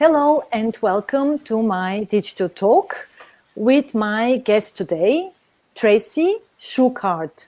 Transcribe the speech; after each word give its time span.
Hello 0.00 0.42
and 0.50 0.76
welcome 0.82 1.38
to 1.44 1.62
my 1.62 2.02
digital 2.10 2.48
talk 2.48 3.08
with 3.54 3.94
my 3.94 4.38
guest 4.38 4.76
today, 4.76 5.30
Tracy 5.76 6.38
Shuchart. 6.58 7.46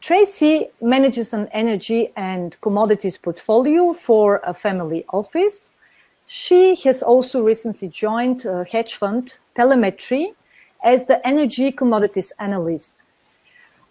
Tracy 0.00 0.66
manages 0.82 1.32
an 1.32 1.48
energy 1.52 2.12
and 2.16 2.60
commodities 2.60 3.16
portfolio 3.16 3.92
for 3.92 4.40
a 4.42 4.52
family 4.52 5.04
office. 5.10 5.76
She 6.26 6.74
has 6.82 7.04
also 7.04 7.44
recently 7.44 7.86
joined 7.86 8.44
a 8.46 8.64
hedge 8.64 8.96
fund, 8.96 9.38
Telemetry, 9.54 10.34
as 10.82 11.06
the 11.06 11.24
energy 11.24 11.70
commodities 11.70 12.32
analyst. 12.40 13.04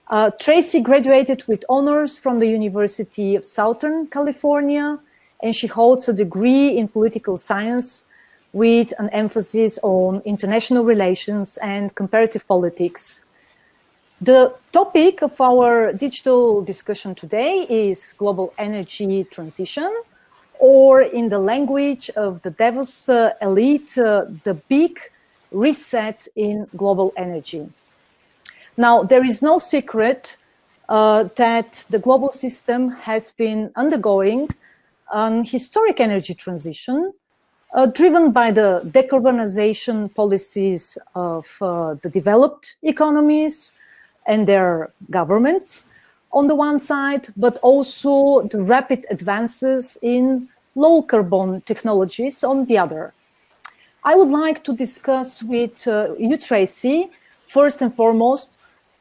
Uh, 0.10 0.32
Tracy 0.32 0.82
graduated 0.82 1.48
with 1.48 1.64
honors 1.70 2.18
from 2.18 2.40
the 2.40 2.48
University 2.48 3.38
of 3.38 3.46
Southern 3.46 4.08
California, 4.08 5.00
and 5.46 5.56
she 5.56 5.68
holds 5.68 6.10
a 6.10 6.14
degree 6.14 6.76
in 6.76 6.88
political 6.88 7.38
science 7.38 8.06
with 8.52 8.92
an 8.98 9.10
emphasis 9.10 9.78
on 9.84 10.24
international 10.26 10.84
relations 10.84 11.58
and 11.58 11.94
comparative 11.94 12.48
politics. 12.48 13.26
The 14.22 14.56
topic 14.72 15.22
of 15.22 15.40
our 15.40 15.94
digital 15.94 16.64
discussion 16.64 17.14
today 17.14 17.68
is 17.70 18.16
global 18.18 18.56
energy 18.58 19.24
transition, 19.26 19.92
or 20.58 21.04
in 21.04 21.30
the 21.30 21.38
language 21.38 22.10
of 22.16 22.42
the 22.42 22.50
Davos 22.50 23.08
uh, 23.08 23.34
elite, 23.40 23.96
uh, 24.00 24.26
the 24.46 24.56
big 24.56 25.00
reset 25.52 26.28
in 26.36 26.66
global 26.76 27.14
energy. 27.18 27.70
Now, 28.78 29.04
there 29.04 29.24
is 29.24 29.44
no 29.44 29.60
secret 29.60 30.38
uh, 30.90 31.26
that 31.36 31.86
the 31.92 32.00
global 32.00 32.32
system 32.32 32.90
has 32.90 33.32
been 33.32 33.72
undergoing 33.76 34.50
an 35.12 35.44
historic 35.46 36.00
energy 36.00 36.34
transition 36.34 37.14
uh, 37.76 37.86
driven 37.86 38.32
by 38.32 38.52
the 38.52 38.82
decarbonization 38.86 40.14
policies 40.16 40.98
of 41.14 41.46
uh, 41.62 41.96
the 42.02 42.10
developed 42.10 42.76
economies 42.84 43.74
and 44.28 44.48
their 44.48 44.92
governments 45.12 45.90
on 46.32 46.48
the 46.48 46.56
one 46.56 46.80
side, 46.80 47.28
but 47.38 47.58
also 47.58 48.42
the 48.48 48.62
rapid 48.62 49.06
advances 49.10 49.98
in 50.02 50.48
low 50.76 51.02
carbon 51.02 51.62
technologies 51.62 52.44
on 52.44 52.66
the 52.66 52.78
other. 52.78 53.14
I 54.04 54.16
would 54.16 54.30
like 54.30 54.64
to 54.66 54.74
discuss 54.74 55.42
with 55.42 55.88
uh, 55.88 56.14
you, 56.20 56.38
Tracy, 56.38 57.10
first 57.46 57.82
and 57.82 57.94
foremost, 57.94 58.55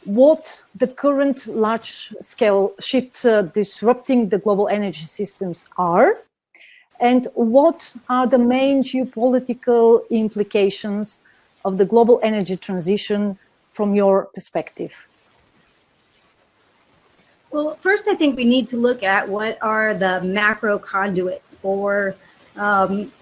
what 0.04 0.62
the 0.74 0.86
current 0.86 1.46
large-scale 1.46 2.72
shifts 2.78 3.24
uh, 3.24 3.42
disrupting 3.42 4.28
the 4.28 4.38
global 4.38 4.68
energy 4.68 5.06
systems 5.06 5.66
are, 5.78 6.18
and 7.00 7.28
what 7.34 7.94
are 8.08 8.26
the 8.26 8.38
main 8.38 8.82
geopolitical 8.82 10.08
implications 10.10 11.20
of 11.64 11.78
the 11.78 11.84
global 11.84 12.20
energy 12.22 12.56
transition 12.56 13.38
from 13.70 13.94
your 13.94 14.26
perspective? 14.34 15.08
Well, 17.50 17.76
first, 17.76 18.08
I 18.08 18.14
think 18.14 18.36
we 18.36 18.44
need 18.44 18.66
to 18.68 18.76
look 18.76 19.02
at 19.02 19.28
what 19.28 19.58
are 19.62 19.94
the 19.94 20.20
macro 20.22 20.78
conduits 20.78 21.56
for 21.56 22.16
um, 22.56 23.12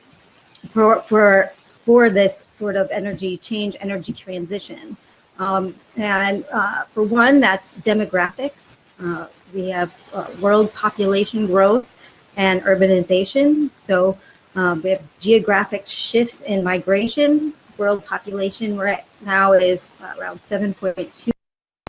for 0.70 1.00
for 1.02 1.52
for 1.84 2.10
this 2.10 2.42
sort 2.54 2.76
of 2.76 2.90
energy 2.90 3.36
change, 3.36 3.76
energy 3.80 4.12
transition. 4.12 4.96
Um, 5.42 5.74
and 5.96 6.44
uh, 6.52 6.84
for 6.94 7.02
one, 7.02 7.40
that's 7.40 7.74
demographics. 7.74 8.62
Uh, 9.02 9.26
we 9.52 9.70
have 9.70 9.92
uh, 10.14 10.28
world 10.40 10.72
population 10.72 11.46
growth 11.46 11.88
and 12.36 12.62
urbanization. 12.62 13.70
So 13.74 14.16
um, 14.54 14.82
we 14.82 14.90
have 14.90 15.02
geographic 15.18 15.88
shifts 15.88 16.42
in 16.42 16.62
migration. 16.62 17.54
World 17.76 18.04
population 18.06 18.78
right 18.78 19.04
now 19.22 19.52
is 19.52 19.92
around 20.16 20.40
7.2. 20.42 21.32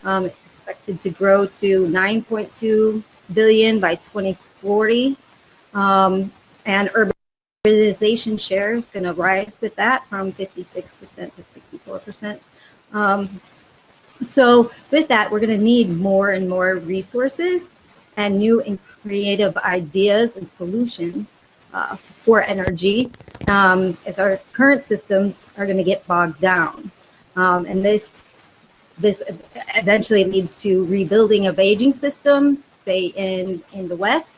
Um, 0.02 0.26
it's 0.26 0.36
expected 0.46 1.00
to 1.02 1.10
grow 1.10 1.46
to 1.46 1.86
9.2 1.86 3.02
billion 3.32 3.78
by 3.78 3.94
2040. 3.94 5.16
Um, 5.74 6.32
and 6.66 6.90
urbanization 6.90 8.40
share 8.40 8.74
is 8.74 8.88
going 8.88 9.04
to 9.04 9.12
rise 9.12 9.58
with 9.60 9.76
that 9.76 10.08
from 10.08 10.32
56% 10.32 10.74
to 11.36 11.44
64%. 11.86 12.40
Um, 12.94 13.40
so 14.24 14.70
with 14.90 15.08
that, 15.08 15.30
we're 15.30 15.40
going 15.40 15.58
to 15.58 15.62
need 15.62 15.90
more 15.90 16.30
and 16.30 16.48
more 16.48 16.76
resources 16.76 17.76
and 18.16 18.38
new 18.38 18.62
and 18.62 18.78
creative 19.02 19.56
ideas 19.58 20.36
and 20.36 20.48
solutions 20.56 21.40
uh, 21.74 21.96
for 21.96 22.42
energy 22.42 23.10
um, 23.48 23.98
as 24.06 24.18
our 24.18 24.38
current 24.52 24.84
systems 24.84 25.46
are 25.58 25.66
going 25.66 25.76
to 25.76 25.84
get 25.84 26.06
bogged 26.06 26.40
down. 26.40 26.90
Um, 27.36 27.66
and 27.66 27.84
this 27.84 28.20
this 28.96 29.22
eventually 29.74 30.22
leads 30.22 30.54
to 30.62 30.84
rebuilding 30.84 31.48
of 31.48 31.58
aging 31.58 31.92
systems, 31.92 32.68
say 32.84 33.06
in, 33.06 33.60
in 33.72 33.88
the 33.88 33.96
West, 33.96 34.30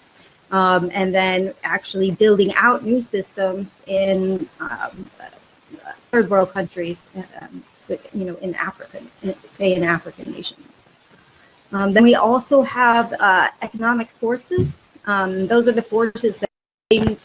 um, 0.51 0.91
and 0.95 1.15
then 1.15 1.53
actually 1.63 2.11
building 2.11 2.55
out 2.55 2.83
new 2.83 3.03
systems 3.03 3.71
in 3.87 4.49
um, 4.61 5.11
third 6.11 6.31
world 6.31 6.53
countries, 6.53 6.99
um, 7.43 7.63
you 7.89 8.25
know, 8.25 8.37
in 8.37 8.55
Africa, 8.55 9.01
say 9.49 9.75
in 9.75 9.83
African 9.83 10.33
nations. 10.33 10.67
Um, 11.73 11.93
then 11.93 12.05
we 12.05 12.15
also 12.15 12.63
have 12.63 13.13
uh, 13.15 13.49
economic 13.63 14.09
forces. 14.11 14.85
Um, 15.07 15.47
those 15.47 15.67
are 15.69 15.73
the 15.73 15.83
forces 15.83 16.37
that 16.37 16.49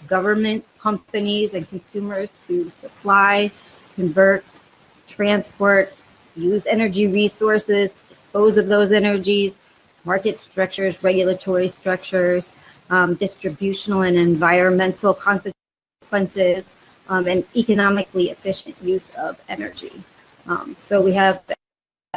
governments, 0.07 0.69
companies, 0.79 1.53
and 1.53 1.69
consumers 1.69 2.33
to 2.47 2.71
supply, 2.81 3.51
convert, 3.95 4.57
transport, 5.07 5.93
use 6.35 6.65
energy 6.65 7.07
resources, 7.07 7.91
dispose 8.09 8.57
of 8.57 8.67
those 8.67 8.91
energies, 8.91 9.57
market 10.03 10.39
structures, 10.39 11.03
regulatory 11.03 11.69
structures, 11.69 12.55
um, 12.89 13.13
distributional 13.15 14.01
and 14.01 14.17
environmental 14.17 15.13
consequences, 15.13 16.75
um, 17.09 17.27
and 17.27 17.45
economically 17.55 18.29
efficient 18.31 18.75
use 18.81 19.11
of 19.11 19.39
energy. 19.47 19.91
Um, 20.47 20.75
so 20.83 21.01
we 21.01 21.13
have 21.13 21.43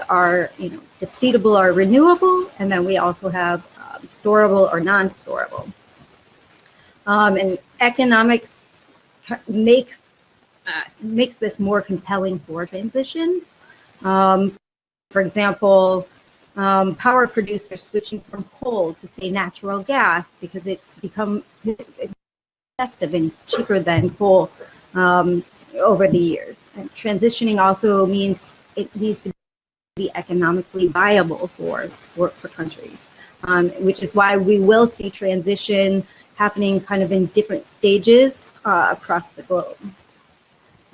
our 0.08 0.50
you 0.58 0.70
know 0.70 0.80
depletable 1.00 1.58
or 1.58 1.72
renewable, 1.72 2.50
and 2.58 2.70
then 2.70 2.84
we 2.84 2.98
also 2.98 3.28
have 3.28 3.64
um, 3.78 4.08
storable 4.22 4.72
or 4.72 4.80
non-storable. 4.80 5.70
Um, 7.06 7.36
and 7.36 7.58
economics 7.80 8.54
makes 9.46 10.02
uh, 10.66 10.82
makes 11.00 11.34
this 11.34 11.58
more 11.58 11.82
compelling 11.82 12.38
for 12.40 12.66
transition. 12.66 13.42
Um, 14.02 14.56
for 15.10 15.20
example, 15.20 16.08
um, 16.56 16.94
power 16.94 17.26
producers 17.26 17.82
switching 17.82 18.20
from 18.20 18.44
coal 18.60 18.94
to 18.94 19.08
say 19.08 19.30
natural 19.30 19.80
gas 19.82 20.26
because 20.40 20.66
it's 20.66 20.94
become 20.96 21.44
effective 22.78 23.14
and 23.14 23.32
cheaper 23.46 23.78
than 23.80 24.10
coal 24.10 24.50
um, 24.94 25.44
over 25.78 26.06
the 26.06 26.18
years. 26.18 26.58
And 26.76 26.92
transitioning 26.94 27.58
also 27.58 28.06
means 28.06 28.38
it 28.76 28.94
needs 28.96 29.22
to 29.22 29.32
be 29.96 30.10
economically 30.14 30.88
viable 30.88 31.46
for, 31.48 31.88
for, 31.88 32.30
for 32.30 32.48
countries, 32.48 33.04
um, 33.44 33.70
which 33.84 34.02
is 34.02 34.14
why 34.14 34.36
we 34.36 34.58
will 34.58 34.86
see 34.86 35.10
transition 35.10 36.06
happening 36.34 36.80
kind 36.80 37.02
of 37.02 37.12
in 37.12 37.26
different 37.26 37.68
stages 37.68 38.50
uh, 38.64 38.88
across 38.90 39.28
the 39.30 39.42
globe. 39.42 39.76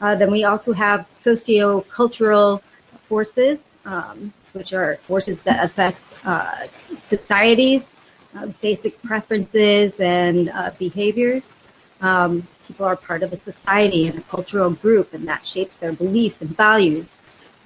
Uh, 0.01 0.15
then 0.15 0.31
we 0.31 0.45
also 0.45 0.73
have 0.73 1.09
socio-cultural 1.19 2.63
forces, 3.09 3.65
um, 3.85 4.33
which 4.53 4.73
are 4.73 4.97
forces 5.03 5.41
that 5.43 5.65
affect 5.65 6.01
uh, 6.25 6.67
societies, 7.03 7.89
uh, 8.37 8.47
basic 8.61 9.01
preferences 9.03 9.93
and 9.99 10.51
uh, 10.51 10.71
behaviors. 10.79 11.53
Um, 12.01 12.47
people 12.71 12.87
are 12.87 12.95
part 12.95 13.25
of 13.25 13.33
a 13.33 13.37
society 13.37 14.07
and 14.07 14.17
a 14.19 14.23
cultural 14.23 14.71
group, 14.71 15.13
and 15.13 15.27
that 15.27 15.47
shapes 15.47 15.77
their 15.77 15.93
beliefs 15.93 16.41
and 16.41 16.57
values. 16.57 17.07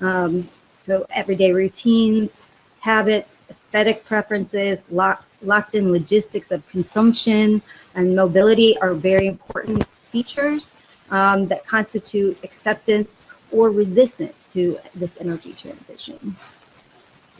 Um, 0.00 0.48
so 0.82 1.06
everyday 1.10 1.52
routines, 1.52 2.46
habits, 2.80 3.42
aesthetic 3.50 4.04
preferences, 4.06 4.82
lock, 4.90 5.26
locked 5.42 5.74
in 5.74 5.92
logistics 5.92 6.50
of 6.50 6.66
consumption 6.68 7.60
and 7.94 8.16
mobility 8.16 8.78
are 8.78 8.94
very 8.94 9.26
important 9.26 9.86
features 10.10 10.70
um, 11.10 11.46
that 11.48 11.66
constitute 11.66 12.38
acceptance 12.42 13.26
or 13.52 13.70
resistance 13.70 14.38
to 14.54 14.78
this 14.94 15.18
energy 15.20 15.52
transition. 15.52 16.34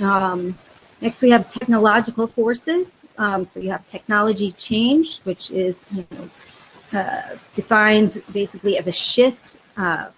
Um, 0.00 0.58
next, 1.00 1.22
we 1.22 1.30
have 1.30 1.50
technological 1.50 2.26
forces. 2.26 2.86
Um, 3.16 3.46
so 3.46 3.60
you 3.60 3.70
have 3.70 3.86
technology 3.86 4.52
change, 4.52 5.20
which 5.20 5.50
is 5.50 5.84
you 5.92 6.06
know, 6.10 6.28
uh, 6.92 7.36
defined 7.54 8.22
basically 8.32 8.78
as 8.78 8.86
a 8.86 8.92
shift 8.92 9.56
uh, 9.76 10.08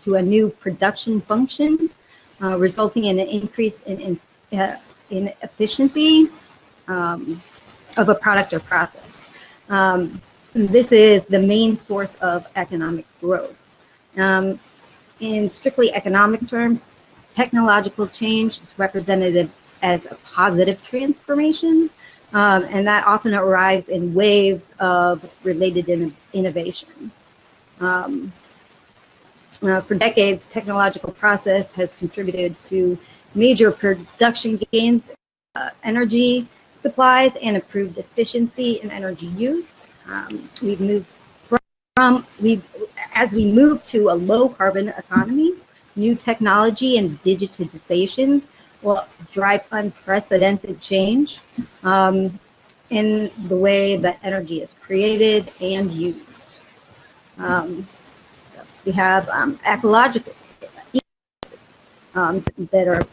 to 0.00 0.16
a 0.16 0.22
new 0.22 0.48
production 0.48 1.20
function, 1.20 1.90
uh, 2.42 2.58
resulting 2.58 3.04
in 3.04 3.18
an 3.18 3.28
increase 3.28 3.74
in, 3.86 4.18
in, 4.50 4.58
uh, 4.58 4.76
in 5.10 5.32
efficiency 5.42 6.28
um, 6.88 7.40
of 7.96 8.08
a 8.08 8.14
product 8.14 8.52
or 8.52 8.60
process. 8.60 9.02
Um, 9.68 10.20
this 10.54 10.92
is 10.92 11.24
the 11.26 11.38
main 11.38 11.78
source 11.78 12.14
of 12.16 12.46
economic 12.56 13.06
growth. 13.20 13.56
Um, 14.16 14.58
in 15.20 15.48
strictly 15.48 15.92
economic 15.94 16.46
terms, 16.48 16.82
technological 17.34 18.06
change 18.06 18.60
is 18.60 18.74
represented 18.78 19.50
as 19.82 20.04
a 20.06 20.14
positive 20.16 20.82
transformation, 20.84 21.90
um, 22.32 22.64
and 22.64 22.86
that 22.86 23.06
often 23.06 23.34
arrives 23.34 23.88
in 23.88 24.14
waves 24.14 24.70
of 24.78 25.24
related 25.44 25.88
in 25.88 26.14
innovation. 26.32 27.10
Um, 27.80 28.32
uh, 29.62 29.80
for 29.80 29.94
decades, 29.94 30.46
technological 30.46 31.12
process 31.12 31.72
has 31.74 31.92
contributed 31.94 32.60
to 32.62 32.98
major 33.34 33.70
production 33.70 34.60
gains, 34.72 35.10
uh, 35.54 35.70
energy 35.84 36.48
supplies, 36.80 37.32
and 37.40 37.56
improved 37.56 37.98
efficiency 37.98 38.80
in 38.82 38.90
energy 38.90 39.26
use. 39.26 39.86
Um, 40.08 40.48
we've 40.60 40.80
moved 40.80 41.06
from, 41.96 42.26
we 42.40 42.60
as 43.14 43.32
we 43.32 43.52
move 43.52 43.84
to 43.84 44.08
a 44.08 44.14
low 44.14 44.48
carbon 44.48 44.88
economy, 44.88 45.52
new 45.94 46.14
technology 46.14 46.96
and 46.96 47.22
digitization 47.22 48.42
will 48.82 49.04
drive 49.30 49.62
unprecedented 49.70 50.80
change 50.80 51.40
um, 51.84 52.38
in 52.90 53.30
the 53.48 53.56
way 53.56 53.96
that 53.96 54.18
energy 54.22 54.60
is 54.60 54.74
created 54.80 55.50
and 55.60 55.90
used. 55.92 56.20
Um, 57.38 57.86
we 58.84 58.92
have 58.92 59.28
um, 59.28 59.58
ecological 59.66 60.32
um, 62.14 62.44
that 62.70 62.88
are 62.88 63.06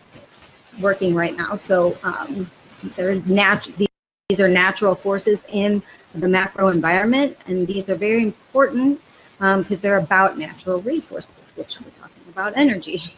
working 0.82 1.16
right 1.16 1.36
now. 1.38 1.56
So 1.56 1.98
um, 2.04 2.50
these 2.98 4.40
are 4.40 4.50
natural 4.50 4.96
forces 4.96 5.40
in 5.50 5.82
the 6.16 6.28
macro 6.28 6.70
environment, 6.70 7.38
and 7.46 7.68
these 7.68 7.90
are 7.90 7.96
very 7.96 8.24
important 8.24 9.00
because 9.38 9.72
um, 9.72 9.80
they're 9.82 9.98
about 9.98 10.38
natural 10.38 10.82
resources, 10.82 11.30
which 11.56 11.80
we're 11.80 11.92
talking 11.92 12.24
about 12.30 12.54
energy. 12.58 13.14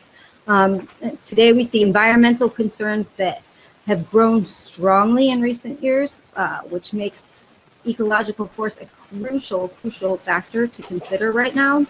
Um, 0.48 0.88
today, 1.24 1.54
we 1.54 1.64
see 1.64 1.82
environmental 1.82 2.50
concerns 2.50 3.10
that 3.12 3.44
have 3.88 4.10
grown 4.10 4.46
strongly 4.46 5.30
in 5.30 5.42
recent 5.42 5.82
years, 5.82 6.22
uh, 6.36 6.60
which 6.62 6.94
makes 6.94 7.26
ecological 7.86 8.48
force 8.48 8.78
a 8.78 8.86
crucial, 8.86 9.70
crucial 9.82 10.18
factor 10.18 10.68
to 10.68 10.82
consider 10.84 11.32
right 11.32 11.56
now. 11.56 11.86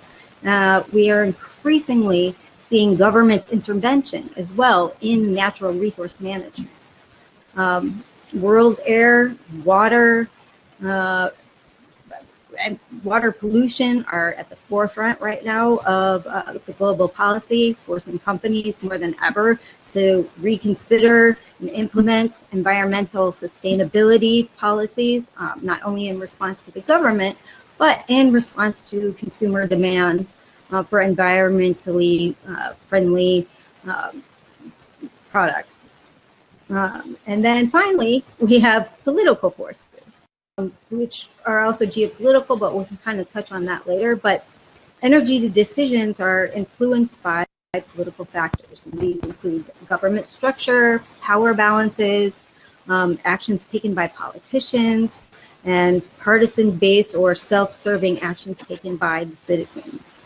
Uh, 0.45 0.83
we 0.91 1.11
are 1.11 1.23
increasingly 1.23 2.35
seeing 2.67 2.95
government 2.95 3.43
intervention 3.51 4.29
as 4.37 4.49
well 4.53 4.95
in 5.01 5.33
natural 5.33 5.73
resource 5.73 6.19
management. 6.19 6.69
Um, 7.55 8.03
world 8.33 8.79
air, 8.85 9.35
water, 9.65 10.29
uh, 10.85 11.29
water 13.03 13.31
pollution 13.31 14.05
are 14.05 14.33
at 14.33 14.49
the 14.49 14.55
forefront 14.55 15.19
right 15.21 15.43
now 15.43 15.77
of 15.79 16.25
uh, 16.27 16.53
the 16.65 16.73
global 16.73 17.07
policy, 17.07 17.73
forcing 17.85 18.19
companies 18.19 18.75
more 18.81 18.97
than 18.97 19.15
ever 19.23 19.59
to 19.93 20.29
reconsider 20.39 21.37
and 21.59 21.69
implement 21.69 22.33
environmental 22.51 23.31
sustainability 23.31 24.47
policies, 24.57 25.27
um, 25.37 25.59
not 25.61 25.81
only 25.83 26.07
in 26.07 26.19
response 26.19 26.61
to 26.61 26.71
the 26.71 26.81
government, 26.81 27.37
but 27.77 28.05
in 28.07 28.31
response 28.31 28.81
to 28.81 29.13
consumer 29.13 29.67
demands 29.67 30.35
uh, 30.71 30.83
for 30.83 30.99
environmentally 30.99 32.35
uh, 32.47 32.73
friendly 32.87 33.47
um, 33.85 34.23
products. 35.29 35.89
Um, 36.69 37.17
and 37.27 37.43
then 37.43 37.69
finally, 37.69 38.23
we 38.39 38.59
have 38.59 38.91
political 39.03 39.49
forces 39.49 39.81
um, 40.57 40.73
which 40.89 41.29
are 41.45 41.61
also 41.61 41.85
geopolitical, 41.85 42.59
but 42.59 42.75
we 42.75 42.83
can 42.85 42.97
kind 42.97 43.19
of 43.19 43.29
touch 43.29 43.51
on 43.51 43.65
that 43.65 43.87
later. 43.87 44.15
But 44.15 44.45
energy 45.01 45.47
decisions 45.49 46.19
are 46.19 46.47
influenced 46.47 47.21
by 47.23 47.45
political 47.93 48.25
factors. 48.25 48.85
And 48.85 48.99
these 48.99 49.23
include 49.23 49.71
government 49.87 50.29
structure, 50.29 51.03
power 51.21 51.53
balances, 51.53 52.33
um, 52.89 53.17
actions 53.23 53.63
taken 53.65 53.93
by 53.93 54.07
politicians, 54.07 55.19
and 55.63 56.01
partisan 56.19 56.71
based 56.71 57.15
or 57.15 57.33
self 57.35 57.73
serving 57.73 58.19
actions 58.19 58.57
taken 58.57 58.97
by 58.97 59.23
the 59.23 59.37
citizens. 59.37 60.19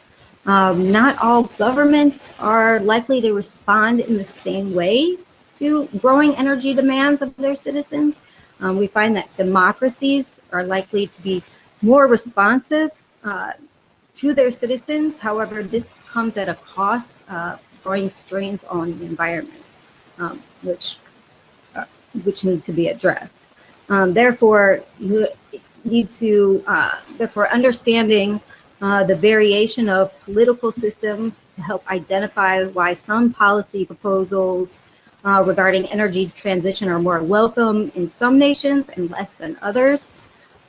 Um, 0.48 0.92
not 0.92 1.18
all 1.20 1.44
governments 1.44 2.32
are 2.40 2.80
likely 2.80 3.22
to 3.22 3.34
respond 3.34 4.00
in 4.00 4.18
the 4.18 4.24
same 4.24 4.74
way 4.74 5.18
to 5.60 5.88
growing 6.00 6.36
energy 6.36 6.74
demands 6.74 7.22
of 7.22 7.36
their 7.38 7.56
citizens. 7.56 8.22
Um, 8.60 8.78
we 8.78 8.88
find 8.88 9.16
that 9.16 9.34
democracies 9.36 10.40
are 10.52 10.64
likely 10.64 11.08
to 11.08 11.22
be 11.22 11.44
more 11.82 12.08
responsive 12.08 12.92
uh, 13.24 13.52
to 14.18 14.34
their 14.34 14.52
citizens. 14.52 15.18
However, 15.20 15.62
this 15.62 15.92
comes 16.08 16.38
at 16.38 16.48
a 16.50 16.56
cost, 16.56 17.08
uh, 17.30 17.58
strains 18.10 18.64
on 18.64 18.98
the 18.98 19.06
environment, 19.06 19.64
um, 20.18 20.42
which 20.64 20.98
uh, 21.76 21.86
which 22.24 22.44
need 22.44 22.64
to 22.64 22.74
be 22.74 22.88
addressed. 22.88 23.46
Um, 23.90 24.12
therefore, 24.14 24.82
you 25.00 25.28
need 25.84 26.10
to 26.10 26.64
uh, 26.66 26.98
therefore 27.18 27.48
understanding 27.50 28.42
uh, 28.82 29.04
the 29.04 29.16
variation 29.16 29.88
of 29.88 30.12
political 30.24 30.72
systems 30.72 31.46
to 31.56 31.62
help 31.62 31.90
identify 31.92 32.64
why 32.64 32.96
some 32.96 33.32
policy 33.32 33.86
proposals 33.86 34.70
uh, 35.26 35.44
regarding 35.46 35.86
energy 35.88 36.32
transition 36.36 36.88
are 36.88 37.00
more 37.00 37.22
welcome 37.24 37.92
in 37.96 38.12
some 38.12 38.38
nations 38.38 38.86
and 38.96 39.10
less 39.10 39.32
than 39.32 39.58
others. 39.62 40.00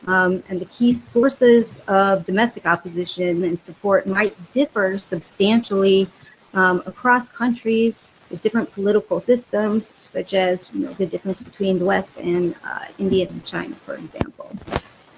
Um, 0.07 0.43
and 0.49 0.61
the 0.61 0.65
key 0.67 0.93
sources 0.93 1.69
of 1.89 2.25
domestic 2.25 2.65
opposition 2.65 3.45
and 3.45 3.61
support 3.61 4.07
might 4.07 4.35
differ 4.53 4.99
substantially 4.99 6.09
um, 6.55 6.83
across 6.87 7.29
countries 7.29 7.97
with 8.31 8.41
different 8.41 8.73
political 8.73 9.21
systems, 9.21 9.93
such 10.03 10.33
as 10.33 10.71
you 10.73 10.87
know, 10.87 10.93
the 10.95 11.07
difference 11.07 11.41
between 11.43 11.79
the 11.79 11.85
West 11.85 12.17
and 12.19 12.55
uh, 12.65 12.87
India 12.99 13.29
and 13.29 13.45
China, 13.45 13.75
for 13.85 13.95
example. 13.95 14.51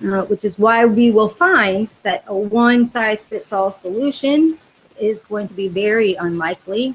Uh, 0.01 0.23
which 0.27 0.45
is 0.45 0.61
why 0.61 0.85
we 0.85 1.11
will 1.11 1.29
find 1.29 1.89
that 2.05 2.23
a 2.29 2.35
one 2.35 2.89
size 2.89 3.25
fits 3.25 3.53
all 3.53 3.73
solution 3.73 4.57
is 5.01 5.25
going 5.25 5.49
to 5.49 5.55
be 5.55 5.67
very 5.67 6.15
unlikely 6.15 6.95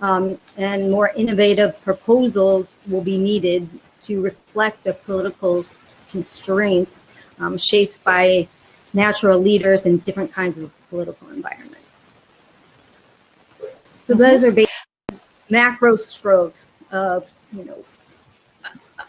um, 0.00 0.38
and 0.56 0.90
more 0.90 1.08
innovative 1.10 1.80
proposals 1.82 2.76
will 2.86 3.02
be 3.02 3.18
needed 3.18 3.68
to 4.02 4.20
reflect 4.20 4.84
the 4.84 4.94
political 4.94 5.64
constraints 6.10 7.04
um, 7.40 7.58
shaped 7.58 8.02
by 8.04 8.48
natural 8.92 9.38
leaders 9.38 9.86
in 9.86 9.98
different 9.98 10.32
kinds 10.32 10.58
of 10.58 10.70
political 10.88 11.28
environments. 11.28 11.76
So 14.02 14.14
those 14.14 14.42
are 14.42 14.50
basic 14.50 14.72
macro 15.50 15.96
strokes 15.96 16.64
of, 16.90 17.26
you 17.52 17.64
know, 17.64 17.84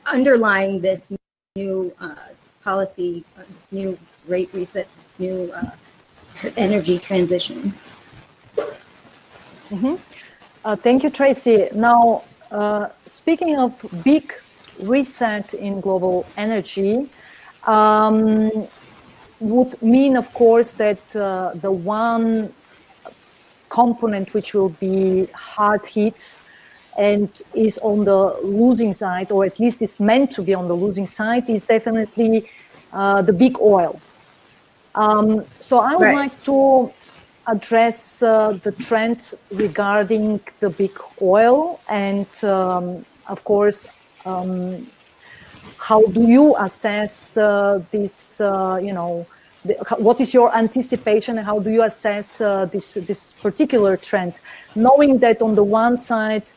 underlying 0.05 0.81
this 0.81 1.01
new 1.55 1.93
uh, 1.99 2.15
policy, 2.63 3.23
uh, 3.37 3.41
this 3.41 3.71
new 3.71 3.97
rate 4.27 4.49
reset, 4.53 4.87
this 5.03 5.19
new 5.19 5.51
uh, 5.53 5.71
energy 6.57 6.99
transition. 6.99 7.73
Mm-hmm. 9.69 9.95
Uh, 10.65 10.75
thank 10.75 11.03
you, 11.03 11.09
Tracy. 11.09 11.69
Now, 11.73 12.23
uh, 12.51 12.89
speaking 13.05 13.57
of 13.57 13.79
big 14.03 14.33
reset 14.81 15.53
in 15.53 15.79
global 15.79 16.25
energy, 16.35 17.07
um, 17.65 18.67
would 19.39 19.81
mean, 19.81 20.17
of 20.17 20.33
course, 20.33 20.73
that 20.73 21.15
uh, 21.15 21.53
the 21.55 21.71
one 21.71 22.53
component 23.69 24.33
which 24.33 24.53
will 24.53 24.69
be 24.69 25.27
hard 25.33 25.85
hit 25.85 26.35
and 26.97 27.41
is 27.55 27.77
on 27.77 28.03
the 28.03 28.37
losing 28.43 28.93
side, 28.93 29.31
or 29.31 29.45
at 29.45 29.59
least 29.59 29.81
it's 29.81 29.99
meant 29.99 30.31
to 30.31 30.41
be 30.41 30.53
on 30.53 30.67
the 30.67 30.75
losing 30.75 31.07
side, 31.07 31.49
is 31.49 31.63
definitely 31.63 32.49
uh, 32.91 33.21
the 33.21 33.31
big 33.31 33.57
oil. 33.61 34.01
Um, 34.95 35.45
so 35.61 35.79
I 35.79 35.95
would 35.95 36.03
right. 36.03 36.15
like 36.15 36.43
to 36.43 36.91
address 37.51 38.21
uh, 38.21 38.57
the 38.63 38.71
trend 38.71 39.33
regarding 39.51 40.39
the 40.59 40.69
big 40.69 40.97
oil 41.21 41.79
and, 41.89 42.27
um, 42.43 43.05
of 43.27 43.43
course, 43.43 43.87
um, 44.25 44.87
how 45.77 46.01
do 46.07 46.21
you 46.27 46.55
assess 46.57 47.37
uh, 47.37 47.81
this, 47.91 48.41
uh, 48.41 48.79
you 48.81 48.93
know, 48.93 49.25
the, 49.65 49.73
what 49.97 50.21
is 50.21 50.33
your 50.33 50.55
anticipation 50.55 51.37
and 51.37 51.45
how 51.45 51.59
do 51.59 51.69
you 51.69 51.83
assess 51.83 52.41
uh, 52.41 52.65
this, 52.65 52.93
this 52.93 53.33
particular 53.33 53.97
trend, 53.97 54.33
knowing 54.75 55.17
that 55.19 55.41
on 55.41 55.55
the 55.55 55.63
one 55.63 55.97
side, 55.97 56.51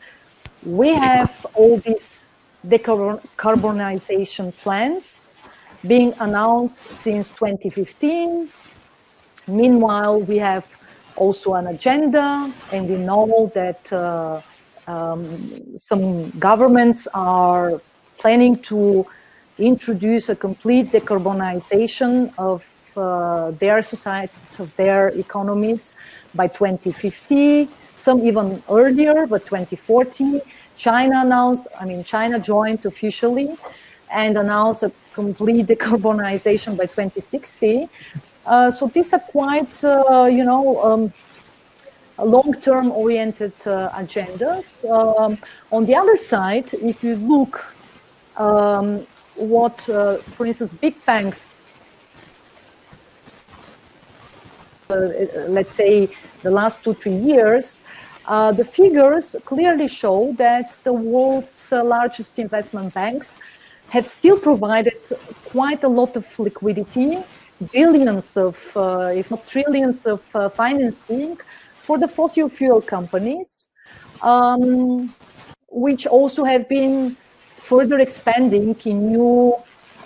we 0.65 0.93
have 0.93 1.45
all 1.55 1.77
these 1.79 2.27
decarbonization 2.67 4.55
plans 4.57 5.31
being 5.85 6.13
announced 6.19 6.79
since 6.93 7.29
2015. 7.31 8.49
Meanwhile, 9.47 10.21
we 10.21 10.37
have 10.37 10.77
also 11.17 11.53
an 11.55 11.67
agenda, 11.67 12.51
and 12.71 12.89
we 12.89 12.97
know 12.97 13.51
that 13.53 13.91
uh, 13.93 14.41
um, 14.87 15.77
some 15.77 16.29
governments 16.39 17.07
are 17.13 17.81
planning 18.17 18.61
to 18.63 19.05
introduce 19.57 20.29
a 20.29 20.35
complete 20.35 20.91
decarbonization 20.91 22.33
of 22.37 22.65
uh, 22.97 23.51
their 23.51 23.81
societies, 23.81 24.59
of 24.59 24.75
their 24.75 25.09
economies 25.09 25.95
by 26.35 26.47
2050, 26.47 27.69
some 27.95 28.25
even 28.25 28.61
earlier, 28.69 29.25
but 29.27 29.45
2040. 29.45 30.41
China 30.77 31.21
announced, 31.21 31.67
I 31.79 31.85
mean, 31.85 32.03
China 32.03 32.39
joined 32.39 32.85
officially 32.85 33.49
and 34.11 34.37
announced 34.37 34.83
a 34.83 34.91
complete 35.13 35.65
decarbonization 35.73 36.77
by 36.77 36.85
2060. 36.85 37.87
Uh, 38.45 38.69
so 38.69 38.87
these 38.87 39.13
are 39.13 39.19
quite, 39.19 39.83
uh, 39.83 40.27
you 40.29 40.43
know, 40.43 40.83
um, 40.83 41.13
long-term 42.19 42.91
oriented 42.91 43.53
uh, 43.65 43.89
agendas. 43.91 44.83
Um, 44.89 45.37
on 45.71 45.85
the 45.85 45.95
other 45.95 46.15
side, 46.17 46.73
if 46.73 47.03
you 47.03 47.15
look 47.15 47.73
um, 48.37 49.05
what, 49.35 49.87
uh, 49.89 50.17
for 50.17 50.45
instance, 50.45 50.73
big 50.73 50.93
banks, 51.05 51.47
uh, 54.89 54.95
let's 55.47 55.75
say 55.75 56.09
the 56.41 56.51
last 56.51 56.83
two, 56.83 56.93
three 56.93 57.15
years, 57.15 57.81
the 58.27 58.65
figures 58.69 59.35
clearly 59.45 59.87
show 59.87 60.33
that 60.37 60.79
the 60.83 60.93
world's 60.93 61.71
largest 61.71 62.39
investment 62.39 62.93
banks 62.93 63.39
have 63.89 64.05
still 64.05 64.37
provided 64.37 64.99
quite 65.45 65.83
a 65.83 65.87
lot 65.87 66.17
of 66.17 66.39
liquidity, 66.39 67.17
billions 67.71 68.37
of, 68.37 68.57
uh, 68.75 69.11
if 69.13 69.31
not 69.31 69.45
trillions 69.47 70.05
of 70.05 70.21
uh, 70.35 70.49
financing 70.49 71.37
for 71.79 71.97
the 71.97 72.07
fossil 72.07 72.49
fuel 72.49 72.81
companies, 72.81 73.67
um, 74.21 75.13
which 75.69 76.07
also 76.07 76.43
have 76.43 76.67
been 76.69 77.15
further 77.57 77.99
expanding 77.99 78.75
in 78.85 79.11
new 79.11 79.55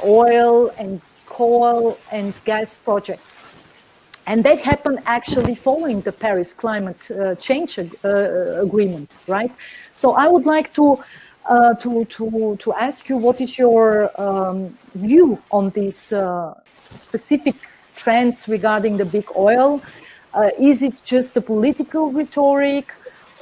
oil 0.03 0.69
and 0.77 1.01
coal 1.25 1.97
and 2.11 2.33
gas 2.45 2.77
projects. 2.77 3.45
And 4.27 4.43
that 4.43 4.59
happened 4.59 4.99
actually 5.05 5.55
following 5.55 6.01
the 6.01 6.11
Paris 6.11 6.53
climate 6.53 7.09
uh, 7.11 7.35
change 7.35 7.79
uh, 7.79 7.85
agreement, 8.61 9.17
right? 9.27 9.51
So 9.93 10.11
I 10.11 10.27
would 10.27 10.45
like 10.45 10.73
to 10.73 10.99
uh, 11.47 11.73
to, 11.75 12.03
to, 12.05 12.57
to 12.59 12.73
ask 12.73 13.07
you 13.07 13.15
what 13.15 13.39
is 13.39 13.57
your 13.57 14.11
um, 14.19 14.77
view 14.95 15.41
on 15.49 15.69
this 15.69 16.11
uh, 16.11 16.53
specific 17.01 17.55
trends 17.95 18.47
regarding 18.47 18.97
the 18.97 19.05
big 19.05 19.25
oil? 19.35 19.81
Uh, 20.33 20.49
is 20.59 20.83
it 20.83 20.93
just 21.03 21.35
a 21.37 21.41
political 21.41 22.11
rhetoric 22.11 22.91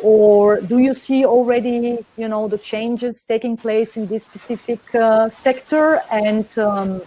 or 0.01 0.61
do 0.61 0.79
you 0.79 0.93
see 0.93 1.25
already, 1.25 1.97
you 2.17 2.27
know, 2.27 2.47
the 2.47 2.57
changes 2.57 3.23
taking 3.25 3.57
place 3.57 3.97
in 3.97 4.07
this 4.07 4.23
specific 4.23 4.79
uh, 4.95 5.27
sector 5.29 6.01
and, 6.11 6.57
um, 6.57 7.01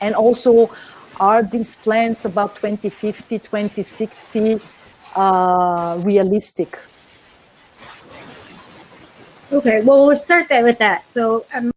and 0.00 0.14
also 0.14 0.70
are 1.20 1.42
these 1.42 1.76
plans 1.76 2.24
about 2.24 2.54
2050, 2.56 3.38
2060 3.38 4.60
uh, 5.16 5.96
realistic? 6.00 6.78
Okay, 9.50 9.82
well, 9.82 10.06
we'll 10.06 10.16
start 10.16 10.48
that 10.48 10.64
with 10.64 10.78
that. 10.78 11.10
So 11.10 11.44
um, 11.52 11.71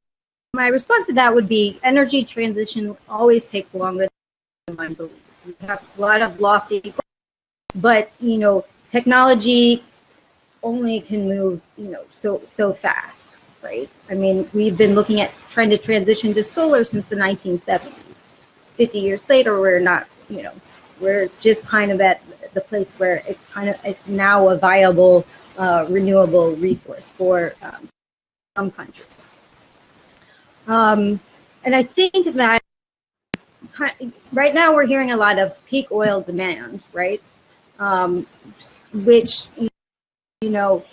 my 0.55 0.69
response 0.69 1.05
to 1.07 1.13
that 1.13 1.33
would 1.35 1.49
be 1.49 1.79
energy 1.83 2.23
transition 2.23 2.95
always 3.09 3.43
takes 3.43 3.73
longer 3.73 4.07
than 4.67 4.79
I 4.79 4.87
believe. 4.87 5.11
We 5.45 5.55
have 5.67 5.83
a 5.97 6.01
lot 6.01 6.21
of 6.21 6.39
lofty, 6.39 6.93
but 7.75 8.15
you 8.19 8.37
know, 8.37 8.65
technology 8.89 9.83
only 10.63 11.01
can 11.01 11.27
move, 11.27 11.61
you 11.77 11.89
know, 11.89 12.05
so 12.11 12.41
so 12.45 12.73
fast, 12.73 13.35
right? 13.61 13.91
I 14.09 14.15
mean, 14.15 14.49
we've 14.53 14.77
been 14.77 14.95
looking 14.95 15.21
at 15.21 15.31
trying 15.49 15.69
to 15.69 15.77
transition 15.77 16.33
to 16.33 16.43
solar 16.43 16.83
since 16.83 17.05
the 17.07 17.15
1970s. 17.15 18.23
It's 18.61 18.71
50 18.71 18.99
years 18.99 19.21
later, 19.29 19.59
we're 19.59 19.79
not, 19.79 20.07
you 20.29 20.41
know, 20.41 20.53
we're 20.99 21.29
just 21.41 21.63
kind 21.65 21.91
of 21.91 22.01
at 22.01 22.21
the 22.53 22.61
place 22.61 22.93
where 22.93 23.21
it's 23.27 23.45
kind 23.47 23.69
of 23.69 23.75
it's 23.83 24.07
now 24.07 24.49
a 24.49 24.57
viable 24.57 25.25
uh, 25.57 25.85
renewable 25.89 26.55
resource 26.55 27.09
for 27.11 27.53
um, 27.61 27.87
some 28.55 28.71
countries. 28.71 29.14
Um, 30.67 31.19
and 31.63 31.75
I 31.75 31.83
think 31.83 32.33
that 32.35 32.61
right 34.31 34.53
now 34.53 34.73
we're 34.73 34.85
hearing 34.85 35.11
a 35.11 35.17
lot 35.17 35.37
of 35.37 35.53
peak 35.65 35.91
oil 35.91 36.21
demand, 36.21 36.83
right? 36.93 37.21
Um, 37.79 38.25
which, 38.93 39.47
you 39.57 40.49
know, 40.49 40.85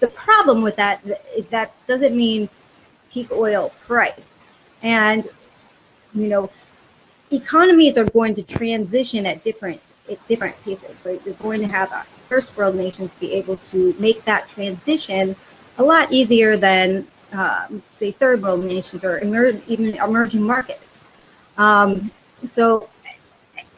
the 0.00 0.08
problem 0.08 0.62
with 0.62 0.76
that 0.76 1.02
is 1.36 1.46
that 1.46 1.74
doesn't 1.86 2.16
mean 2.16 2.48
peak 3.10 3.30
oil 3.32 3.72
price. 3.86 4.30
And, 4.82 5.28
you 6.14 6.28
know, 6.28 6.50
economies 7.30 7.96
are 7.96 8.04
going 8.04 8.34
to 8.36 8.42
transition 8.42 9.26
at 9.26 9.44
different 9.44 9.80
at 10.10 10.24
different 10.26 10.62
paces. 10.64 10.94
Right? 11.04 11.20
You're 11.24 11.34
going 11.34 11.60
to 11.60 11.68
have 11.68 11.90
first 12.28 12.56
world 12.56 12.76
nations 12.76 13.14
be 13.14 13.32
able 13.34 13.56
to 13.70 13.94
make 13.98 14.24
that 14.24 14.48
transition 14.48 15.34
a 15.78 15.82
lot 15.82 16.12
easier 16.12 16.56
than, 16.56 17.06
um, 17.32 17.82
say, 17.90 18.10
third 18.10 18.42
world 18.42 18.64
nations 18.64 19.04
or 19.04 19.18
emer- 19.20 19.60
even 19.66 19.94
emerging 19.96 20.42
markets. 20.42 20.84
Um, 21.56 22.10
so, 22.46 22.88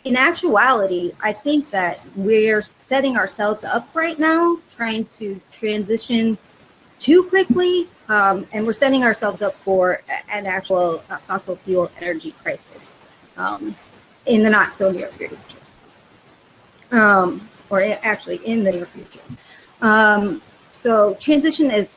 in 0.04 0.16
actuality, 0.16 1.12
I 1.21 1.33
think 1.33 1.71
that 1.71 2.00
we're 2.16 2.62
setting 2.62 3.16
ourselves 3.16 3.64
up 3.64 3.88
right 3.95 4.19
now, 4.19 4.59
trying 4.71 5.07
to 5.19 5.40
transition 5.50 6.38
too 6.99 7.25
quickly, 7.25 7.88
um, 8.09 8.47
and 8.52 8.66
we're 8.66 8.73
setting 8.73 9.04
ourselves 9.04 9.42
up 9.42 9.54
for 9.57 10.02
an 10.28 10.47
actual 10.47 11.02
uh, 11.11 11.16
fossil 11.19 11.57
fuel 11.57 11.90
energy 12.00 12.35
crisis 12.42 12.87
um, 13.37 13.75
in 14.26 14.42
the 14.42 14.50
not 14.50 14.75
so 14.75 14.90
near 14.90 15.09
future. 15.09 15.37
Um, 16.92 17.49
or 17.71 17.83
actually 18.02 18.37
in 18.45 18.64
the 18.64 18.73
near 18.73 18.87
future. 18.87 19.21
Um, 19.80 20.42
so 20.73 21.14
transition 21.21 21.71
is 21.71 21.88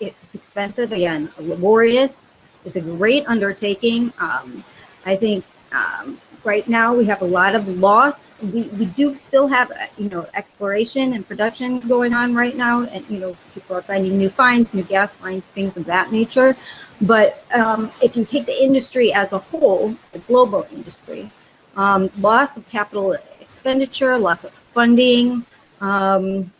it's 0.00 0.34
expensive 0.34 0.92
again, 0.92 1.30
laborious. 1.38 2.36
It's 2.64 2.76
a 2.76 2.80
great 2.80 3.26
undertaking. 3.26 4.12
Um, 4.18 4.64
I 5.06 5.16
think 5.16 5.44
um, 5.72 6.18
right 6.44 6.66
now 6.68 6.94
we 6.94 7.04
have 7.06 7.22
a 7.22 7.26
lot 7.26 7.54
of 7.54 7.68
loss. 7.78 8.16
We, 8.42 8.62
we 8.62 8.86
do 8.86 9.16
still 9.16 9.48
have 9.48 9.70
uh, 9.70 9.86
you 9.96 10.08
know 10.08 10.26
exploration 10.34 11.14
and 11.14 11.26
production 11.26 11.80
going 11.80 12.14
on 12.14 12.34
right 12.34 12.56
now, 12.56 12.84
and 12.84 13.04
you 13.08 13.18
know 13.18 13.36
people 13.54 13.76
are 13.76 13.82
finding 13.82 14.18
new 14.18 14.28
finds, 14.28 14.72
new 14.74 14.82
gas 14.82 15.12
finds, 15.14 15.44
things 15.46 15.76
of 15.76 15.84
that 15.86 16.12
nature. 16.12 16.56
But 17.00 17.44
um, 17.52 17.90
if 18.02 18.16
you 18.16 18.24
take 18.24 18.46
the 18.46 18.62
industry 18.62 19.12
as 19.12 19.32
a 19.32 19.38
whole, 19.38 19.94
the 20.12 20.18
global 20.20 20.66
industry, 20.72 21.30
um, 21.76 22.10
loss 22.18 22.56
of 22.56 22.68
capital 22.68 23.16
expenditure, 23.40 24.18
loss 24.18 24.42
of 24.44 24.52
funding, 24.52 25.44
um, 25.80 26.52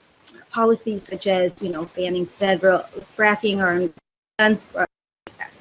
policies 0.59 1.05
such 1.05 1.29
as, 1.29 1.53
you 1.61 1.69
know, 1.69 1.85
banning 1.95 2.27
federal 2.27 2.81
fracking 3.17 3.59
or 3.63 3.89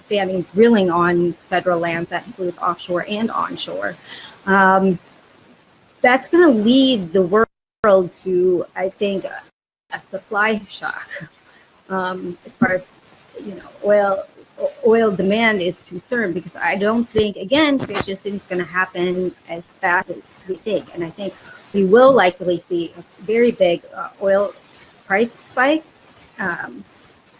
banning 0.10 0.42
drilling 0.42 0.89
on 0.89 1.34
federal 1.51 1.77
lands 1.77 2.10
that 2.10 2.25
includes 2.25 2.58
offshore 2.58 3.06
and 3.08 3.30
onshore. 3.30 3.96
Um, 4.48 4.98
that's 6.01 6.27
going 6.27 6.51
to 6.51 6.63
lead 6.63 7.13
the 7.13 7.22
world 7.22 8.10
to, 8.24 8.66
I 8.75 8.89
think, 8.89 9.25
a 9.25 10.00
supply 10.10 10.60
shock 10.68 11.08
um, 11.89 12.36
as 12.44 12.54
far 12.54 12.72
as, 12.72 12.88
you 13.39 13.54
know, 13.54 13.70
oil 13.86 14.24
oil 14.88 15.12
demand 15.12 15.62
is 15.62 15.84
concerned 15.84 16.34
because 16.34 16.56
I 16.56 16.75
don't 16.75 17.08
think, 17.08 17.36
again, 17.38 17.77
transition 17.77 18.38
is 18.38 18.46
going 18.48 18.58
to 18.66 18.72
happen 18.80 19.36
as 19.48 19.63
fast 19.63 20.10
as 20.10 20.34
we 20.48 20.56
think. 20.56 20.92
And 20.96 21.04
I 21.04 21.12
think 21.12 21.36
we 21.72 21.84
will 21.86 22.12
likely 22.12 22.58
see 22.58 22.92
a 22.98 23.04
very 23.22 23.51
big 23.51 23.84
uh, 23.94 24.10
oil 24.20 24.54
price 25.08 25.34
spike. 25.34 25.84
Um, 26.38 26.84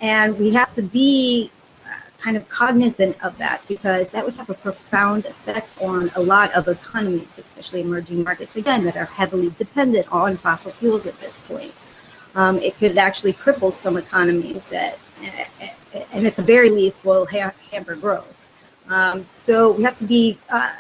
and 0.02 0.38
we 0.40 0.52
have 0.54 0.74
to 0.76 0.82
be 0.82 1.52
uh, 1.86 1.90
kind 2.20 2.38
of 2.38 2.48
cognizant 2.50 3.22
of 3.24 3.38
that 3.38 3.62
because 3.68 4.10
that 4.12 4.26
would 4.26 4.36
have 4.36 4.50
a 4.50 4.54
profound 4.56 5.26
effect 5.26 5.70
on 5.82 6.12
a 6.16 6.22
lot 6.22 6.52
of 6.54 6.68
economies, 6.68 7.28
especially 7.38 7.82
emerging 7.82 8.24
markets, 8.24 8.56
again, 8.56 8.84
that 8.86 8.96
are 8.96 9.06
heavily 9.06 9.54
dependent 9.58 10.12
on 10.12 10.38
fossil 10.38 10.72
fuels 10.72 11.06
at 11.06 11.20
this 11.20 11.34
point. 11.48 11.74
Um, 12.36 12.60
it 12.60 12.78
could 12.78 12.98
actually 12.98 13.34
cripple 13.34 13.74
some 13.74 13.98
economies 13.98 14.64
that, 14.66 15.00
and 16.12 16.28
at 16.28 16.36
the 16.36 16.44
very 16.44 16.70
least, 16.70 17.04
will 17.04 17.26
ha- 17.26 17.54
hamper 17.72 17.96
growth. 17.96 18.38
Um, 18.90 19.26
so 19.46 19.72
we 19.72 19.84
have 19.84 19.98
to 19.98 20.06
be 20.06 20.38
uh, 20.50 20.72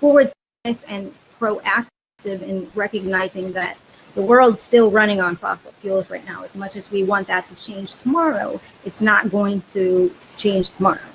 forward 0.00 0.32
and 0.64 1.14
proactive 1.40 1.78
in 2.24 2.70
recognizing 2.74 3.52
that 3.52 3.78
the 4.18 4.24
world's 4.24 4.60
still 4.60 4.90
running 4.90 5.20
on 5.20 5.36
fossil 5.36 5.70
fuels 5.80 6.10
right 6.10 6.26
now. 6.26 6.42
As 6.42 6.56
much 6.56 6.74
as 6.74 6.90
we 6.90 7.04
want 7.04 7.28
that 7.28 7.48
to 7.50 7.54
change 7.54 7.94
tomorrow, 8.02 8.60
it's 8.84 9.00
not 9.00 9.30
going 9.30 9.62
to 9.74 10.12
change 10.36 10.72
tomorrow. 10.72 11.08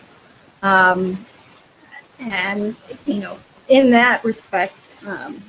Um, 0.61 1.25
and, 2.17 2.73
you 3.05 3.19
know, 3.19 3.37
in 3.67 3.89
that 3.91 4.23
respect, 4.23 4.77
um, 5.05 5.43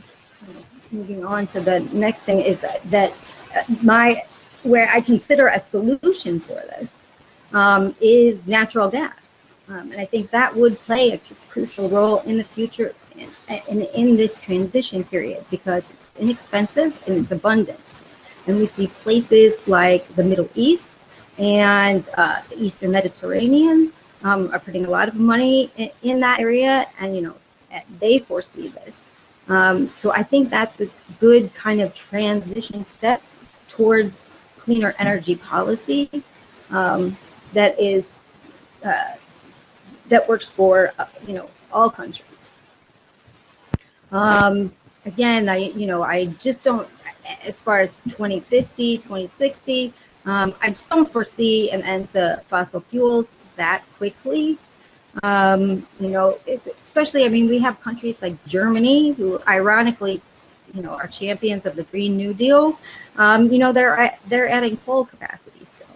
moving 0.90 1.25
on 1.25 1.46
to 1.49 1.61
the 1.61 1.78
next 1.92 2.23
thing 2.23 2.40
is 2.40 2.61
that, 2.61 2.82
that 2.90 3.12
my, 3.84 4.25
where 4.64 4.90
I 4.90 5.00
consider 5.00 5.46
a 5.46 5.61
solution 5.61 6.40
for 6.40 6.54
this 6.54 6.88
um, 7.52 7.94
is 8.00 8.44
natural 8.49 8.90
gas. 8.90 9.14
Um, 9.68 9.92
and 9.92 10.00
I 10.00 10.06
think 10.06 10.30
that 10.30 10.56
would 10.56 10.76
play 10.80 11.12
a 11.12 11.20
crucial 11.49 11.88
role 11.88 12.18
in 12.23 12.37
the 12.37 12.42
future 12.42 12.96
in, 13.16 13.30
in, 13.68 13.82
in 13.82 14.16
this 14.16 14.34
transition 14.40 15.04
period 15.04 15.44
because 15.52 15.84
inexpensive 16.18 17.02
and 17.06 17.18
it's 17.18 17.33
abundant. 17.33 17.80
And 18.47 18.59
we 18.59 18.66
see 18.66 18.88
places 18.88 19.54
like 19.66 20.06
the 20.16 20.25
Middle 20.25 20.49
East 20.54 20.87
and 21.38 22.04
uh, 22.16 22.42
the 22.49 22.62
Eastern 22.62 22.92
Mediterranean 22.92 23.92
um, 24.23 24.50
are 24.52 24.59
putting 24.59 24.87
a 24.87 24.90
lot 24.90 25.09
of 25.09 25.16
money 25.16 25.71
in, 25.76 25.90
in, 26.02 26.21
that 26.21 26.40
area, 26.40 26.87
and 26.99 27.14
you 27.14 27.23
know 27.23 27.35
they 28.00 28.18
foresee 28.18 28.68
this. 28.68 29.09
Um, 29.49 29.90
so 29.99 30.12
I 30.12 30.23
think 30.23 30.49
that's 30.49 30.80
a 30.80 30.88
good 31.21 31.52
kind 31.54 31.80
of 31.80 31.94
transition 31.94 32.87
step 32.87 33.23
towards 33.68 34.26
cleaner 34.59 34.94
energy 34.99 35.37
policy 35.37 36.11
um, 36.71 37.16
that 37.52 37.78
is 37.78 38.18
uh, 38.85 39.14
that 40.09 40.26
works 40.28 40.50
for 40.50 40.92
uh, 40.99 41.06
you 41.26 41.35
know 41.35 41.50
all 41.73 41.90
countries. 41.90 42.25
Again, 45.06 45.49
I 45.49 45.56
you 45.56 45.87
know 45.87 46.02
I 46.02 46.26
just 46.26 46.64
don't 46.64 46.88
as 47.44 47.56
far 47.56 47.80
as 47.80 47.90
2050, 48.04 48.99
2060. 48.99 49.92
Um, 50.26 50.54
I 50.62 50.68
just 50.70 50.88
don't 50.88 51.11
foresee 51.11 51.70
an 51.70 51.82
end 51.82 52.12
to 52.12 52.42
fossil 52.49 52.80
fuels 52.80 53.28
that 53.56 53.84
quickly. 53.96 54.58
Um, 55.23 55.87
you 56.00 56.08
know, 56.08 56.38
especially, 56.46 57.25
I 57.25 57.28
mean, 57.28 57.49
we 57.49 57.58
have 57.61 57.80
countries 57.80 58.20
like 58.20 58.42
Germany, 58.46 59.12
who 59.12 59.40
ironically, 59.46 60.20
you 60.75 60.82
know, 60.82 60.90
are 60.90 61.06
champions 61.06 61.66
of 61.66 61.76
the 61.76 61.84
Green 61.84 62.16
New 62.16 62.34
Deal. 62.34 62.78
Um, 63.16 63.52
you 63.52 63.58
know, 63.58 63.73
they're 63.73 64.16
they're 64.26 64.49
adding 64.49 64.76
coal 64.78 65.04
capacity 65.04 65.64
still, 65.76 65.94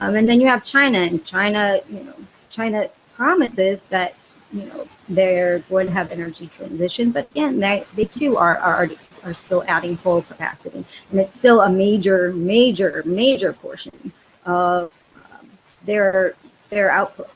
um, 0.00 0.16
and 0.16 0.28
then 0.28 0.40
you 0.40 0.48
have 0.48 0.64
China, 0.64 0.98
and 0.98 1.24
China, 1.24 1.80
you 1.88 2.00
know, 2.00 2.14
China 2.50 2.90
promises 3.14 3.80
that 3.88 4.17
you 4.52 4.66
know 4.66 4.88
they're 5.08 5.60
going 5.60 5.86
to 5.86 5.92
have 5.92 6.10
energy 6.10 6.48
transition, 6.56 7.10
but 7.10 7.30
again, 7.30 7.58
they 7.60 7.84
they 7.94 8.04
too 8.04 8.36
are 8.36 8.56
are 8.58 8.88
are 9.24 9.34
still 9.34 9.64
adding 9.68 9.96
coal 9.98 10.22
capacity, 10.22 10.84
and 11.10 11.20
it's 11.20 11.34
still 11.34 11.60
a 11.60 11.70
major, 11.70 12.32
major, 12.32 13.02
major 13.04 13.52
portion 13.52 14.12
of 14.44 14.92
um, 15.16 15.48
their 15.84 16.34
their 16.70 16.90
outputs. 16.90 17.30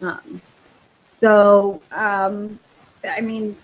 Um, 0.00 0.40
so, 1.04 1.82
um, 1.92 2.58
I 3.04 3.20
mean, 3.20 3.56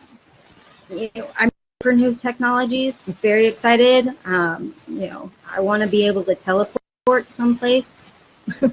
you 0.91 1.11
know, 1.15 1.29
I'm 1.39 1.51
for 1.81 1.93
new 1.93 2.15
technologies. 2.15 2.95
Very 3.21 3.47
excited. 3.47 4.09
Um, 4.25 4.75
you 4.89 5.09
know, 5.09 5.31
I 5.51 5.61
want 5.61 5.83
to 5.83 5.89
be 5.89 6.07
able 6.07 6.25
to 6.25 6.35
teleport 6.35 7.31
someplace, 7.31 7.91
um, 8.63 8.73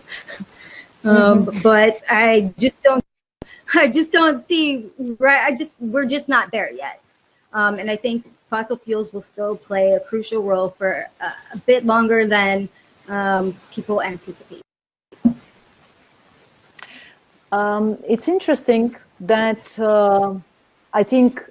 mm-hmm. 1.04 1.60
but 1.62 1.98
I 2.10 2.54
just 2.58 2.82
don't. 2.84 3.04
I 3.74 3.88
just 3.88 4.12
don't 4.12 4.42
see 4.44 4.90
right. 5.20 5.42
I 5.42 5.56
just 5.56 5.80
we're 5.82 6.06
just 6.06 6.28
not 6.28 6.52
there 6.52 6.72
yet, 6.72 7.04
um, 7.54 7.80
and 7.80 7.90
I 7.90 7.96
think 7.96 8.26
fossil 8.50 8.78
fuels 8.78 9.14
will 9.14 9.22
still 9.22 9.56
play 9.56 9.92
a 9.94 10.00
crucial 10.00 10.42
role 10.44 10.70
for 10.70 11.06
a, 11.22 11.26
a 11.54 11.58
bit 11.66 11.86
longer 11.86 12.26
than 12.26 12.68
um, 13.08 13.56
people 13.72 14.02
anticipate. 14.02 14.62
Um, 17.52 17.98
it's 18.08 18.28
interesting 18.28 18.96
that 19.20 19.80
uh, 19.80 20.36
I 20.94 21.04
think 21.04 21.44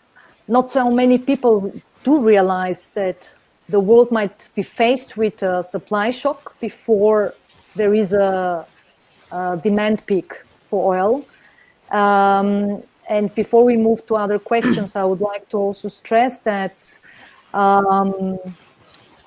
not 0.47 0.71
so 0.71 0.91
many 0.91 1.19
people 1.19 1.73
do 2.05 2.21
realize 2.21 2.91
that 2.93 3.35
the 3.69 3.81
world 3.81 4.11
might 4.11 4.49
be 4.55 4.63
faced 4.63 5.17
with 5.17 5.43
a 5.43 5.63
supply 5.63 6.11
shock 6.11 6.59
before 6.61 7.35
there 7.75 7.95
is 7.95 8.13
a, 8.13 8.67
a 9.31 9.61
demand 9.63 10.07
peak 10.07 10.33
for 10.71 10.95
oil. 10.97 11.25
Um, 11.91 12.83
and 13.09 13.35
before 13.35 13.65
we 13.65 13.77
move 13.77 14.07
to 14.07 14.17
other 14.17 14.39
questions, 14.39 14.95
I 14.95 15.05
would 15.05 15.21
like 15.21 15.49
to 15.51 15.57
also 15.57 15.89
stress 15.89 16.41
that 16.41 16.99
um, 17.55 18.39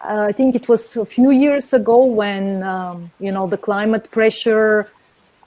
I 0.03 0.31
think 0.31 0.55
it 0.55 0.67
was 0.67 0.97
a 0.97 1.05
few 1.05 1.31
years 1.31 1.73
ago 1.73 2.05
when 2.05 2.63
um, 2.63 3.11
you 3.19 3.31
know 3.31 3.47
the 3.47 3.57
climate 3.57 4.09
pressure 4.11 4.89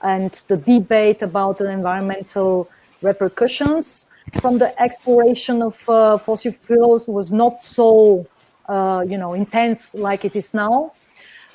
and 0.01 0.31
the 0.47 0.57
debate 0.57 1.21
about 1.21 1.57
the 1.57 1.69
environmental 1.69 2.69
repercussions 3.01 4.07
from 4.41 4.57
the 4.57 4.69
exploration 4.81 5.61
of 5.61 5.89
uh, 5.89 6.17
fossil 6.17 6.51
fuels 6.51 7.07
was 7.07 7.31
not 7.31 7.63
so 7.63 8.25
uh, 8.67 9.03
you 9.07 9.17
know 9.17 9.33
intense 9.33 9.93
like 9.95 10.25
it 10.25 10.35
is 10.35 10.53
now. 10.53 10.91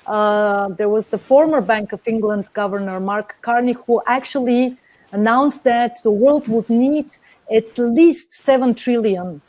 Uh, 0.07 0.68
there 0.70 0.88
was 0.88 1.09
the 1.09 1.18
former 1.18 1.61
Bank 1.61 1.92
of 1.92 2.01
England 2.07 2.49
governor 2.53 3.01
Mark 3.01 3.37
Carney 3.42 3.75
who 3.87 4.03
actually 4.07 4.77
announced 5.12 5.64
that 5.64 6.03
the 6.03 6.11
world 6.11 6.46
would 6.49 6.68
need 6.68 7.12
at 7.51 7.77
least 7.79 8.33
7 8.33 8.75
trillion 8.75 9.40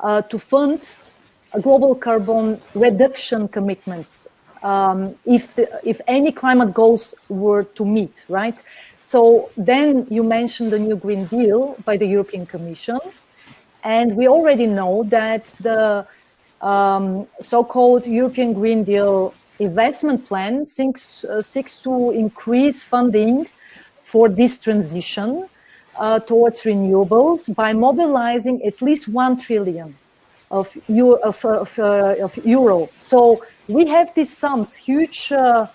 uh, 0.00 0.22
to 0.22 0.38
fund 0.38 0.96
global 1.60 1.94
carbon 1.94 2.60
reduction 2.74 3.48
commitments 3.48 4.28
um, 4.62 5.14
if, 5.24 5.54
the, 5.54 5.68
if 5.82 6.00
any 6.06 6.32
climate 6.32 6.74
goals 6.74 7.14
were 7.28 7.64
to 7.64 7.84
meet, 7.84 8.24
right? 8.28 8.62
So 8.98 9.50
then 9.56 10.06
you 10.10 10.22
mentioned 10.22 10.72
the 10.72 10.78
new 10.78 10.96
Green 10.96 11.24
Deal 11.26 11.76
by 11.84 11.96
the 11.96 12.06
European 12.06 12.46
Commission. 12.46 12.98
And 13.82 14.16
we 14.16 14.28
already 14.28 14.66
know 14.66 15.04
that 15.04 15.46
the 15.60 16.06
um, 16.60 17.26
so-called 17.40 18.06
European 18.06 18.52
Green 18.52 18.84
Deal 18.84 19.32
investment 19.58 20.26
plan 20.26 20.66
seeks, 20.66 21.24
uh, 21.24 21.40
seeks 21.40 21.76
to 21.76 22.10
increase 22.10 22.82
funding 22.82 23.46
for 24.12 24.28
this 24.28 24.58
transition 24.66 25.30
uh, 25.96 26.18
towards 26.30 26.62
renewables 26.62 27.40
by 27.54 27.72
mobilizing 27.72 28.56
at 28.64 28.82
least 28.82 29.06
1 29.06 29.38
trillion 29.38 29.94
of, 30.50 30.66
of, 31.22 31.44
of, 31.44 31.78
uh, 31.78 32.26
of 32.26 32.36
euro. 32.44 32.88
So 32.98 33.44
we 33.68 33.86
have 33.86 34.12
these 34.14 34.36
sums, 34.36 34.74
huge, 34.74 35.30
uh, 35.30 35.66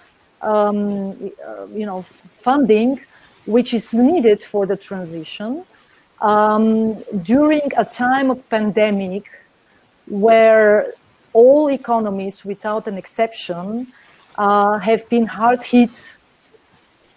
um, 0.42 1.32
uh, 1.48 1.66
you 1.80 1.86
know, 1.86 2.02
funding, 2.48 3.00
which 3.46 3.74
is 3.74 3.94
needed 3.94 4.44
for 4.44 4.66
the 4.66 4.76
transition 4.76 5.64
um, 6.22 6.94
during 7.24 7.66
a 7.78 7.86
time 7.86 8.30
of 8.32 8.38
pandemic 8.50 9.24
where 10.08 10.94
all 11.32 11.70
economies, 11.70 12.44
without 12.44 12.88
an 12.88 12.98
exception, 12.98 13.88
uh, 14.38 14.78
have 14.80 15.08
been 15.10 15.26
hard 15.26 15.64
hit 15.64 16.18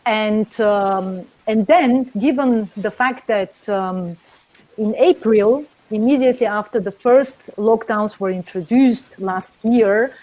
and 0.09 0.59
um, 0.61 1.07
and 1.47 1.66
then, 1.66 2.11
given 2.18 2.71
the 2.77 2.90
fact 2.90 3.27
that 3.27 3.55
um, 3.68 4.16
in 4.79 4.94
April, 4.97 5.64
immediately 5.90 6.47
after 6.47 6.81
the 6.81 6.90
first 6.90 7.38
lockdowns 7.57 8.18
were 8.18 8.31
introduced 8.31 9.21
last 9.21 9.55
year, 9.62 10.14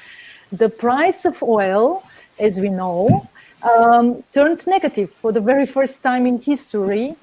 the 0.52 0.70
price 0.70 1.24
of 1.26 1.42
oil, 1.44 2.04
as 2.40 2.58
we 2.58 2.70
know, 2.70 3.28
um, 3.72 4.24
turned 4.34 4.66
negative 4.66 5.12
for 5.22 5.32
the 5.32 5.42
very 5.42 5.68
first 5.68 6.02
time 6.02 6.26
in 6.26 6.42
history, 6.42 7.16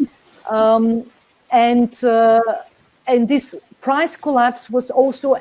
um, 0.48 1.04
and 1.50 2.04
uh, 2.04 2.40
and 3.08 3.28
this 3.28 3.56
price 3.80 4.14
collapse 4.16 4.70
was 4.70 4.88
also 4.90 5.34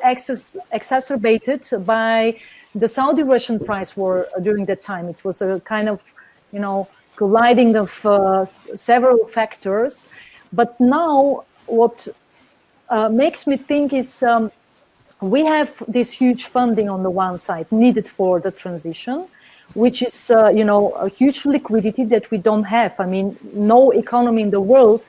exacerbated 0.72 1.62
by 1.86 2.36
the 2.74 2.88
Saudi-Russian 2.88 3.60
price 3.60 3.96
war 3.96 4.26
during 4.42 4.64
that 4.66 4.82
time. 4.82 5.08
It 5.08 5.24
was 5.24 5.40
a 5.40 5.60
kind 5.60 5.88
of, 5.88 6.00
you 6.52 6.58
know, 6.58 6.88
colliding 7.16 7.76
of 7.76 8.04
uh, 8.06 8.46
several 8.74 9.26
factors. 9.28 10.08
But 10.52 10.78
now 10.80 11.44
what 11.66 12.08
uh, 12.88 13.08
makes 13.08 13.46
me 13.46 13.56
think 13.56 13.92
is 13.92 14.22
um, 14.22 14.50
we 15.20 15.44
have 15.44 15.82
this 15.86 16.10
huge 16.10 16.46
funding 16.46 16.88
on 16.88 17.02
the 17.02 17.10
one 17.10 17.38
side 17.38 17.70
needed 17.70 18.08
for 18.08 18.40
the 18.40 18.50
transition, 18.50 19.26
which 19.74 20.02
is, 20.02 20.30
uh, 20.30 20.48
you 20.48 20.64
know, 20.64 20.90
a 20.90 21.08
huge 21.08 21.46
liquidity 21.46 22.04
that 22.04 22.30
we 22.30 22.38
don't 22.38 22.64
have. 22.64 22.98
I 22.98 23.06
mean, 23.06 23.38
no 23.54 23.92
economy 23.92 24.42
in 24.42 24.50
the 24.50 24.60
world 24.60 25.02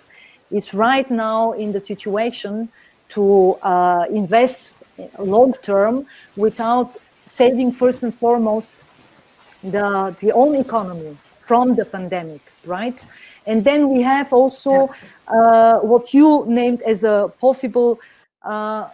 is 0.52 0.74
right 0.74 1.10
now 1.10 1.54
in 1.54 1.72
the 1.72 1.80
situation 1.80 2.70
to 3.10 3.54
uh, 3.64 4.06
invest 4.10 4.76
long 5.18 5.54
term 5.62 6.06
without 6.36 6.96
saving 7.26 7.72
first 7.72 8.04
and 8.04 8.14
foremost 8.16 8.72
the, 9.64 10.16
the 10.20 10.32
own 10.32 10.56
economy 10.56 11.18
from 11.46 11.76
the 11.76 11.86
pandemic, 11.86 12.42
right? 12.66 13.06
And 13.46 13.64
then 13.64 13.90
we 13.90 14.02
have 14.02 14.32
also 14.32 14.90
uh, 15.28 15.80
what 15.80 16.14
you 16.14 16.46
named 16.48 16.82
as 16.84 17.04
a 17.04 17.32
possible 17.40 18.00
uh, 18.44 18.88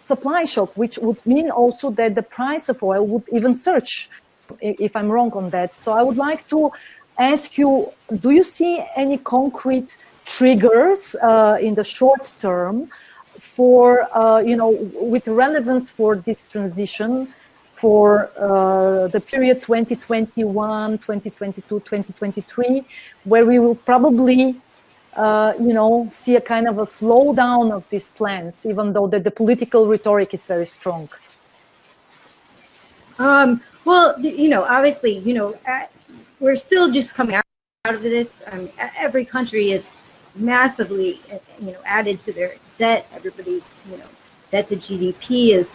supply 0.00 0.44
shock, 0.44 0.76
which 0.76 0.98
would 0.98 1.24
mean 1.24 1.50
also 1.50 1.90
that 1.90 2.14
the 2.14 2.22
price 2.22 2.68
of 2.68 2.82
oil 2.82 3.06
would 3.06 3.28
even 3.30 3.54
surge, 3.54 4.10
if 4.60 4.96
I'm 4.96 5.08
wrong 5.08 5.32
on 5.32 5.50
that. 5.50 5.76
So 5.76 5.92
I 5.92 6.02
would 6.02 6.16
like 6.16 6.48
to 6.48 6.72
ask 7.18 7.56
you, 7.56 7.92
do 8.20 8.30
you 8.30 8.42
see 8.42 8.84
any 8.96 9.18
concrete 9.18 9.96
triggers 10.24 11.14
uh, 11.22 11.58
in 11.60 11.74
the 11.74 11.84
short 11.84 12.32
term 12.38 12.88
for, 13.38 14.08
uh, 14.16 14.40
you 14.40 14.56
know, 14.56 14.70
with 14.94 15.28
relevance 15.28 15.90
for 15.90 16.16
this 16.16 16.46
transition 16.46 17.32
for 17.82 18.30
uh, 18.38 19.08
the 19.08 19.20
period 19.20 19.60
2021, 19.60 20.98
2022, 20.98 21.80
2023, 21.80 22.84
where 23.24 23.44
we 23.44 23.58
will 23.58 23.74
probably 23.74 24.54
uh, 25.16 25.52
you 25.58 25.74
know, 25.74 26.08
see 26.10 26.36
a 26.36 26.40
kind 26.40 26.68
of 26.68 26.78
a 26.78 26.86
slowdown 26.86 27.72
of 27.72 27.82
these 27.90 28.08
plans, 28.10 28.64
even 28.64 28.92
though 28.92 29.08
the, 29.08 29.18
the 29.18 29.32
political 29.32 29.88
rhetoric 29.88 30.32
is 30.32 30.42
very 30.42 30.64
strong? 30.64 31.08
Um, 33.18 33.60
well, 33.84 34.18
you 34.20 34.48
know, 34.48 34.62
obviously, 34.62 35.18
you 35.18 35.34
know, 35.34 35.58
we're 36.38 36.56
still 36.68 36.88
just 36.90 37.14
coming 37.14 37.34
out 37.34 37.44
of 37.84 38.02
this. 38.02 38.32
Every 38.96 39.24
country 39.24 39.72
is 39.72 39.84
massively, 40.36 41.20
you 41.60 41.72
know, 41.72 41.80
added 41.84 42.22
to 42.22 42.32
their 42.32 42.54
debt. 42.78 43.08
Everybody's, 43.12 43.64
you 43.90 43.96
know, 43.96 44.10
debt 44.52 44.68
to 44.68 44.76
GDP 44.76 45.50
is 45.50 45.68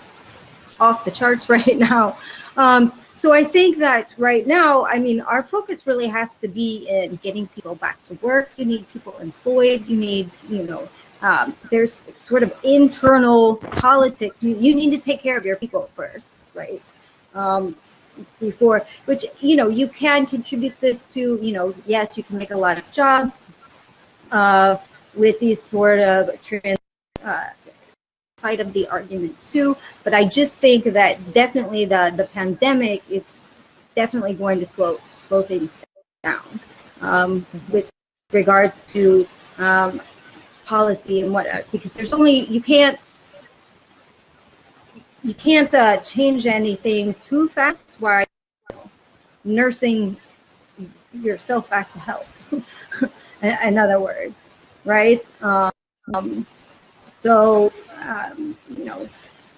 off 0.80 1.06
the 1.06 1.12
charts 1.12 1.50
right 1.58 1.78
now. 1.78 2.18
Um, 2.56 2.92
so 3.18 3.34
I 3.34 3.44
think 3.44 3.80
that 3.80 4.13
right 4.18 4.46
now, 4.46 4.86
I 4.86 5.00
mean, 5.00 5.22
our 5.22 5.42
focus 5.42 5.88
really 5.88 6.08
has 6.08 6.30
to 6.42 6.48
be 6.48 6.88
in 6.88 7.16
getting 7.18 7.48
people 7.48 7.74
back 7.74 7.98
to 8.10 8.13
work. 8.16 8.52
You 8.58 8.66
need 8.66 8.88
people 8.94 9.18
employed. 9.18 9.88
You 9.88 9.98
need, 9.98 10.30
you 10.48 10.63
know, 10.63 10.88
um, 11.22 11.56
there's 11.72 12.06
sort 12.16 12.44
of 12.44 12.56
internal 12.63 13.56
politics. 13.56 14.38
You, 14.42 14.56
you 14.58 14.76
need 14.76 14.92
to 14.92 15.00
take 15.00 15.20
care 15.20 15.36
of 15.36 15.46
your 15.46 15.56
people 15.56 15.90
first, 15.96 16.28
right? 16.54 16.82
Um, 17.34 17.76
before, 18.40 18.86
which, 19.06 19.26
you 19.42 19.56
know, 19.56 19.68
you 19.68 19.88
can 19.88 20.26
contribute 20.26 20.80
this 20.80 21.04
to, 21.13 21.40
you 21.42 21.54
know, 21.54 21.74
yes, 21.86 22.18
you 22.18 22.24
can 22.24 22.38
make 22.38 22.52
a 22.52 22.58
lot 22.58 22.78
of 22.78 22.92
jobs 22.92 23.50
uh, 24.32 24.78
with 25.16 25.40
these 25.40 25.62
sort 25.62 26.00
of 26.00 26.40
trans, 26.42 26.80
uh, 27.24 27.46
side 28.39 28.60
of 28.60 28.71
the 28.73 28.88
argument 28.89 29.36
too. 29.50 29.76
But 30.04 30.13
I 30.13 30.23
just 30.26 30.58
think 30.58 30.84
that 30.84 31.34
definitely 31.34 31.86
the 31.86 32.13
the 32.15 32.26
pandemic 32.26 33.02
is 33.10 33.34
definitely 33.95 34.36
going 34.36 34.60
to 34.60 34.67
slow 34.67 35.00
slow 35.28 35.41
things 35.41 35.71
down 36.23 36.60
um, 37.02 37.45
with 37.69 37.89
regards 38.32 38.76
to 38.93 39.28
um, 39.58 40.00
policy 40.65 41.21
and 41.21 41.34
what 41.34 41.47
because 41.71 41.91
there's 41.93 42.13
only 42.13 42.45
you 42.45 42.62
can't 42.62 43.00
you 45.23 45.34
can't 45.34 45.73
uh, 45.73 45.97
change 45.97 46.45
anything 46.45 47.15
too 47.26 47.50
fast 47.50 47.82
while 47.97 48.26
nursing 49.43 50.15
yourself 51.12 51.67
back 51.71 51.91
to 51.93 52.00
health. 52.00 52.30
in 53.41 53.80
other 53.80 54.00
words, 54.00 54.36
right? 54.86 55.26
Um, 55.41 56.45
so 57.19 57.73
um, 58.06 58.58
you 58.76 58.86
know, 58.86 59.08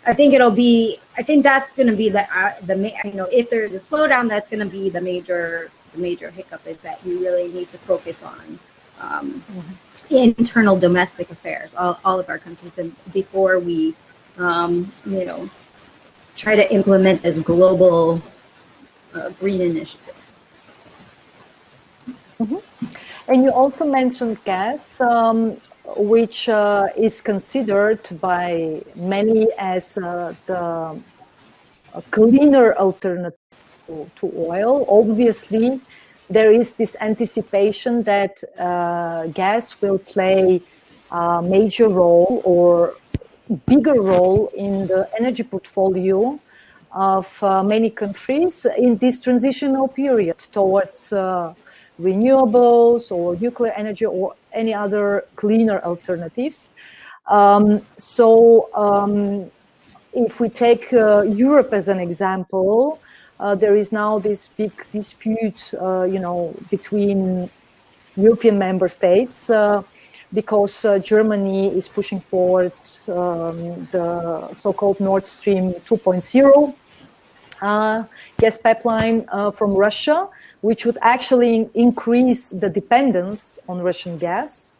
I 0.06 0.13
think 0.13 0.34
it'll 0.34 0.52
be. 0.52 0.99
I 1.17 1.23
think 1.23 1.43
that's 1.43 1.71
going 1.73 1.88
to 1.88 1.95
be 1.95 2.10
the 2.10 2.23
uh, 2.36 2.54
the 2.63 2.75
you 3.06 3.13
know 3.13 3.28
if 3.32 3.49
there's 3.49 3.73
a 3.73 3.80
slowdown, 3.80 4.30
that's 4.30 4.49
going 4.49 4.62
to 4.62 4.65
be 4.65 4.89
the 4.89 5.02
major 5.02 5.71
the 5.93 5.99
major 5.99 6.30
hiccup 6.30 6.65
is 6.65 6.78
that 6.78 7.04
we 7.06 7.17
really 7.17 7.47
need 7.52 7.71
to 7.71 7.78
focus 7.78 8.21
on 8.23 8.60
um, 9.02 9.43
mm-hmm. 9.52 10.15
internal 10.15 10.78
domestic 10.78 11.30
affairs, 11.32 11.71
all, 11.78 11.99
all 12.06 12.19
of 12.19 12.30
our 12.30 12.38
countries, 12.38 12.78
and 12.78 12.95
before 13.13 13.60
we 13.60 13.93
um, 14.38 14.91
you 15.06 15.25
know 15.25 15.49
try 16.36 16.56
to 16.56 16.73
implement 16.73 17.21
this 17.21 17.38
global 17.43 18.21
uh, 19.13 19.30
green 19.32 19.62
initiative. 19.62 20.15
Mm-hmm. 22.39 22.86
And 23.28 23.43
you 23.43 23.52
also 23.52 23.86
mentioned 23.86 24.43
gas. 24.45 25.02
Um, 25.02 25.60
which 25.97 26.49
uh, 26.49 26.88
is 26.97 27.21
considered 27.21 27.99
by 28.21 28.82
many 28.95 29.47
as 29.58 29.97
uh, 29.97 30.34
the 30.45 30.99
cleaner 32.12 32.73
alternative 32.75 33.38
to, 34.15 34.32
oil. 34.38 34.86
Obviously, 34.88 35.82
there 36.30 36.52
is 36.52 36.73
this 36.73 36.95
anticipation 37.02 38.04
that 38.04 38.43
uh, 38.60 39.28
gas 39.28 39.82
will 39.82 39.99
play 39.99 40.62
a 41.12 41.41
major 41.41 41.89
role 41.89 42.41
or 42.45 42.93
bigger 43.65 43.99
role 43.99 44.52
in 44.56 44.86
the 44.88 45.10
energy 45.19 45.43
portfolio 45.43 46.39
of 46.91 47.43
uh, 47.43 47.63
many 47.63 47.89
countries 47.89 48.65
in 48.78 48.97
this 48.97 49.19
transitional 49.19 49.88
period 49.88 50.38
towards 50.52 51.13
uh, 51.13 51.54
renewables 51.99 53.12
or 53.12 53.35
nuclear 53.38 53.71
energy 53.73 54.05
or 54.05 54.35
any 54.53 54.73
other 54.73 55.25
cleaner 55.35 55.79
alternatives. 55.81 56.71
Um, 57.27 57.81
so 57.97 58.69
um, 58.73 59.51
if 60.13 60.39
we 60.39 60.49
take 60.49 60.91
uh, 60.93 61.21
Europe 61.21 61.73
as 61.73 61.88
an 61.88 61.99
example, 61.99 62.99
uh, 63.39 63.55
there 63.55 63.75
is 63.75 63.91
now 63.91 64.19
this 64.19 64.47
big 64.47 64.71
dispute, 64.91 65.73
uh, 65.79 66.03
you 66.03 66.19
know, 66.19 66.55
between 66.69 67.49
European 68.15 68.57
member 68.57 68.88
states 68.88 69.49
uh, 69.49 69.81
because 70.33 70.85
uh, 70.85 70.99
Germany 70.99 71.75
is 71.75 71.88
pushing 71.88 72.19
forward 72.19 72.73
um, 73.07 73.88
the 73.91 74.53
so-called 74.55 74.99
Nord 74.99 75.27
Stream 75.27 75.73
2.0 75.85 76.73
uh, 77.62 78.04
gas 78.38 78.58
pipeline 78.58 79.26
from 79.54 79.74
Russia, 79.74 80.28
which 80.62 80.86
would 80.86 80.98
actually 81.02 81.69
increase 81.74 82.52
the 82.52 82.69
dependence 82.69 83.60
on 83.67 83.82
Russian 83.82 84.17
gas. 84.17 84.72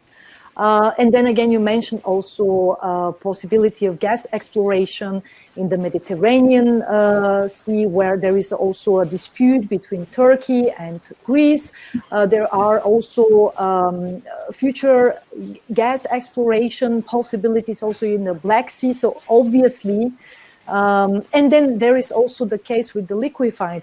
Uh, 0.56 0.92
and 0.98 1.14
then 1.14 1.26
again, 1.28 1.50
you 1.50 1.58
mentioned 1.58 2.02
also 2.04 2.76
uh, 2.82 3.12
possibility 3.12 3.86
of 3.86 3.98
gas 3.98 4.26
exploration 4.32 5.22
in 5.56 5.68
the 5.68 5.78
Mediterranean 5.78 6.82
uh, 6.82 7.48
Sea, 7.48 7.86
where 7.86 8.18
there 8.18 8.36
is 8.36 8.52
also 8.52 8.98
a 8.98 9.06
dispute 9.06 9.68
between 9.70 10.04
Turkey 10.06 10.70
and 10.72 11.00
Greece. 11.24 11.72
Uh, 12.12 12.26
there 12.26 12.52
are 12.52 12.80
also 12.80 13.54
um, 13.56 14.22
future 14.52 15.22
gas 15.72 16.04
exploration 16.10 17.02
possibilities 17.02 17.82
also 17.82 18.04
in 18.04 18.24
the 18.24 18.34
Black 18.34 18.68
Sea. 18.68 18.92
So 18.92 19.22
obviously, 19.30 20.12
um, 20.70 21.24
and 21.32 21.50
then 21.50 21.78
there 21.78 21.96
is 21.96 22.12
also 22.12 22.44
the 22.44 22.58
case 22.58 22.94
with 22.94 23.08
the 23.08 23.16
liquefied 23.16 23.82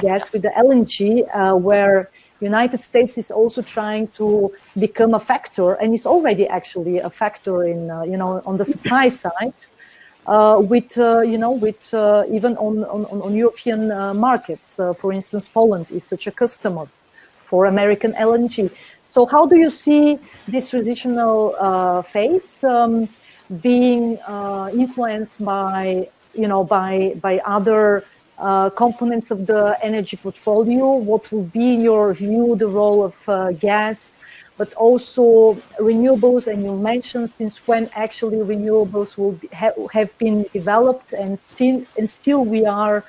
gas 0.00 0.32
with 0.32 0.42
the 0.42 0.52
LNG, 0.56 1.22
uh, 1.32 1.54
where 1.54 2.10
United 2.40 2.80
States 2.80 3.18
is 3.18 3.30
also 3.30 3.60
trying 3.62 4.08
to 4.08 4.52
become 4.78 5.14
a 5.14 5.20
factor, 5.20 5.74
and 5.74 5.94
is 5.94 6.06
already 6.06 6.46
actually 6.48 6.98
a 6.98 7.10
factor 7.10 7.64
in 7.64 7.90
uh, 7.90 8.02
you 8.02 8.16
know 8.16 8.42
on 8.46 8.56
the 8.56 8.64
supply 8.64 9.08
side. 9.24 9.54
Uh, 10.26 10.58
with 10.58 10.96
uh, 10.96 11.20
you 11.20 11.36
know 11.36 11.52
with 11.52 11.92
uh, 11.92 12.24
even 12.30 12.56
on 12.56 12.84
on, 12.84 13.04
on 13.04 13.34
European 13.34 13.92
uh, 13.92 14.14
markets, 14.14 14.80
for 14.96 15.12
instance, 15.12 15.46
Poland 15.46 15.86
is 15.90 16.04
such 16.04 16.26
a 16.26 16.32
customer 16.32 16.88
for 17.44 17.66
American 17.66 18.14
LNG. 18.14 18.70
So 19.04 19.26
how 19.26 19.44
do 19.44 19.56
you 19.58 19.68
see 19.68 20.18
this 20.48 20.70
transitional 20.70 22.02
phase 22.02 22.64
um, 22.64 23.06
being 23.60 24.18
influenced 24.72 25.42
by 25.44 26.08
you 26.34 26.48
know 26.48 26.64
by 26.64 27.14
by 27.20 27.38
other 27.44 28.04
uh, 28.38 28.68
components 28.70 29.30
of 29.30 29.46
the 29.46 29.78
energy 29.82 30.16
portfolio, 30.16 30.94
what 30.94 31.30
will 31.30 31.44
be, 31.44 31.74
in 31.74 31.80
your 31.82 32.12
view, 32.12 32.56
the 32.56 32.66
role 32.66 33.04
of 33.04 33.28
uh, 33.28 33.52
gas, 33.52 34.18
but 34.56 34.72
also 34.74 35.54
renewables, 35.78 36.46
and 36.46 36.64
you 36.64 36.76
mentioned 36.76 37.30
since 37.30 37.66
when 37.66 37.88
actually 37.94 38.38
renewables 38.38 39.16
will 39.16 39.32
be, 39.32 39.48
ha 39.52 39.70
have 39.92 40.16
been 40.18 40.44
developed, 40.52 41.12
and, 41.12 41.40
seen, 41.42 41.86
and 41.96 42.08
still 42.08 42.44
we 42.44 42.64
are 42.66 43.04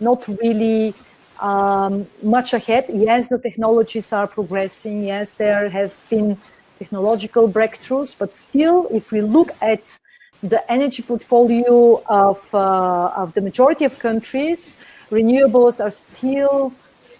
not 0.00 0.26
really 0.42 0.94
um, 1.40 2.06
much 2.22 2.52
ahead. 2.52 2.84
Yes, 2.88 3.28
the 3.28 3.38
technologies 3.38 4.12
are 4.12 4.26
progressing. 4.26 5.02
Yes, 5.04 5.32
there 5.32 5.68
have 5.68 5.92
been 6.08 6.36
technological 6.78 7.48
breakthroughs, 7.48 8.14
but 8.18 8.34
still, 8.34 8.86
if 8.90 9.12
we 9.12 9.20
look 9.20 9.50
at 9.60 9.98
the 10.42 10.60
energy 10.70 11.02
portfolio 11.02 12.02
of, 12.08 12.38
uh, 12.54 13.22
of 13.22 13.34
the 13.34 13.40
majority 13.40 13.84
of 13.84 13.98
countries, 13.98 14.76
renewables 15.10 15.82
are 15.84 15.90
still, 15.90 16.72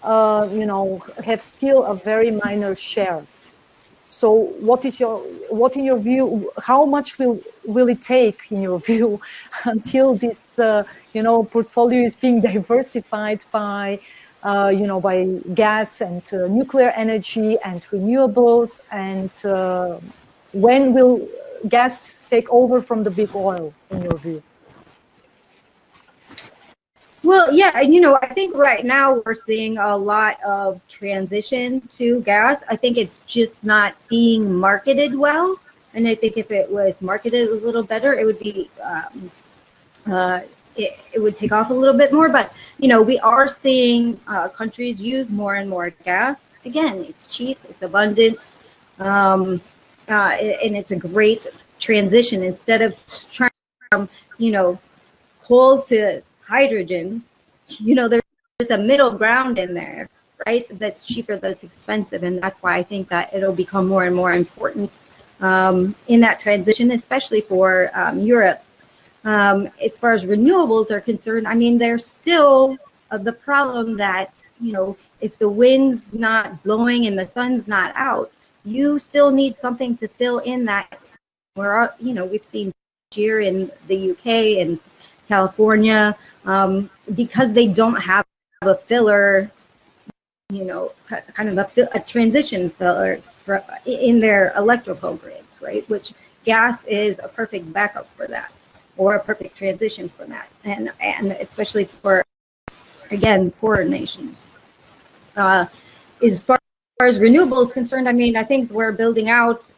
uh, 0.03 0.47
you 0.51 0.65
know, 0.65 0.99
have 1.25 1.41
still 1.41 1.83
a 1.83 1.95
very 1.95 2.31
minor 2.31 2.75
share. 2.75 3.23
So 4.07 4.31
what 4.59 4.85
is 4.85 4.99
your, 4.99 5.19
what 5.49 5.75
in 5.75 5.83
your 5.83 5.99
view, 5.99 6.51
how 6.63 6.83
much 6.85 7.19
will, 7.19 7.39
will 7.65 7.89
it 7.89 8.01
take 8.01 8.51
in 8.51 8.61
your 8.61 8.79
view 8.89 9.21
until 9.65 10.15
this, 10.15 10.57
uh, 10.57 10.83
you 11.13 11.21
know, 11.21 11.43
portfolio 11.43 12.03
is 12.03 12.15
being 12.15 12.41
diversified 12.41 13.43
by, 13.51 13.99
uh, 14.43 14.71
you 14.73 14.87
know, 14.87 14.99
by 14.99 15.25
gas 15.53 16.01
and 16.01 16.23
uh, 16.33 16.47
nuclear 16.47 16.89
energy 16.91 17.57
and 17.65 17.81
renewables 17.83 18.81
and 18.91 19.31
uh, 19.45 19.99
when 20.53 20.93
will 20.93 21.27
gas 21.67 22.21
take 22.29 22.49
over 22.49 22.81
from 22.81 23.03
the 23.03 23.11
big 23.11 23.35
oil, 23.35 23.73
in 23.91 24.01
your 24.03 24.17
view? 24.17 24.41
Well, 27.21 27.53
yeah, 27.53 27.71
and 27.75 27.93
you 27.93 27.99
know, 27.99 28.17
I 28.21 28.33
think 28.33 28.55
right 28.55 28.83
now 28.85 29.21
we're 29.25 29.35
seeing 29.35 29.77
a 29.77 29.95
lot 29.95 30.41
of 30.43 30.79
transition 30.87 31.81
to 31.97 32.21
gas. 32.21 32.61
I 32.69 32.77
think 32.77 32.97
it's 32.97 33.19
just 33.25 33.63
not 33.65 33.93
being 34.07 34.53
marketed 34.53 35.13
well. 35.13 35.59
And 35.93 36.07
I 36.07 36.15
think 36.15 36.37
if 36.37 36.49
it 36.49 36.71
was 36.71 37.01
marketed 37.01 37.49
a 37.49 37.55
little 37.55 37.83
better, 37.83 38.13
it 38.13 38.25
would 38.25 38.39
be, 38.39 38.69
um, 38.81 39.31
uh, 40.07 40.41
it, 40.75 40.99
it, 41.13 41.19
would 41.19 41.37
take 41.37 41.51
off 41.51 41.69
a 41.69 41.73
little 41.73 41.97
bit 41.97 42.11
more. 42.11 42.29
But, 42.29 42.53
you 42.77 42.87
know, 42.87 43.01
we 43.01 43.19
are 43.19 43.49
seeing 43.49 44.19
uh, 44.27 44.49
countries 44.49 44.99
use 44.99 45.29
more 45.29 45.55
and 45.55 45.69
more 45.69 45.89
gas. 46.03 46.41
Again, 46.65 47.05
it's 47.07 47.27
cheap, 47.27 47.57
it's 47.69 47.81
abundant. 47.81 48.39
Um, 48.99 49.61
uh, 50.07 50.31
and 50.63 50.75
it's 50.75 50.91
a 50.91 50.95
great 50.95 51.47
transition 51.79 52.43
instead 52.43 52.81
of 52.81 52.95
trying 53.31 53.51
from, 53.91 54.09
you 54.37 54.51
know, 54.51 54.79
coal 55.43 55.81
to 55.83 56.21
hydrogen, 56.41 57.23
you 57.67 57.95
know, 57.95 58.07
there's 58.07 58.71
a 58.71 58.77
middle 58.77 59.11
ground 59.11 59.59
in 59.59 59.73
there, 59.73 60.09
right? 60.45 60.65
That's 60.71 61.05
cheaper, 61.05 61.37
that's 61.37 61.63
expensive. 61.63 62.23
And 62.23 62.41
that's 62.41 62.61
why 62.61 62.75
I 62.75 62.83
think 62.83 63.09
that 63.09 63.33
it'll 63.33 63.55
become 63.55 63.87
more 63.87 64.05
and 64.05 64.15
more 64.15 64.33
important 64.33 64.91
um, 65.41 65.95
in 66.07 66.19
that 66.21 66.39
transition, 66.39 66.91
especially 66.91 67.41
for 67.41 67.91
um, 67.93 68.19
Europe. 68.19 68.63
Um, 69.25 69.69
as 69.83 69.99
far 69.99 70.13
as 70.13 70.23
renewables 70.23 70.91
are 70.91 71.01
concerned, 71.01 71.47
I 71.47 71.55
mean, 71.55 71.77
there's 71.77 72.05
still 72.05 72.77
uh, 73.11 73.17
the 73.17 73.33
problem 73.33 73.97
that, 73.97 74.33
you 74.61 74.71
know, 74.71 74.97
if 75.19 75.37
the 75.37 75.49
wind's 75.49 76.13
not 76.13 76.63
blowing 76.63 77.05
and 77.05 77.19
the 77.19 77.27
sun's 77.27 77.67
not 77.67 77.93
out, 77.95 78.31
you 78.63 78.97
still 78.99 79.31
need 79.31 79.57
something 79.57 79.95
to 79.97 80.07
fill 80.07 80.39
in 80.39 80.65
that. 80.65 80.99
Where, 81.55 81.93
you 81.99 82.13
know, 82.13 82.25
we've 82.25 82.45
seen 82.45 82.71
here 83.11 83.41
in 83.41 83.71
the 83.87 84.11
UK 84.11 84.61
and 84.61 84.79
California, 85.27 86.15
um, 86.45 86.89
because 87.15 87.51
they 87.51 87.67
don't 87.67 87.99
have 87.99 88.25
a 88.61 88.75
filler, 88.75 89.51
you 90.49 90.63
know, 90.63 90.93
kind 91.33 91.49
of 91.49 91.57
a, 91.57 91.89
a 91.93 91.99
transition 91.99 92.69
filler 92.69 93.19
for, 93.43 93.63
in 93.85 94.19
their 94.19 94.53
electrical 94.55 95.15
grids, 95.15 95.57
right? 95.61 95.87
Which 95.89 96.13
gas 96.45 96.85
is 96.85 97.19
a 97.19 97.27
perfect 97.27 97.73
backup 97.73 98.07
for 98.15 98.27
that 98.27 98.51
or 98.99 99.15
a 99.15 99.19
perfect 99.19 99.55
transition 99.55 100.09
for 100.09 100.25
that. 100.25 100.49
And, 100.65 100.91
and 100.99 101.31
especially 101.31 101.85
for, 101.85 102.23
again, 103.09 103.49
poorer 103.51 103.85
nations. 103.85 104.47
Uh, 105.37 105.65
as 106.21 106.41
far 106.41 106.59
as 107.01 107.17
renewables 107.17 107.71
concerned, 107.71 108.09
I 108.09 108.11
mean, 108.11 108.35
I 108.35 108.43
think 108.43 108.69
we're 108.71 108.91
building 108.91 109.29
out, 109.29 109.71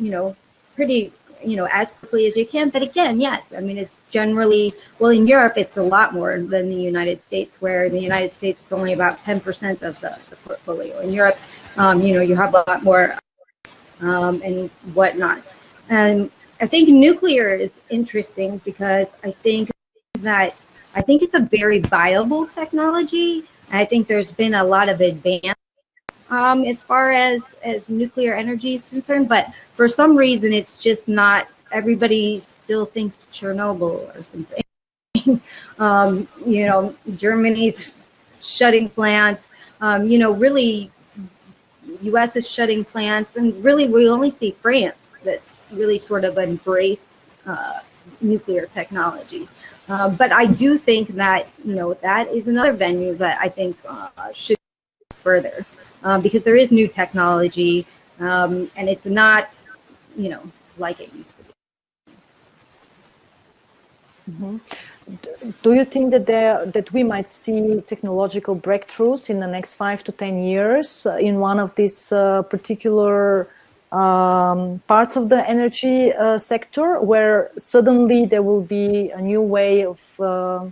you 0.00 0.10
know, 0.10 0.36
pretty, 0.74 1.12
you 1.44 1.56
know, 1.56 1.68
as 1.70 1.92
quickly 1.92 2.26
as 2.26 2.36
you 2.36 2.44
can. 2.44 2.70
But 2.70 2.82
again, 2.82 3.20
yes, 3.20 3.52
I 3.56 3.60
mean, 3.60 3.78
it's 3.78 3.94
generally, 4.10 4.74
well, 4.98 5.12
in 5.12 5.28
Europe, 5.28 5.54
it's 5.56 5.76
a 5.76 5.82
lot 5.82 6.12
more 6.12 6.40
than 6.40 6.68
the 6.68 6.74
United 6.74 7.22
States, 7.22 7.60
where 7.60 7.84
in 7.84 7.92
the 7.92 8.00
United 8.00 8.34
States, 8.34 8.60
it's 8.60 8.72
only 8.72 8.94
about 8.94 9.20
10% 9.20 9.82
of 9.82 10.00
the, 10.00 10.18
the 10.28 10.36
portfolio. 10.36 10.98
In 10.98 11.12
Europe, 11.12 11.38
um, 11.76 12.02
you 12.02 12.14
know, 12.14 12.20
you 12.20 12.34
have 12.34 12.52
a 12.52 12.64
lot 12.66 12.82
more 12.82 13.16
um, 14.00 14.42
and 14.44 14.70
whatnot. 14.92 15.42
And 15.88 16.32
I 16.60 16.66
think 16.66 16.88
nuclear 16.88 17.54
is 17.54 17.70
interesting 17.90 18.58
because 18.64 19.08
I 19.22 19.30
think 19.30 19.70
that 20.20 20.64
I 20.94 21.02
think 21.02 21.22
it's 21.22 21.34
a 21.34 21.40
very 21.40 21.80
viable 21.80 22.46
technology. 22.46 23.44
I 23.70 23.84
think 23.84 24.08
there's 24.08 24.32
been 24.32 24.54
a 24.54 24.64
lot 24.64 24.88
of 24.88 25.00
advance 25.00 25.58
um, 26.30 26.64
as 26.64 26.82
far 26.82 27.12
as 27.12 27.42
as 27.62 27.88
nuclear 27.88 28.34
energy 28.34 28.74
is 28.74 28.88
concerned, 28.88 29.28
but 29.28 29.48
for 29.74 29.88
some 29.88 30.16
reason 30.16 30.52
it's 30.52 30.76
just 30.76 31.08
not. 31.08 31.48
Everybody 31.72 32.38
still 32.40 32.86
thinks 32.86 33.26
Chernobyl 33.32 34.16
or 34.16 34.24
something. 34.24 35.40
um, 35.78 36.28
you 36.46 36.64
know, 36.64 36.94
Germany's 37.16 38.00
shutting 38.42 38.88
plants. 38.88 39.44
Um, 39.80 40.08
you 40.08 40.18
know, 40.18 40.32
really, 40.32 40.90
U.S. 42.02 42.36
is 42.36 42.48
shutting 42.48 42.84
plants, 42.84 43.36
and 43.36 43.64
really 43.64 43.88
we 43.88 44.08
only 44.08 44.30
see 44.30 44.52
France 44.52 45.14
that's 45.24 45.56
really 45.72 45.98
sort 45.98 46.24
of 46.24 46.38
embraced 46.38 47.08
uh, 47.46 47.80
nuclear 48.20 48.66
technology. 48.66 49.48
Uh, 49.88 50.08
but 50.08 50.32
I 50.32 50.46
do 50.46 50.78
think 50.78 51.10
that 51.10 51.48
you 51.64 51.74
know 51.74 51.94
that 51.94 52.28
is 52.28 52.48
another 52.48 52.72
venue 52.72 53.14
that 53.14 53.38
I 53.40 53.48
think 53.48 53.76
uh, 53.88 54.08
should 54.32 54.56
further 55.22 55.64
um, 56.02 56.22
because 56.22 56.42
there 56.42 56.56
is 56.56 56.72
new 56.72 56.88
technology 56.88 57.86
um, 58.20 58.70
and 58.76 58.88
it's 58.88 59.06
not 59.06 59.54
you 60.16 60.28
know 60.28 60.42
like 60.78 61.00
it 61.00 61.12
used 61.14 61.36
to 61.36 61.42
be. 61.44 61.52
Mm 64.30 64.36
-hmm. 64.40 64.60
Do 65.62 65.74
you 65.74 65.84
think 65.84 66.10
that 66.10 66.26
there 66.26 66.66
that 66.66 66.92
we 66.92 67.04
might 67.04 67.30
see 67.30 67.80
technological 67.86 68.56
breakthroughs 68.56 69.30
in 69.30 69.38
the 69.38 69.46
next 69.46 69.74
five 69.74 70.02
to 70.04 70.12
ten 70.12 70.42
years 70.42 71.06
uh, 71.06 71.16
in 71.16 71.38
one 71.38 71.60
of 71.60 71.74
these 71.76 72.10
uh, 72.10 72.42
particular 72.42 73.48
um, 73.92 74.80
parts 74.88 75.16
of 75.16 75.28
the 75.28 75.48
energy 75.48 76.12
uh, 76.12 76.38
sector 76.38 77.00
where 77.00 77.50
suddenly 77.56 78.26
there 78.26 78.42
will 78.42 78.62
be 78.62 79.10
a 79.10 79.20
new 79.20 79.40
way 79.40 79.84
of, 79.84 80.20
uh, 80.20 80.66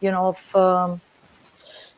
you 0.00 0.10
know, 0.10 0.28
of 0.28 0.56
um, 0.56 1.00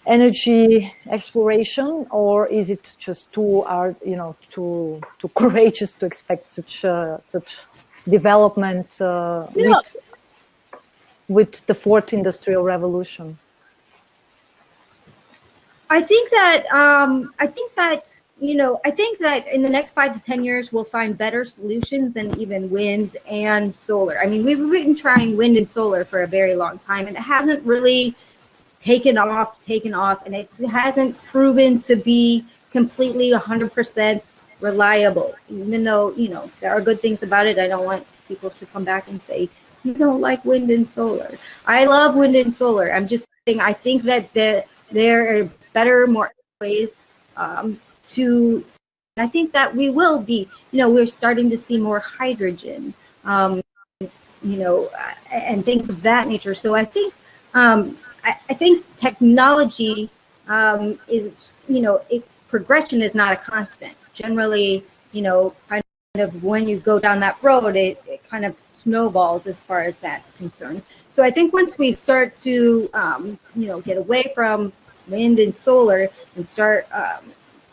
energy 0.07 0.93
exploration, 1.11 2.07
or 2.11 2.47
is 2.49 2.69
it 2.71 2.97
just 2.99 3.33
too, 3.33 3.63
uh, 3.63 3.95
you 4.05 4.17
know, 4.17 4.37
too 4.51 5.01
too 5.19 5.29
courageous 5.35 5.95
to 5.97 6.07
expect 6.07 6.51
such 6.51 6.85
uh, 6.85 7.19
such 7.25 7.61
development 8.09 9.01
uh, 9.01 9.47
with 9.55 9.97
with 11.29 11.67
the 11.67 11.75
fourth 11.75 12.13
industrial 12.13 12.63
revolution? 12.63 13.39
I 15.91 16.03
think 16.03 16.31
that 16.31 16.67
um, 16.73 17.33
I 17.39 17.47
think 17.47 17.75
that 17.75 18.23
you 18.41 18.55
know, 18.55 18.81
I 18.85 18.91
think 18.91 19.19
that 19.19 19.49
in 19.49 19.63
the 19.63 19.69
next 19.69 19.93
five 19.93 20.15
to 20.15 20.25
10 20.25 20.45
years, 20.45 20.73
we'll 20.73 20.85
find 20.85 21.19
better 21.19 21.45
solutions 21.45 22.15
than 22.15 22.39
even 22.39 22.71
wind 22.71 23.17
and 23.29 23.75
solar. 23.75 24.21
I 24.21 24.27
mean, 24.27 24.45
we've 24.45 24.59
been 24.59 24.95
trying 24.95 25.37
wind 25.37 25.57
and 25.57 25.69
solar 25.69 26.05
for 26.05 26.23
a 26.23 26.27
very 26.27 26.55
long 26.55 26.79
time, 26.81 27.09
and 27.09 27.17
it 27.17 27.23
hasn't 27.23 27.65
really 27.65 28.15
taken 28.81 29.19
off, 29.19 29.65
taken 29.65 29.93
off, 29.93 30.25
and 30.25 30.37
it 30.37 30.49
hasn't 30.71 31.21
proven 31.25 31.81
to 31.81 31.97
be 31.97 32.45
completely 32.71 33.33
100% 33.33 34.23
reliable. 34.61 35.35
Even 35.51 35.83
though, 35.83 36.13
you 36.13 36.29
know, 36.29 36.49
there 36.61 36.71
are 36.71 36.81
good 36.81 37.01
things 37.01 37.25
about 37.25 37.47
it, 37.47 37.59
I 37.59 37.67
don't 37.67 37.85
want 37.85 38.07
people 38.29 38.51
to 38.51 38.67
come 38.67 38.85
back 38.85 39.09
and 39.09 39.21
say, 39.23 39.49
don't 39.95 40.21
like 40.21 40.45
wind 40.45 40.71
and 40.71 40.89
solar. 40.89 41.31
I 41.67 41.85
love 41.85 42.17
wind 42.17 42.37
and 42.37 42.55
solar. 42.55 42.93
I'm 42.93 43.09
just 43.09 43.25
saying, 43.47 43.61
I 43.61 43.73
think 43.73 44.03
that 44.05 44.33
there, 44.35 44.65
there 44.91 45.43
are 45.43 45.51
better, 45.73 46.07
more 46.07 46.33
ways 46.61 46.93
um, 47.37 47.81
to, 48.11 48.65
I 49.17 49.27
think 49.27 49.53
that 49.53 49.75
we 49.75 49.91
will 49.91 50.19
be, 50.19 50.49
you 50.73 50.79
know, 50.79 50.91
we're 50.91 51.07
starting 51.07 51.51
to 51.51 51.57
see 51.57 51.77
more 51.77 52.01
hydrogen, 52.01 52.95
um, 53.25 53.63
you 54.01 54.59
know, 54.59 54.91
and 55.33 55.65
things 55.65 55.89
of 55.89 56.03
that 56.03 56.29
nature. 56.29 56.55
So 56.55 56.75
I 56.75 56.85
think, 56.85 57.15
um, 57.55 57.97
I, 58.25 58.37
I, 58.49 58.55
think 58.55 58.85
technology 58.99 60.11
um, 60.49 60.99
is, 61.09 61.33
you 61.69 61.81
know, 61.81 62.03
its 62.11 62.43
progression 62.49 63.03
is 63.03 63.15
not 63.15 63.33
a 63.33 63.37
constant. 63.37 63.95
Generally, 64.13 64.85
you 65.13 65.23
know, 65.23 65.55
kind 65.69 65.83
of 66.17 66.43
when 66.43 66.69
you 66.69 66.79
go 66.79 66.99
down 66.99 67.21
that 67.21 67.37
road, 67.43 67.77
it 67.77 68.03
kind 68.29 68.45
of 68.45 68.59
snowballs 68.59 69.47
as 69.47 69.63
far 69.63 69.81
as 69.83 69.99
that's 69.99 70.37
concerned. 70.37 70.83
So 71.13 71.23
I 71.23 71.31
think 71.31 71.53
once 71.53 71.79
we 71.79 71.93
start 71.95 72.37
to, 72.39 72.89
um, 72.95 73.39
you 73.57 73.67
know, 73.67 73.81
get 73.81 73.97
away 73.97 74.31
from 74.35 74.73
wind 75.09 75.41
and 75.41 75.55
solar 75.57 76.09
and 76.37 76.47
start 76.47 76.87
um, 76.93 77.33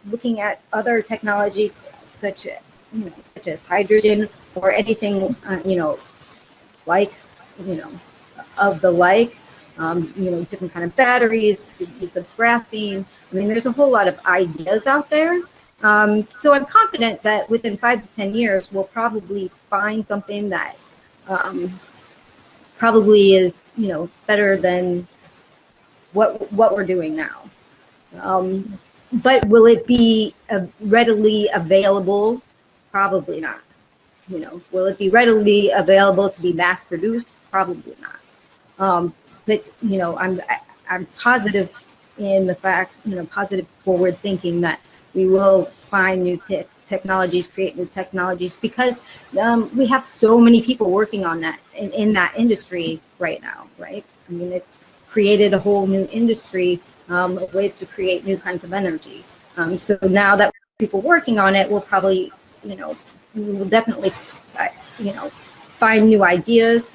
looking 0.09 0.39
at 0.39 0.61
other 0.73 1.01
technologies 1.01 1.75
such 2.09 2.45
as 2.47 2.59
you 2.93 3.05
know 3.05 3.13
such 3.35 3.47
as 3.47 3.59
hydrogen 3.65 4.29
or 4.55 4.71
anything 4.71 5.35
uh, 5.47 5.61
you 5.65 5.75
know 5.75 5.99
like 6.85 7.13
you 7.65 7.75
know 7.75 7.91
of 8.57 8.81
the 8.81 8.89
like 8.89 9.35
um, 9.77 10.13
you 10.15 10.31
know 10.31 10.43
different 10.45 10.73
kind 10.73 10.85
of 10.85 10.95
batteries 10.95 11.67
use 11.99 12.15
of 12.15 12.25
graphene 12.37 13.03
i 13.31 13.35
mean 13.35 13.47
there's 13.47 13.65
a 13.65 13.71
whole 13.71 13.91
lot 13.91 14.07
of 14.07 14.17
ideas 14.25 14.87
out 14.87 15.09
there 15.09 15.41
um, 15.85 16.27
so 16.41 16.53
i'm 16.53 16.65
confident 16.65 17.21
that 17.21 17.49
within 17.49 17.77
five 17.77 18.01
to 18.01 18.09
ten 18.15 18.33
years 18.33 18.71
we'll 18.71 18.91
probably 18.99 19.49
find 19.69 20.05
something 20.07 20.49
that 20.49 20.75
um, 21.27 21.79
probably 22.77 23.35
is 23.35 23.53
you 23.77 23.87
know 23.87 24.09
better 24.27 24.57
than 24.57 25.07
what 26.13 26.51
what 26.51 26.73
we're 26.73 26.85
doing 26.85 27.15
now 27.15 27.43
um, 28.21 28.77
but 29.23 29.45
will 29.47 29.65
it 29.65 29.85
be 29.85 30.33
uh, 30.49 30.65
readily 30.81 31.49
available? 31.53 32.41
Probably 32.91 33.39
not. 33.39 33.61
You 34.27 34.39
know, 34.39 34.61
will 34.71 34.87
it 34.87 34.97
be 34.97 35.09
readily 35.09 35.69
available 35.71 36.29
to 36.29 36.41
be 36.41 36.53
mass 36.53 36.83
produced? 36.83 37.35
Probably 37.51 37.95
not. 38.01 38.19
Um, 38.79 39.13
but 39.45 39.69
you 39.81 39.97
know, 39.97 40.17
I'm 40.17 40.41
I, 40.49 40.53
am 40.53 40.59
i 40.89 40.95
am 40.95 41.05
positive 41.17 41.71
in 42.17 42.47
the 42.47 42.55
fact, 42.55 42.93
you 43.05 43.15
know, 43.15 43.25
positive 43.25 43.67
forward 43.83 44.17
thinking 44.19 44.61
that 44.61 44.79
we 45.15 45.25
will 45.27 45.65
find 45.89 46.23
new 46.23 46.37
te 46.47 46.63
technologies, 46.85 47.47
create 47.47 47.75
new 47.75 47.87
technologies 47.87 48.53
because 48.53 48.95
um, 49.41 49.75
we 49.75 49.87
have 49.87 50.05
so 50.05 50.39
many 50.39 50.61
people 50.61 50.91
working 50.91 51.25
on 51.25 51.39
that 51.41 51.59
in, 51.75 51.91
in 51.93 52.13
that 52.13 52.31
industry 52.37 53.01
right 53.17 53.41
now, 53.41 53.65
right? 53.79 54.05
I 54.29 54.31
mean, 54.31 54.51
it's 54.51 54.79
created 55.09 55.53
a 55.53 55.59
whole 55.59 55.87
new 55.87 56.07
industry 56.11 56.79
um, 57.09 57.39
ways 57.53 57.73
to 57.75 57.85
create 57.87 58.23
new 58.25 58.37
kinds 58.37 58.63
of 58.63 58.71
energy. 58.71 59.23
Um, 59.57 59.79
so 59.79 59.97
now 60.03 60.35
that 60.35 60.53
people 60.77 61.01
working 61.01 61.39
on 61.39 61.55
it 61.55 61.69
will 61.69 61.81
probably, 61.81 62.31
you 62.63 62.75
know, 62.75 62.95
we 63.33 63.43
will 63.43 63.65
definitely, 63.65 64.11
uh, 64.59 64.67
you 64.99 65.13
know, 65.13 65.29
find 65.79 66.07
new 66.07 66.23
ideas. 66.23 66.91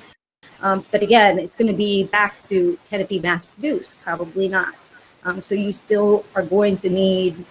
Um, 0.62 0.84
but 0.90 1.02
again, 1.02 1.38
it's 1.38 1.56
going 1.56 1.70
to 1.70 1.76
be 1.76 2.04
back 2.04 2.46
to 2.48 2.78
can 2.88 3.00
it 3.00 3.08
be 3.08 3.18
mass 3.18 3.46
produced? 3.46 3.94
Probably 4.02 4.46
not. 4.46 4.74
Um, 5.24 5.42
so 5.42 5.54
you 5.54 5.72
still 5.72 6.24
are 6.34 6.42
going 6.42 6.78
to 6.78 6.88
need, 6.88 7.44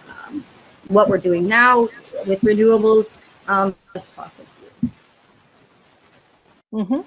what 0.90 1.08
we're 1.08 1.18
doing 1.18 1.48
now 1.48 1.88
with 2.26 2.40
renewables 2.42 3.16
um, 3.48 3.74
fuels. 3.92 4.06
Mm-hmm. 6.72 7.00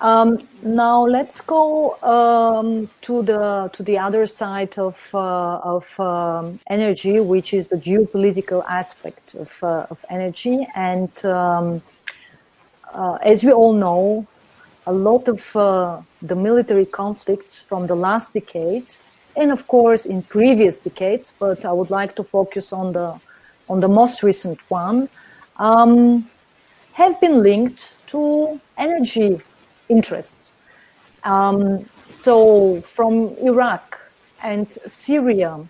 Um, 0.00 0.46
now 0.62 1.06
let's 1.06 1.40
go 1.40 1.96
um, 2.02 2.88
to 3.02 3.22
the 3.22 3.70
to 3.72 3.82
the 3.82 3.96
other 3.96 4.26
side 4.26 4.76
of 4.78 4.96
uh, 5.14 5.74
of 5.74 6.00
um, 6.00 6.58
energy, 6.68 7.20
which 7.20 7.54
is 7.54 7.68
the 7.68 7.76
geopolitical 7.76 8.64
aspect 8.68 9.34
of 9.34 9.50
uh, 9.62 9.86
of 9.90 10.04
energy. 10.10 10.66
And 10.74 11.12
um, 11.24 11.82
uh, 12.92 13.18
as 13.22 13.44
we 13.44 13.52
all 13.52 13.72
know, 13.72 14.26
a 14.86 14.92
lot 14.92 15.28
of 15.28 15.56
uh, 15.56 16.02
the 16.22 16.34
military 16.34 16.86
conflicts 16.86 17.58
from 17.58 17.86
the 17.86 17.94
last 17.94 18.34
decade, 18.34 18.96
and 19.36 19.50
of 19.50 19.66
course 19.66 20.06
in 20.06 20.22
previous 20.22 20.78
decades, 20.78 21.34
but 21.38 21.64
I 21.64 21.72
would 21.72 21.90
like 21.90 22.14
to 22.16 22.24
focus 22.24 22.72
on 22.72 22.92
the 22.92 23.20
on 23.68 23.80
the 23.80 23.88
most 23.88 24.22
recent 24.22 24.58
one, 24.68 25.08
um, 25.56 26.28
have 26.92 27.20
been 27.20 27.42
linked 27.42 27.96
to 28.08 28.60
energy 28.76 29.40
interests. 29.88 30.54
Um, 31.24 31.86
so 32.08 32.80
from 32.82 33.34
Iraq 33.38 33.98
and 34.42 34.70
Syria, 34.86 35.66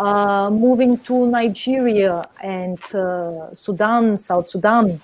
uh, 0.00 0.50
moving 0.50 0.98
to 0.98 1.26
Nigeria 1.26 2.24
and 2.42 2.82
uh, 2.94 3.54
Sudan, 3.54 4.18
South 4.18 4.48
Sudan 4.50 5.00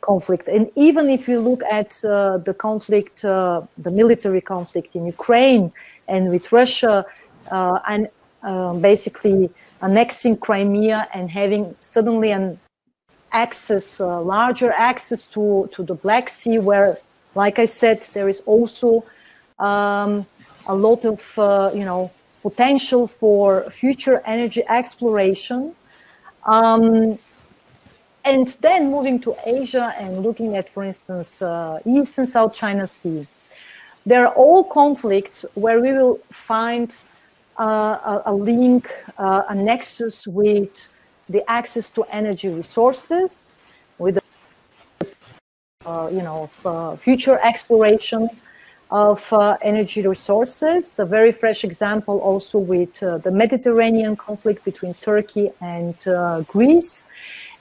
conflict. 0.00 0.48
And 0.48 0.70
even 0.76 1.08
if 1.08 1.28
you 1.28 1.40
look 1.40 1.62
at 1.64 2.04
uh, 2.04 2.38
the 2.38 2.54
conflict, 2.54 3.24
uh, 3.24 3.62
the 3.78 3.90
military 3.90 4.40
conflict 4.40 4.94
in 4.94 5.06
Ukraine 5.06 5.72
and 6.08 6.30
with 6.30 6.52
Russia, 6.52 7.04
and 7.50 8.08
um, 8.42 8.80
basically 8.80 9.50
annexing 9.82 10.36
Crimea 10.36 11.08
and 11.14 11.30
having 11.30 11.74
suddenly 11.82 12.30
an 12.32 12.58
access, 13.32 14.00
uh, 14.00 14.20
larger 14.20 14.72
access 14.72 15.24
to, 15.24 15.68
to 15.72 15.82
the 15.82 15.94
Black 15.94 16.28
Sea, 16.28 16.58
where 16.58 16.98
like 17.34 17.58
I 17.58 17.66
said, 17.66 18.02
there 18.14 18.28
is 18.28 18.40
also 18.46 19.04
um, 19.58 20.26
a 20.66 20.74
lot 20.74 21.04
of, 21.04 21.38
uh, 21.38 21.70
you 21.74 21.84
know, 21.84 22.10
potential 22.42 23.06
for 23.06 23.68
future 23.70 24.22
energy 24.24 24.62
exploration. 24.68 25.74
Um, 26.44 27.18
and 28.24 28.48
then 28.60 28.90
moving 28.90 29.20
to 29.20 29.36
Asia 29.44 29.94
and 29.98 30.20
looking 30.20 30.56
at, 30.56 30.68
for 30.68 30.82
instance, 30.82 31.42
uh, 31.42 31.80
East 31.84 32.18
and 32.18 32.28
South 32.28 32.54
China 32.54 32.86
Sea. 32.86 33.26
There 34.04 34.26
are 34.26 34.34
all 34.34 34.64
conflicts 34.64 35.44
where 35.54 35.80
we 35.80 35.92
will 35.92 36.18
find 36.32 36.88
uh, 36.90 37.15
a, 37.58 38.22
a, 38.26 38.34
link, 38.34 38.90
uh, 39.18 39.42
a 39.48 39.54
nexus 39.54 40.26
with 40.26 40.88
the 41.28 41.48
access 41.50 41.90
to 41.90 42.04
energy 42.04 42.48
resources, 42.48 43.54
with 43.98 44.18
uh, 45.84 46.08
you 46.12 46.22
know, 46.22 46.50
uh, 46.64 46.96
future 46.96 47.38
exploration 47.42 48.28
of 48.90 49.32
uh, 49.32 49.56
energy 49.62 50.06
resources. 50.06 50.98
A 50.98 51.04
very 51.04 51.32
fresh 51.32 51.64
example 51.64 52.18
also 52.18 52.58
with 52.58 52.94
the 53.00 53.30
Mediterranean 53.30 54.16
conflict 54.16 54.64
between 54.64 54.94
Turkey 54.94 55.50
and 55.60 55.96
Greece. 56.46 57.06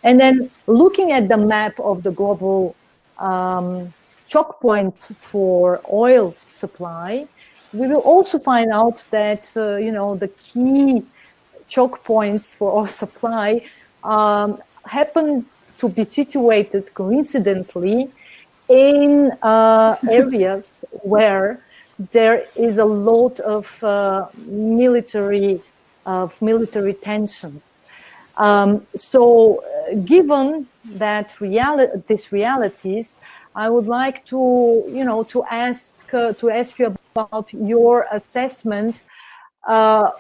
And 0.04 0.20
then 0.20 0.52
looking 0.68 1.12
at 1.12 1.28
the 1.28 1.38
map 1.38 1.80
of 1.80 2.04
the 2.04 2.12
global 2.12 2.76
um, 3.18 3.94
choke 4.28 4.60
points 4.60 5.12
for 5.12 5.82
oil 5.92 6.36
supply, 6.52 7.28
we 7.74 7.88
will 7.88 8.02
also 8.02 8.40
find 8.40 8.72
out 8.72 9.04
that, 9.12 9.52
uh, 9.58 9.76
you 9.78 9.92
know, 9.92 10.16
the 10.16 10.28
key 10.30 11.04
choke 11.68 12.04
points 12.04 12.54
for 12.54 12.80
our 12.80 12.88
supply 13.04 13.62
um, 14.04 14.62
happen 14.86 15.46
to 15.78 15.90
be 15.90 16.06
situated 16.06 16.94
coincidentally 16.94 18.10
in 18.70 19.32
uh, 19.42 19.96
areas 20.10 20.84
where 21.04 21.60
there 22.12 22.46
is 22.56 22.78
a 22.78 22.86
lot 22.86 23.40
of 23.42 23.84
uh, 23.84 24.28
military 24.46 25.62
of 26.06 26.40
military 26.42 26.94
tensions. 26.94 27.82
Um, 28.38 28.86
so, 28.96 29.64
uh, 29.64 29.96
given 30.06 30.68
that 30.84 31.34
reali- 31.40 32.06
these 32.08 32.32
realities, 32.32 33.20
I 33.56 33.70
would 33.70 33.88
like 33.88 34.26
to, 34.26 34.84
you 34.90 35.06
know, 35.06 35.24
to 35.24 35.44
ask 35.46 36.14
uh, 36.14 36.34
to 36.34 36.50
ask 36.50 36.78
you 36.78 36.94
about 37.16 37.54
your 37.54 38.06
assessment 38.12 39.04
uh, 39.68 40.12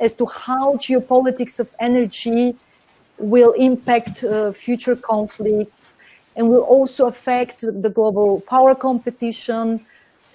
as 0.00 0.14
to 0.14 0.26
how 0.26 0.74
geopolitics 0.76 1.58
of 1.58 1.68
energy 1.80 2.54
will 3.18 3.52
impact 3.52 4.22
uh, 4.22 4.52
future 4.52 4.94
conflicts 4.94 5.96
and 6.36 6.48
will 6.48 6.62
also 6.62 7.06
affect 7.06 7.62
the 7.62 7.90
global 7.90 8.40
power 8.42 8.76
competition. 8.76 9.84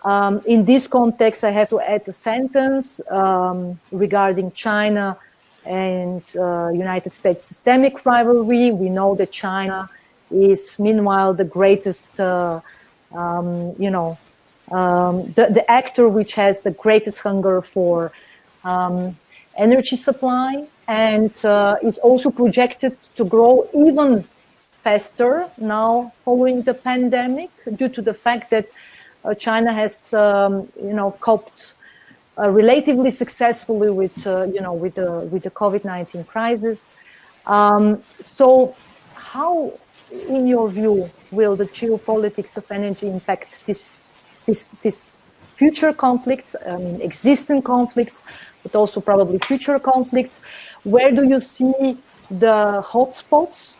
Um, 0.04 0.42
in 0.46 0.66
this 0.66 0.86
context, 0.86 1.46
I 1.46 1.52
have 1.52 1.70
to 1.70 1.80
add 1.80 2.04
a 2.10 2.12
sentence 2.12 3.00
um, 3.10 3.80
regarding 3.92 4.52
China 4.52 5.18
and 5.66 6.24
uh, 6.36 6.68
United 6.68 7.14
States 7.14 7.48
systemic 7.48 8.06
rivalry. 8.06 8.72
We 8.72 8.90
know 8.90 9.16
that 9.16 9.32
China 9.32 9.90
is, 10.32 10.80
meanwhile, 10.80 11.34
the 11.34 11.44
greatest, 11.44 12.20
uh, 12.20 12.62
um, 13.14 13.74
you 13.78 13.90
know, 13.90 14.18
um, 14.72 15.32
the, 15.34 15.48
the 15.48 15.70
actor 15.70 16.08
which 16.08 16.34
has 16.34 16.62
the 16.62 16.72
greatest 16.72 17.20
hunger 17.20 17.62
for 17.62 18.12
um, 18.64 19.18
energy 19.58 19.96
supply 19.96 20.66
and 20.88 21.46
uh, 21.46 21.76
is 21.84 21.98
also 22.00 22.30
projected 22.30 22.98
to 23.16 23.24
grow 23.26 23.68
even 23.74 24.24
faster 24.84 25.50
now 25.58 26.12
following 26.26 26.62
the 26.62 26.74
pandemic 26.74 27.50
due 27.76 27.88
to 27.90 28.02
the 28.02 28.14
fact 28.14 28.50
that 28.50 28.68
uh, 29.24 29.34
China 29.34 29.72
has, 29.72 30.14
um, 30.14 30.68
you 30.82 30.94
know, 30.94 31.12
coped 31.22 31.76
uh, 32.38 32.50
relatively 32.50 33.10
successfully 33.10 33.90
with, 33.90 34.28
uh, 34.28 34.44
you 34.44 34.60
know, 34.60 34.74
with 34.74 34.96
the 34.96 35.12
with 35.32 35.44
the 35.44 35.52
COVID-19 35.52 36.28
crisis. 36.28 36.90
Um, 37.46 38.04
so, 38.20 38.76
how, 39.14 39.74
in 40.14 40.48
your 40.48 40.70
view, 40.70 41.12
will 41.32 41.56
the 41.56 41.66
geopolitics 41.66 42.58
of 42.58 42.66
energy 42.72 43.08
impact 43.08 43.64
this 43.68 43.90
this 44.48 44.76
this 44.84 45.16
future 45.58 45.94
conflicts, 45.94 46.56
I 46.68 46.78
mean, 46.78 47.02
existing 47.02 47.62
conflicts, 47.64 48.24
but 48.64 48.76
also 48.76 49.02
probably 49.02 49.40
future 49.40 49.80
conflicts? 49.80 50.42
Where 50.84 51.12
do 51.12 51.28
you 51.28 51.40
see 51.42 52.04
the 52.30 52.82
hotspots 52.86 53.78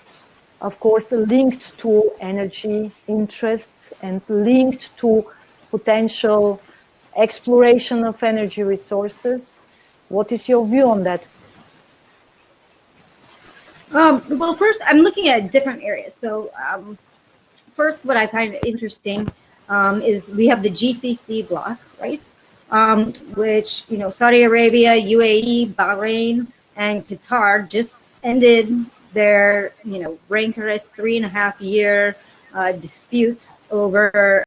of 0.62 0.80
course, 0.80 1.12
linked 1.12 1.78
to 1.80 2.12
energy 2.22 2.92
interests 3.08 3.94
and 4.02 4.22
linked 4.30 4.96
to 4.98 5.26
potential 5.72 6.64
exploration 7.18 8.06
of 8.06 8.24
energy 8.24 8.64
resources. 8.64 9.60
What 10.08 10.32
is 10.32 10.48
your 10.48 10.66
view 10.68 10.90
on 10.90 11.04
that? 11.04 11.28
Um, 13.94 14.24
well, 14.40 14.56
first, 14.56 14.80
I'm 14.86 15.00
looking 15.00 15.28
at 15.28 15.52
different 15.52 15.84
areas. 15.84 16.16
So, 16.20 16.52
um, 16.68 16.98
first, 17.76 18.06
what 18.06 18.18
I 18.18 18.26
find 18.26 18.58
interesting 18.66 19.32
um, 19.70 20.02
is 20.02 20.28
we 20.30 20.48
have 20.48 20.64
the 20.64 20.70
GCC 20.70 21.48
bloc, 21.48 21.80
right? 22.02 22.22
Um, 22.72 23.14
which, 23.36 23.84
you 23.90 24.00
know, 24.00 24.10
Saudi 24.10 24.44
Arabia, 24.44 24.94
UAE, 24.94 25.76
Bahrain, 25.76 26.48
and 26.76 27.08
Qatar 27.08 27.70
just 27.70 27.94
ended 28.24 28.74
their, 29.14 29.74
you 29.84 30.00
know, 30.00 30.18
rancorous 30.28 30.88
three 30.88 31.18
and 31.18 31.26
a 31.26 31.30
half 31.30 31.62
year 31.62 32.16
uh, 32.56 32.72
disputes 32.72 33.52
over 33.70 34.44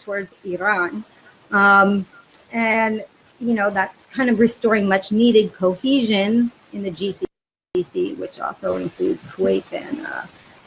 towards 0.00 0.32
Iran. 0.44 1.04
Um, 1.52 2.06
and, 2.50 3.04
you 3.38 3.54
know, 3.54 3.70
that's 3.70 4.06
kind 4.06 4.30
of 4.30 4.40
restoring 4.40 4.88
much 4.88 5.12
needed 5.12 5.52
cohesion 5.54 6.50
in 6.72 6.82
the 6.82 6.90
GCC, 6.90 7.24
which 7.72 8.40
also 8.40 8.78
includes 8.78 9.28
Kuwait 9.28 9.72
and, 9.72 10.04
uh, 10.04 10.22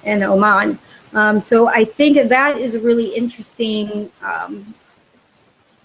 and 0.05 0.23
Oman. 0.23 0.79
Um, 1.13 1.41
so 1.41 1.67
I 1.67 1.83
think 1.83 2.29
that 2.29 2.57
is 2.57 2.75
a 2.75 2.79
really 2.79 3.13
interesting 3.13 4.09
um, 4.21 4.73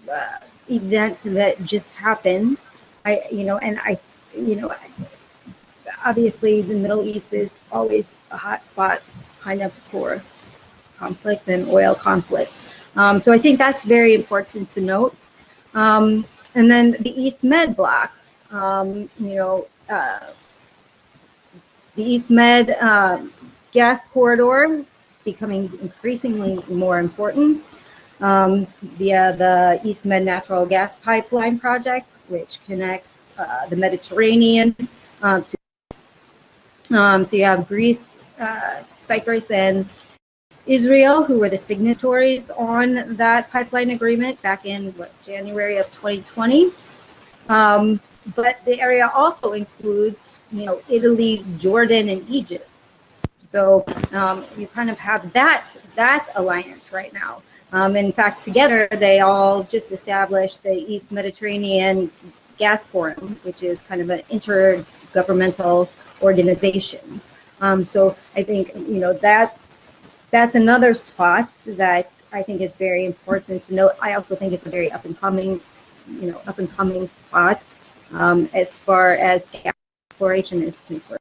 uh, 0.09 0.39
event 0.71 1.21
that 1.25 1.61
just 1.64 1.93
happened. 1.93 2.59
I, 3.05 3.25
you 3.33 3.43
know, 3.43 3.59
and 3.59 3.81
I, 3.81 3.99
you 4.33 4.55
know, 4.61 4.73
obviously 6.07 6.62
the 6.62 6.75
Middle 6.75 7.03
East 7.03 7.33
is 7.33 7.64
always 7.73 8.12
a 8.31 8.37
hot 8.37 8.69
spot 8.69 9.03
kind 9.41 9.61
of 9.62 9.73
for 9.91 10.23
conflict 10.99 11.49
and 11.49 11.66
oil 11.69 11.97
conflict. 11.97 12.53
Um, 12.95 13.21
so 13.21 13.33
I 13.33 13.39
think 13.39 13.59
that's 13.59 13.83
very 13.83 14.14
important 14.14 14.73
to 14.75 14.81
note. 14.81 15.16
Um, 15.75 16.25
and 16.55 16.71
then 16.71 16.93
the 17.01 17.11
East 17.21 17.43
Med 17.43 17.77
block, 17.77 18.12
um, 18.53 19.11
you 19.19 19.35
know, 19.35 19.66
uh, 19.91 20.21
the 21.99 22.05
East 22.05 22.31
Med 22.31 22.71
uh, 22.81 23.19
gas 23.73 23.99
corridor 24.15 24.85
is 25.01 25.11
becoming 25.25 25.69
increasingly 25.83 26.63
more 26.69 27.01
important 27.01 27.65
um, 28.21 28.69
via 28.83 29.35
the 29.37 29.81
East 29.83 30.05
Med 30.05 30.25
natural 30.25 30.65
gas 30.65 30.93
pipeline 31.03 31.59
project, 31.59 32.07
which 32.29 32.61
connects 32.65 33.15
uh, 33.37 33.67
the 33.67 33.77
Mediterranean 33.77 34.75
uh, 35.23 35.41
to 35.41 35.57
Um, 36.91 37.25
so 37.27 37.37
you 37.37 37.45
have 37.45 37.69
Greece, 37.69 38.17
uh, 38.41 38.81
Cyprus, 38.99 39.51
and 39.51 39.85
Israel, 40.65 41.23
who 41.23 41.39
were 41.39 41.51
the 41.51 41.59
signatories 41.59 42.49
on 42.57 43.17
that 43.17 43.51
pipeline 43.51 43.91
agreement 43.91 44.41
back 44.41 44.65
in 44.65 44.93
what, 44.97 45.13
January 45.21 45.77
of 45.77 45.87
2020. 45.93 46.71
Um, 47.51 48.01
but 48.35 48.64
the 48.64 48.81
area 48.81 49.11
also 49.14 49.53
includes, 49.53 50.37
you 50.53 50.64
know, 50.64 50.81
Italy, 50.89 51.45
Jordan, 51.59 52.09
and 52.09 52.29
Egypt. 52.29 52.68
So 53.51 53.85
um, 54.12 54.45
you 54.57 54.66
kind 54.66 54.91
of 54.91 54.99
have 54.99 55.33
that 55.33 55.64
that 55.95 56.29
alliance 56.37 56.93
right 56.93 57.12
now. 57.12 57.43
Um, 57.72 57.97
in 57.97 58.12
fact, 58.12 58.43
together 58.43 58.89
they 58.93 59.20
all 59.20 59.62
just 59.64 59.91
established 59.91 60.62
the 60.62 60.72
East 60.72 61.11
Mediterranean 61.11 62.11
Gas 62.57 62.87
Forum, 62.87 63.39
which 63.43 63.62
is 63.62 63.83
kind 63.83 64.01
of 64.01 64.11
an 64.11 64.20
intergovernmental 64.31 65.89
organization. 66.22 67.20
Um, 67.61 67.85
so 67.85 68.16
I 68.37 68.43
think 68.43 68.74
you 68.74 69.01
know 69.01 69.12
that 69.14 69.59
that's 70.31 70.55
another 70.55 70.95
spot 70.95 71.51
that 71.66 72.11
I 72.33 72.43
think 72.43 72.61
is 72.61 72.74
very 72.74 73.07
important 73.07 73.66
to 73.66 73.74
note. 73.74 73.93
I 74.03 74.14
also 74.14 74.37
think 74.37 74.53
it's 74.53 74.66
a 74.66 74.70
very 74.70 74.93
up 74.93 75.05
and 75.07 75.18
coming, 75.18 75.61
you 76.20 76.31
know, 76.33 76.41
up 76.47 76.59
and 76.59 76.70
coming 76.76 77.09
spot 77.09 77.62
um, 78.13 78.49
as 78.55 78.71
far 78.71 79.13
as 79.15 79.43
exploration 80.11 80.63
is 80.63 80.75
concerned. 80.87 81.19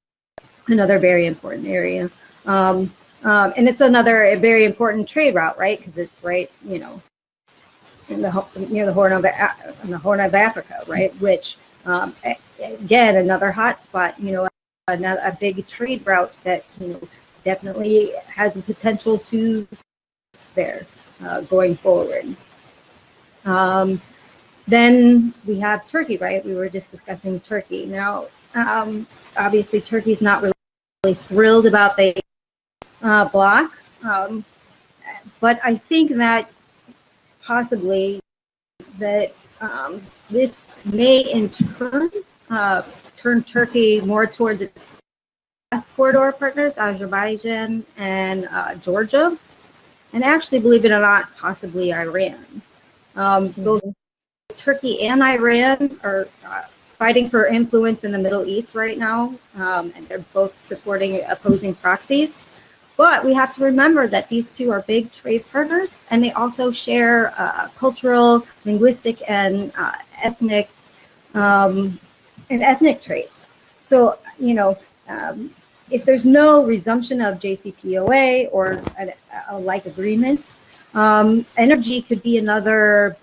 Another 0.67 0.99
very 0.99 1.25
important 1.25 1.67
area. 1.67 2.09
Um, 2.45 2.91
um, 3.23 3.53
and 3.57 3.67
it's 3.67 3.81
another 3.81 4.35
very 4.37 4.65
important 4.65 5.07
trade 5.07 5.35
route, 5.35 5.57
right? 5.57 5.77
Because 5.77 5.97
it's 5.97 6.23
right, 6.23 6.51
you 6.63 6.79
know, 6.79 7.01
in 8.09 8.21
the 8.21 8.45
near 8.69 8.85
the 8.85 8.93
Horn 8.93 9.11
of 9.11 9.25
in 9.83 9.91
the 9.91 9.97
Horn 9.97 10.19
of 10.19 10.33
Africa, 10.35 10.83
right? 10.87 11.13
Which 11.19 11.57
um, 11.85 12.15
again, 12.61 13.17
another 13.17 13.51
hot 13.51 13.83
spot. 13.83 14.19
You 14.19 14.33
know, 14.33 14.47
another 14.87 15.21
a 15.23 15.35
big 15.39 15.65
trade 15.67 16.05
route 16.05 16.33
that 16.43 16.63
you 16.79 16.87
know 16.87 17.01
definitely 17.43 18.11
has 18.27 18.53
the 18.53 18.61
potential 18.61 19.17
to 19.17 19.67
there 20.53 20.85
uh, 21.23 21.41
going 21.41 21.75
forward. 21.75 22.25
Um, 23.45 24.01
then 24.67 25.33
we 25.45 25.59
have 25.59 25.87
Turkey, 25.89 26.17
right? 26.17 26.43
We 26.45 26.55
were 26.55 26.69
just 26.69 26.91
discussing 26.91 27.39
Turkey. 27.39 27.85
Now, 27.85 28.27
um, 28.53 29.07
obviously, 29.37 29.79
Turkey's 29.81 30.21
not 30.21 30.41
really 30.41 31.15
thrilled 31.15 31.65
about 31.65 31.95
the 31.95 32.13
uh, 33.01 33.25
block, 33.29 33.71
um, 34.03 34.43
but 35.39 35.59
I 35.63 35.75
think 35.75 36.11
that 36.11 36.51
possibly 37.41 38.19
that 38.97 39.33
um, 39.61 40.01
this 40.29 40.65
may 40.85 41.19
in 41.21 41.49
turn 41.49 42.09
uh, 42.49 42.83
turn 43.15 43.43
Turkey 43.43 44.01
more 44.01 44.27
towards 44.27 44.61
its 44.61 44.97
corridor 45.95 46.31
partners, 46.31 46.77
Azerbaijan 46.77 47.85
and 47.97 48.47
uh, 48.51 48.75
Georgia, 48.75 49.37
and 50.13 50.23
actually, 50.23 50.59
believe 50.59 50.85
it 50.85 50.91
or 50.91 50.99
not, 50.99 51.35
possibly 51.37 51.93
Iran. 51.93 52.61
Um, 53.15 53.49
both 53.49 53.81
Turkey 54.67 55.03
and 55.03 55.23
Iran 55.23 55.97
are 56.03 56.27
uh, 56.45 56.63
fighting 56.97 57.29
for 57.29 57.45
influence 57.45 58.03
in 58.03 58.11
the 58.11 58.17
Middle 58.17 58.43
East 58.45 58.75
right 58.75 58.97
now, 58.97 59.33
um, 59.55 59.93
and 59.95 60.05
they're 60.09 60.25
both 60.33 60.59
supporting 60.59 61.23
opposing 61.29 61.73
proxies. 61.73 62.33
But 62.97 63.23
we 63.23 63.33
have 63.33 63.55
to 63.55 63.63
remember 63.63 64.09
that 64.09 64.27
these 64.27 64.49
two 64.51 64.69
are 64.71 64.81
big 64.81 65.09
trade 65.13 65.45
partners, 65.53 65.95
and 66.11 66.21
they 66.21 66.33
also 66.33 66.69
share 66.69 67.33
uh, 67.37 67.69
cultural, 67.77 68.45
linguistic, 68.65 69.17
and 69.29 69.71
uh, 69.77 69.93
ethnic 70.21 70.69
um, 71.33 71.97
and 72.49 72.61
ethnic 72.61 73.01
traits. 73.01 73.45
So 73.87 74.19
you 74.37 74.53
know, 74.53 74.77
um, 75.07 75.49
if 75.89 76.03
there's 76.03 76.25
no 76.25 76.65
resumption 76.65 77.21
of 77.21 77.39
JCPOA 77.39 78.49
or 78.51 78.83
a, 78.99 79.13
a 79.47 79.57
like 79.57 79.85
agreement, 79.85 80.43
um, 80.93 81.45
energy 81.55 82.01
could 82.01 82.21
be 82.21 82.37
another 82.37 83.15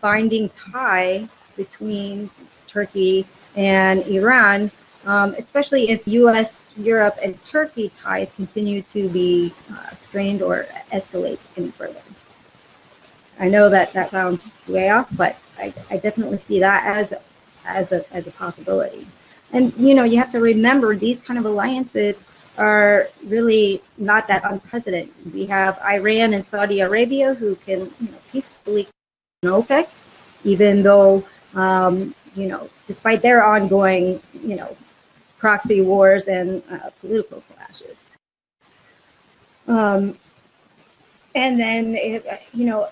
binding 0.00 0.48
tie 0.50 1.28
between 1.56 2.30
Turkey 2.66 3.26
and 3.56 4.06
Iran, 4.06 4.70
um, 5.06 5.34
especially 5.38 5.90
if 5.90 6.06
U.S., 6.06 6.68
Europe, 6.76 7.18
and 7.22 7.42
Turkey 7.44 7.90
ties 8.00 8.30
continue 8.36 8.82
to 8.92 9.08
be 9.08 9.52
uh, 9.72 9.94
strained 9.94 10.42
or 10.42 10.66
escalate 10.92 11.40
any 11.56 11.70
further. 11.70 12.00
I 13.40 13.48
know 13.48 13.68
that 13.68 13.92
that 13.92 14.10
sounds 14.10 14.46
way 14.66 14.90
off, 14.90 15.08
but 15.16 15.36
I, 15.58 15.72
I 15.90 15.96
definitely 15.96 16.38
see 16.38 16.60
that 16.60 16.84
as 16.86 17.18
as 17.64 17.92
a 17.92 18.14
as 18.14 18.26
a 18.26 18.30
possibility. 18.32 19.06
And 19.52 19.72
you 19.76 19.94
know, 19.94 20.04
you 20.04 20.18
have 20.18 20.32
to 20.32 20.40
remember 20.40 20.94
these 20.94 21.20
kind 21.20 21.38
of 21.38 21.46
alliances 21.46 22.16
are 22.56 23.08
really 23.24 23.80
not 23.96 24.26
that 24.28 24.42
unprecedented. 24.44 25.14
We 25.32 25.46
have 25.46 25.78
Iran 25.80 26.34
and 26.34 26.46
Saudi 26.46 26.80
Arabia 26.80 27.34
who 27.34 27.54
can 27.56 27.80
you 28.00 28.08
know, 28.10 28.18
peacefully 28.32 28.88
OPEC, 29.44 29.88
even 30.42 30.82
though, 30.82 31.24
um, 31.54 32.12
you 32.34 32.48
know, 32.48 32.68
despite 32.88 33.22
their 33.22 33.44
ongoing, 33.44 34.20
you 34.42 34.56
know, 34.56 34.76
proxy 35.38 35.80
wars 35.80 36.26
and 36.26 36.60
uh, 36.68 36.90
political 37.00 37.42
clashes. 37.42 37.96
Um, 39.68 40.18
and 41.36 41.60
then, 41.60 41.94
it, 41.94 42.26
you 42.52 42.64
know, 42.64 42.88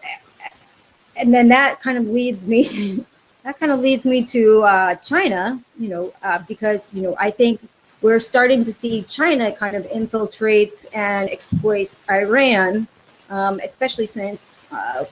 and 1.16 1.34
then 1.34 1.48
that 1.48 1.80
kind 1.80 1.98
of 1.98 2.06
leads 2.08 2.40
me, 2.46 3.04
that 3.42 3.58
kind 3.58 3.72
of 3.72 3.80
leads 3.80 4.04
me 4.04 4.24
to 4.26 4.62
uh, 4.62 4.94
China, 4.96 5.60
you 5.76 5.88
know, 5.88 6.14
uh, 6.22 6.38
because, 6.46 6.88
you 6.92 7.02
know, 7.02 7.16
I 7.18 7.32
think 7.32 7.60
we're 8.02 8.20
starting 8.20 8.64
to 8.66 8.72
see 8.72 9.02
China 9.02 9.50
kind 9.50 9.74
of 9.74 9.84
infiltrates 9.86 10.86
and 10.92 11.28
exploits 11.28 11.98
Iran, 12.08 12.86
um, 13.30 13.58
especially 13.64 14.06
since 14.06 14.54
uh, 14.70 15.04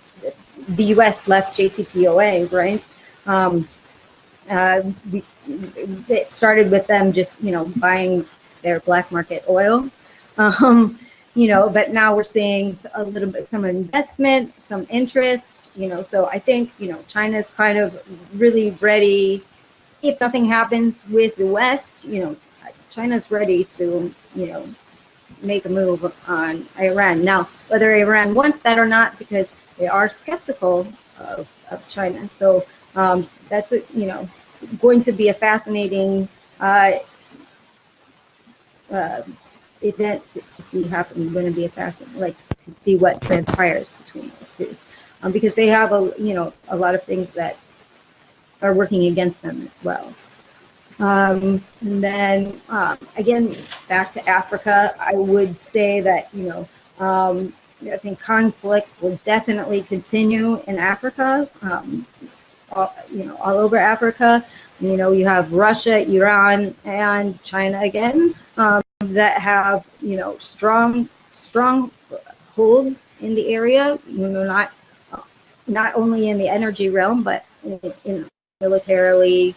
the 0.69 0.85
U.S. 0.85 1.27
left 1.29 1.57
JCPOA, 1.57 2.51
right? 2.53 2.83
Um, 3.27 3.69
uh, 4.51 4.83
we, 5.11 5.23
it 6.09 6.31
started 6.31 6.71
with 6.71 6.87
them 6.87 7.13
just, 7.13 7.41
you 7.43 7.53
know, 7.53 7.67
buying 7.77 8.25
their 8.63 8.81
black 8.81 9.11
market 9.11 9.45
oil. 9.49 9.89
Um, 10.37 10.99
you 11.35 11.49
know, 11.49 11.69
but 11.69 11.93
now 11.93 12.15
we're 12.15 12.25
seeing 12.25 12.79
a 12.95 13.03
little 13.03 13.31
bit 13.31 13.49
some 13.49 13.65
investment, 13.65 14.53
some 14.63 14.87
interest, 14.89 15.47
you 15.77 15.89
know, 15.89 16.03
so 16.03 16.27
I 16.27 16.39
think, 16.39 16.73
you 16.79 16.91
know, 16.93 17.01
China's 17.09 17.49
kind 17.57 17.79
of 17.79 18.01
really 18.39 18.71
ready. 18.81 19.43
If 20.03 20.21
nothing 20.21 20.45
happens 20.45 21.01
with 21.11 21.35
the 21.37 21.47
West, 21.47 21.89
you 22.05 22.23
know, 22.23 22.37
China's 22.91 23.31
ready 23.31 23.65
to, 23.77 24.15
you 24.37 24.47
know, 24.47 24.69
make 25.43 25.65
a 25.65 25.69
move 25.69 26.05
on 26.29 26.67
Iran. 26.79 27.25
Now, 27.25 27.49
whether 27.69 27.93
Iran 27.95 28.35
wants 28.35 28.59
that 28.61 28.79
or 28.79 28.87
not, 28.87 29.19
because 29.19 29.49
they 29.79 29.89
are 29.89 30.09
skeptical 30.09 30.87
of, 31.19 31.49
of 31.71 31.87
China. 31.89 32.29
So 32.39 32.65
um, 32.95 33.29
that's 33.49 33.73
a, 33.73 33.83
you 33.95 34.07
know 34.07 34.29
going 34.81 35.03
to 35.05 35.13
be 35.13 35.29
a 35.29 35.35
fascinating 35.35 36.29
uh, 36.61 36.93
uh, 38.91 39.23
event 39.83 40.23
to 40.33 40.63
see 40.63 40.83
happen. 40.85 41.33
Going 41.33 41.47
to 41.47 41.53
be 41.53 41.65
a 41.65 41.69
fascinating 41.69 42.21
like 42.21 42.37
to 42.65 42.75
see 42.81 42.97
what 42.97 43.21
transpires 43.23 43.93
between 44.05 44.31
those 44.41 44.53
two, 44.57 44.77
um, 45.23 45.33
because 45.33 45.55
they 45.55 45.67
have 45.67 45.93
a 45.93 46.13
you 46.19 46.35
know 46.35 46.53
a 46.69 46.77
lot 46.77 46.95
of 46.95 47.03
things 47.03 47.31
that 47.33 47.57
are 48.63 48.75
working 48.75 49.07
against 49.07 49.41
them 49.43 49.63
as 49.63 49.85
well. 49.85 50.15
Um, 51.01 51.63
and 51.81 52.03
then 52.03 52.61
um, 52.69 52.99
again, 53.17 53.57
back 53.89 54.13
to 54.15 54.29
Africa, 54.29 54.95
I 54.99 55.15
would 55.15 55.61
say 55.61 56.01
that 56.01 56.29
you 56.33 56.49
know 56.49 56.69
um, 57.05 57.53
I 57.93 57.97
think 57.97 58.21
conflicts 58.21 59.01
will 59.01 59.19
definitely 59.25 59.83
continue 59.83 60.61
in 60.67 60.79
Africa, 60.79 61.49
um, 61.63 62.07
all, 62.73 62.95
you 63.11 63.25
know, 63.25 63.37
all 63.37 63.57
over 63.57 63.77
Africa. 63.77 64.45
You 64.81 64.97
know, 64.97 65.13
you 65.13 65.27
have 65.27 65.53
Russia, 65.53 65.99
Iran, 66.09 66.75
and 66.85 67.41
China 67.43 67.81
again 67.83 68.35
um, 68.57 68.83
that 69.01 69.41
have, 69.41 69.85
you 70.01 70.17
know, 70.17 70.37
strong, 70.39 71.09
strong 71.33 71.91
holds 72.55 73.07
in 73.21 73.35
the 73.35 73.55
area. 73.55 73.99
You 74.09 74.29
know, 74.29 74.45
not 74.45 74.73
not 75.67 75.95
only 75.95 76.29
in 76.29 76.39
the 76.39 76.49
energy 76.49 76.91
realm, 76.91 77.23
but 77.23 77.47
in, 77.65 77.93
in 78.05 78.29
militarily 78.61 79.55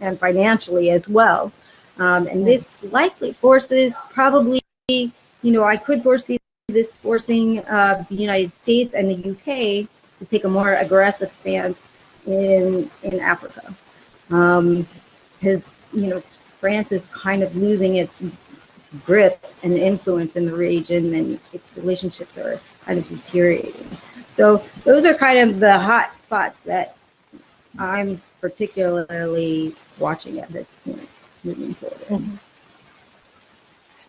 and 0.00 0.18
financially 0.18 0.90
as 0.90 1.08
well. 1.08 1.52
Um, 1.98 2.28
and 2.28 2.46
this 2.46 2.82
likely 2.84 3.32
forces 3.32 3.94
probably, 4.10 4.60
you 4.88 5.12
know, 5.42 5.64
I 5.64 5.76
could 5.76 6.02
foresee 6.02 6.38
this 6.68 6.92
forcing 6.96 7.60
uh, 7.60 8.04
the 8.10 8.14
United 8.14 8.52
States 8.52 8.92
and 8.92 9.08
the 9.08 9.30
UK 9.30 9.88
to 10.18 10.24
take 10.30 10.44
a 10.44 10.48
more 10.50 10.74
aggressive 10.74 11.32
stance 11.40 11.78
in 12.26 12.90
in 13.02 13.20
Africa, 13.20 13.74
because 14.28 15.78
um, 15.94 15.98
you 15.98 16.08
know 16.08 16.22
France 16.60 16.92
is 16.92 17.06
kind 17.06 17.42
of 17.42 17.56
losing 17.56 17.96
its 17.96 18.22
grip 19.06 19.46
and 19.62 19.78
influence 19.78 20.36
in 20.36 20.44
the 20.44 20.54
region, 20.54 21.14
and 21.14 21.40
its 21.54 21.74
relationships 21.74 22.36
are 22.36 22.60
kind 22.84 22.98
of 22.98 23.08
deteriorating. 23.08 23.88
So 24.36 24.62
those 24.84 25.06
are 25.06 25.14
kind 25.14 25.38
of 25.38 25.60
the 25.60 25.78
hot 25.78 26.18
spots 26.18 26.60
that 26.66 26.98
I'm 27.78 28.20
particularly 28.42 29.74
watching 29.98 30.38
at 30.40 30.50
this 30.50 30.66
point 30.84 31.08
moving 31.44 31.72
forward. 31.72 31.98
Mm-hmm. 32.08 32.36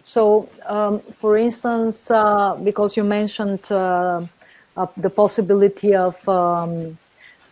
So, 0.10 0.50
um, 0.66 1.02
for 1.02 1.38
instance, 1.38 2.10
uh, 2.10 2.56
because 2.64 2.98
you 2.98 3.04
mentioned 3.04 3.72
uh, 3.72 4.26
uh, 4.76 4.88
the 4.98 5.12
possibility 5.12 5.94
of, 5.94 6.18
um, 6.28 6.98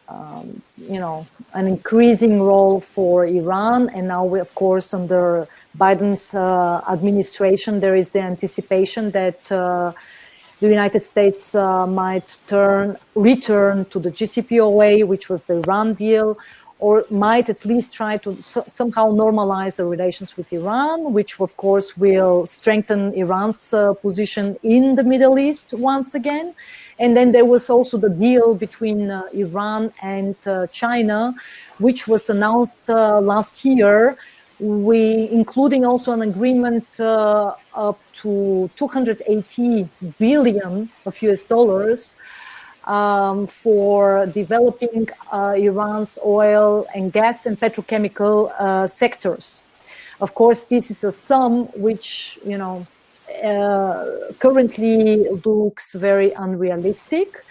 um, 0.09 0.63
you 0.75 0.99
know, 0.99 1.27
an 1.53 1.67
increasing 1.67 2.41
role 2.41 2.79
for 2.79 3.27
Iran, 3.27 3.89
and 3.89 4.07
now, 4.07 4.25
we, 4.25 4.39
of 4.39 4.55
course, 4.55 4.91
under 4.95 5.47
Biden's 5.77 6.33
uh, 6.33 6.81
administration, 6.89 7.79
there 7.79 7.95
is 7.95 8.09
the 8.09 8.21
anticipation 8.21 9.11
that 9.11 9.51
uh, 9.51 9.91
the 10.59 10.67
United 10.67 11.03
States 11.03 11.53
uh, 11.53 11.85
might 11.85 12.39
turn 12.47 12.97
return 13.13 13.85
to 13.91 13.99
the 13.99 14.09
JCPOA, 14.09 15.05
which 15.05 15.29
was 15.29 15.45
the 15.45 15.57
Iran 15.57 15.93
deal, 15.93 16.39
or 16.79 17.05
might 17.09 17.49
at 17.49 17.65
least 17.65 17.91
try 17.91 18.17
to 18.17 18.37
so 18.43 18.63
somehow 18.67 19.11
normalize 19.11 19.77
the 19.77 19.85
relations 19.85 20.37
with 20.37 20.51
Iran, 20.53 21.11
which 21.13 21.39
of 21.39 21.55
course 21.57 21.97
will 21.97 22.45
strengthen 22.45 23.13
Iran's 23.13 23.73
uh, 23.73 23.93
position 23.93 24.57
in 24.61 24.95
the 24.95 25.03
Middle 25.03 25.39
East 25.39 25.73
once 25.73 26.13
again. 26.13 26.53
And 26.99 27.15
then 27.17 27.31
there 27.31 27.45
was 27.45 27.69
also 27.69 27.97
the 27.97 28.09
deal 28.09 28.53
between 28.53 29.09
uh, 29.09 29.23
Iran 29.33 29.91
and 30.01 30.35
uh, 30.45 30.67
China, 30.67 31.33
which 31.79 32.07
was 32.07 32.29
announced 32.29 32.89
uh, 32.89 33.21
last 33.21 33.65
year, 33.65 34.17
we 34.59 35.29
including 35.31 35.85
also 35.85 36.11
an 36.13 36.21
agreement 36.21 36.87
uh, 36.99 37.53
up 37.75 37.99
to 38.13 38.69
280 38.75 39.87
billion 40.17 40.89
of 41.05 41.21
US 41.21 41.43
dollars 41.43 42.15
um, 42.87 43.47
for 43.47 44.25
developing 44.27 45.07
uh, 45.31 45.53
Iran's 45.57 46.17
oil 46.25 46.87
and 46.95 47.11
gas 47.11 47.45
and 47.45 47.59
petrochemical 47.59 48.51
uh, 48.59 48.87
sectors. 48.87 49.61
Of 50.19 50.33
course, 50.33 50.63
this 50.63 50.89
is 50.89 51.03
a 51.03 51.11
sum 51.11 51.65
which, 51.75 52.39
you 52.45 52.57
know, 52.57 52.87
uh, 53.43 54.31
currently 54.39 55.27
looks 55.45 55.93
very 55.93 56.31
unrealistic 56.31 57.43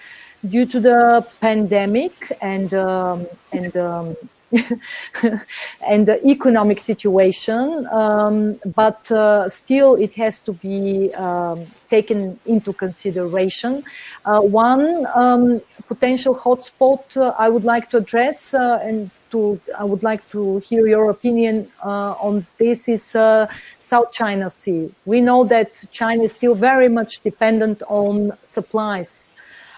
due 0.48 0.66
to 0.66 0.80
the 0.80 1.26
pandemic 1.40 2.32
and 2.40 2.72
um, 2.74 3.26
and 3.52 3.76
um, 3.76 4.16
and 5.86 6.06
the 6.06 6.24
economic 6.26 6.80
situation, 6.80 7.86
um, 7.92 8.58
but 8.74 9.10
uh, 9.10 9.48
still 9.48 9.94
it 9.94 10.14
has 10.14 10.40
to 10.40 10.52
be 10.52 11.12
um, 11.14 11.66
taken 11.88 12.38
into 12.46 12.72
consideration. 12.72 13.84
Uh, 14.24 14.40
one 14.40 15.06
um, 15.14 15.60
potential 15.88 16.34
hotspot 16.34 17.16
uh, 17.16 17.34
I 17.38 17.48
would 17.48 17.64
like 17.64 17.90
to 17.90 17.98
address 17.98 18.54
uh, 18.54 18.80
and 18.82 19.10
to, 19.30 19.60
I 19.78 19.84
would 19.84 20.02
like 20.02 20.28
to 20.30 20.58
hear 20.58 20.86
your 20.86 21.10
opinion 21.10 21.70
uh, 21.84 22.12
on 22.20 22.46
this 22.58 22.88
is 22.88 23.16
uh, 23.16 23.46
South 23.80 24.12
China 24.12 24.48
Sea. 24.50 24.92
We 25.04 25.20
know 25.20 25.44
that 25.44 25.84
China 25.90 26.22
is 26.24 26.32
still 26.32 26.54
very 26.54 26.88
much 26.88 27.20
dependent 27.20 27.82
on 27.88 28.32
supplies, 28.42 29.32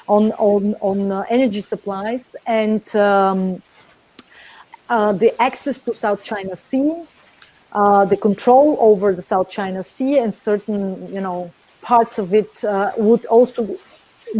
on, 0.07 0.33
on, 0.33 0.74
on 0.81 1.24
energy 1.31 1.62
supplies 1.62 2.37
and 2.47 2.95
um, 2.97 3.62
uh, 4.89 5.12
the 5.12 5.41
access 5.41 5.78
to 5.78 5.95
South 5.95 6.22
China 6.22 6.57
Sea, 6.57 7.03
uh, 7.72 8.05
the 8.07 8.16
control 8.16 8.76
over 8.80 9.12
the 9.12 9.22
South 9.22 9.51
China 9.51 9.84
Sea, 9.84 10.18
and 10.18 10.34
certain, 10.34 11.12
you 11.12 11.20
know, 11.20 11.53
parts 11.82 12.18
of 12.18 12.32
it 12.34 12.64
uh, 12.64 12.93
would 12.97 13.26
also 13.26 13.66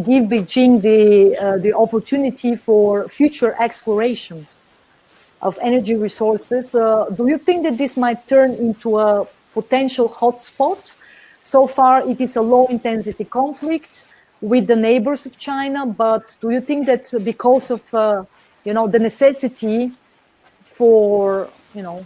give 0.05 0.25
Beijing 0.25 0.83
the 0.83 1.37
uh, 1.37 1.59
the 1.59 1.73
opportunity 1.73 2.57
for 2.57 3.09
future 3.09 3.55
exploration 3.61 4.47
of 5.41 5.59
energy 5.63 5.95
resources. 5.95 6.75
Uh, 6.75 7.07
do 7.17 7.29
you 7.29 7.39
think 7.39 7.63
that 7.63 7.79
this 7.79 7.97
might 7.97 8.27
turn 8.27 8.53
into 8.55 8.99
a 8.99 9.27
potential 9.55 10.09
hotspot? 10.09 10.95
So 11.45 11.67
far, 11.67 12.07
it 12.07 12.21
is 12.21 12.37
a 12.37 12.43
low-intensity 12.43 13.25
conflict 13.25 14.07
with 14.41 14.67
the 14.67 14.77
neighbors 14.77 15.25
of 15.27 15.39
China, 15.39 15.87
but 15.87 16.37
do 16.41 16.51
you 16.51 16.61
think 16.61 16.87
that 16.87 17.13
because 17.25 17.71
of 17.71 17.83
you 18.65 18.73
know 18.75 18.87
the 18.87 18.99
necessity 18.99 19.93
for 20.79 21.51
you 21.75 21.83
know 21.87 21.99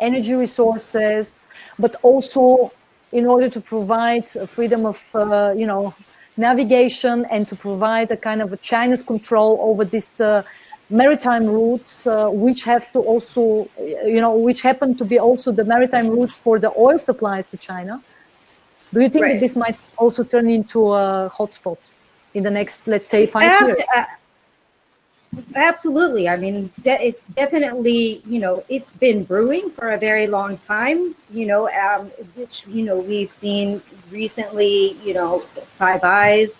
energy 0.00 0.34
resources, 0.34 1.46
but 1.78 1.92
also 2.02 2.72
in 3.12 3.24
order 3.26 3.48
to 3.56 3.60
provide 3.60 4.26
freedom 4.56 4.82
of 4.92 4.98
uh, 5.14 5.54
you 5.60 5.66
know 5.66 5.94
navigation 6.36 7.16
and 7.34 7.42
to 7.50 7.56
provide 7.56 8.08
a 8.10 8.16
kind 8.28 8.40
of 8.44 8.52
a 8.52 8.58
China's 8.70 9.02
control 9.12 9.52
over 9.68 9.84
these 9.84 10.20
uh, 10.20 10.42
maritime 10.90 11.46
routes, 11.46 12.06
uh, 12.06 12.28
which 12.44 12.60
have 12.72 12.84
to 12.94 13.00
also 13.10 13.42
you 14.16 14.20
know 14.24 14.34
which 14.48 14.60
happen 14.70 14.96
to 15.00 15.04
be 15.12 15.18
also 15.18 15.48
the 15.60 15.66
maritime 15.74 16.08
routes 16.16 16.36
for 16.44 16.54
the 16.64 16.70
oil 16.86 16.98
supplies 16.98 17.46
to 17.52 17.56
China. 17.70 17.94
Do 18.92 19.00
you 19.04 19.10
think 19.10 19.24
right. 19.24 19.34
that 19.34 19.40
this 19.40 19.54
might 19.54 19.78
also 19.98 20.24
turn 20.24 20.48
into 20.48 20.78
a 20.92 21.30
hotspot 21.38 21.78
in 22.34 22.42
the 22.42 22.50
next, 22.50 22.86
let's 22.88 23.10
say, 23.10 23.26
five 23.26 23.60
years? 23.60 23.76
To, 23.76 24.06
Absolutely. 25.54 26.28
I 26.28 26.36
mean, 26.36 26.70
it's 26.84 27.26
definitely, 27.28 28.22
you 28.26 28.38
know, 28.38 28.64
it's 28.68 28.92
been 28.94 29.24
brewing 29.24 29.70
for 29.70 29.92
a 29.92 29.98
very 29.98 30.26
long 30.26 30.56
time, 30.58 31.14
you 31.30 31.46
know, 31.46 31.68
um, 31.70 32.06
which, 32.34 32.66
you 32.66 32.84
know, 32.84 32.98
we've 32.98 33.30
seen 33.30 33.82
recently, 34.10 34.92
you 35.04 35.14
know, 35.14 35.40
Five 35.40 36.02
Eyes, 36.02 36.50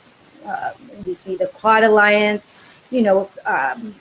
uh, 0.47 0.73
we 1.05 1.15
see 1.15 1.37
the 1.37 1.47
Quad 1.47 1.83
Alliance, 1.85 2.63
you 2.91 3.03
know, 3.03 3.31
um, 3.47 3.95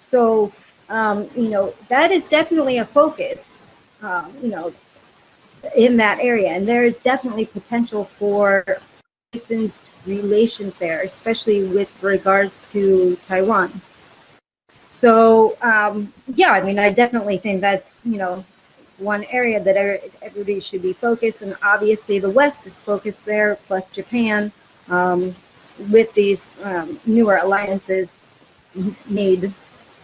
so, 0.00 0.52
um, 0.88 1.28
you 1.36 1.48
know, 1.48 1.74
that 1.88 2.10
is 2.12 2.24
definitely 2.26 2.78
a 2.78 2.84
focus, 2.84 3.42
um, 4.02 4.32
you 4.42 4.48
know, 4.50 4.72
in 5.76 5.96
that 5.98 6.18
area. 6.20 6.50
And 6.50 6.66
there 6.66 6.84
is 6.84 6.98
definitely 6.98 7.46
potential 7.46 8.04
for 8.04 8.64
relations 10.06 10.74
there, 10.80 11.02
especially 11.02 11.62
with 11.68 11.90
regards 12.02 12.52
to 12.72 13.16
Taiwan. 13.28 13.80
So 14.92 15.56
um, 15.62 16.12
yeah, 16.34 16.50
I 16.50 16.60
mean, 16.62 16.80
I 16.80 16.90
definitely 16.90 17.38
think 17.38 17.60
that's 17.60 17.94
you 18.04 18.18
know 18.18 18.44
one 18.98 19.24
area 19.30 19.62
that 19.62 19.76
everybody 20.20 20.58
should 20.58 20.82
be 20.82 20.92
focused, 20.92 21.42
and 21.42 21.54
obviously 21.62 22.18
the 22.18 22.28
West 22.28 22.66
is 22.66 22.74
focused 22.74 23.24
there, 23.24 23.54
plus 23.68 23.88
Japan, 23.90 24.50
um, 24.88 25.32
with 25.90 26.12
these 26.14 26.50
um, 26.64 26.98
newer 27.06 27.36
alliances 27.36 28.24
made 29.08 29.52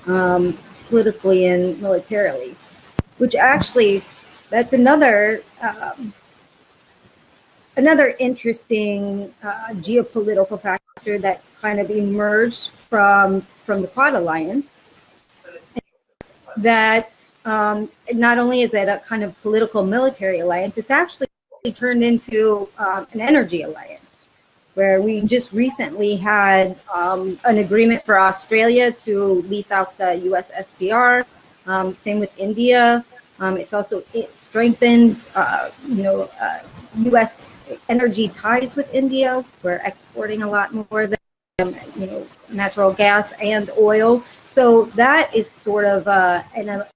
um, 0.06 0.56
politically 0.88 1.46
and 1.46 1.82
militarily, 1.82 2.54
which 3.18 3.34
actually 3.34 4.04
that's 4.50 4.72
another 4.72 5.42
um, 5.60 6.12
another 7.76 8.14
interesting 8.18 9.32
uh, 9.42 9.68
geopolitical 9.74 10.60
factor 10.60 11.18
that's 11.18 11.52
kind 11.60 11.78
of 11.78 11.90
emerged 11.90 12.70
from 12.90 13.42
from 13.64 13.82
the 13.82 13.88
Quad 13.88 14.14
Alliance. 14.14 14.66
That 16.56 17.12
um, 17.44 17.90
not 18.12 18.38
only 18.38 18.62
is 18.62 18.72
it 18.72 18.88
a 18.88 18.98
kind 19.06 19.22
of 19.22 19.40
political 19.42 19.84
military 19.84 20.40
alliance, 20.40 20.76
it's 20.78 20.90
actually 20.90 21.28
turned 21.74 22.02
into 22.02 22.68
um, 22.78 23.06
an 23.12 23.20
energy 23.20 23.62
alliance, 23.62 24.24
where 24.74 25.02
we 25.02 25.20
just 25.20 25.52
recently 25.52 26.16
had 26.16 26.78
um, 26.94 27.38
an 27.44 27.58
agreement 27.58 28.04
for 28.06 28.18
Australia 28.18 28.90
to 28.90 29.42
lease 29.48 29.70
out 29.70 29.96
the 29.98 30.14
U.S. 30.30 30.50
SPR. 30.50 31.26
Um, 31.66 31.94
same 31.94 32.20
with 32.20 32.32
India. 32.38 33.04
Um, 33.38 33.58
it's 33.58 33.74
also 33.74 34.02
it 34.14 34.36
strengthened, 34.38 35.20
uh, 35.34 35.70
you 35.88 36.02
know, 36.02 36.30
uh, 36.40 36.60
U.S 37.00 37.45
energy 37.88 38.28
ties 38.28 38.76
with 38.76 38.92
India. 38.94 39.44
We're 39.62 39.82
exporting 39.84 40.42
a 40.42 40.50
lot 40.50 40.72
more 40.72 41.06
than 41.06 41.18
um, 41.58 41.74
you 41.96 42.06
know 42.06 42.26
natural 42.50 42.92
gas 42.92 43.32
and 43.40 43.70
oil. 43.78 44.22
So 44.50 44.86
that 44.96 45.34
is 45.34 45.48
sort 45.62 45.84
of 45.84 46.08
uh, 46.08 46.42
an, 46.54 46.68
a, 46.68 46.86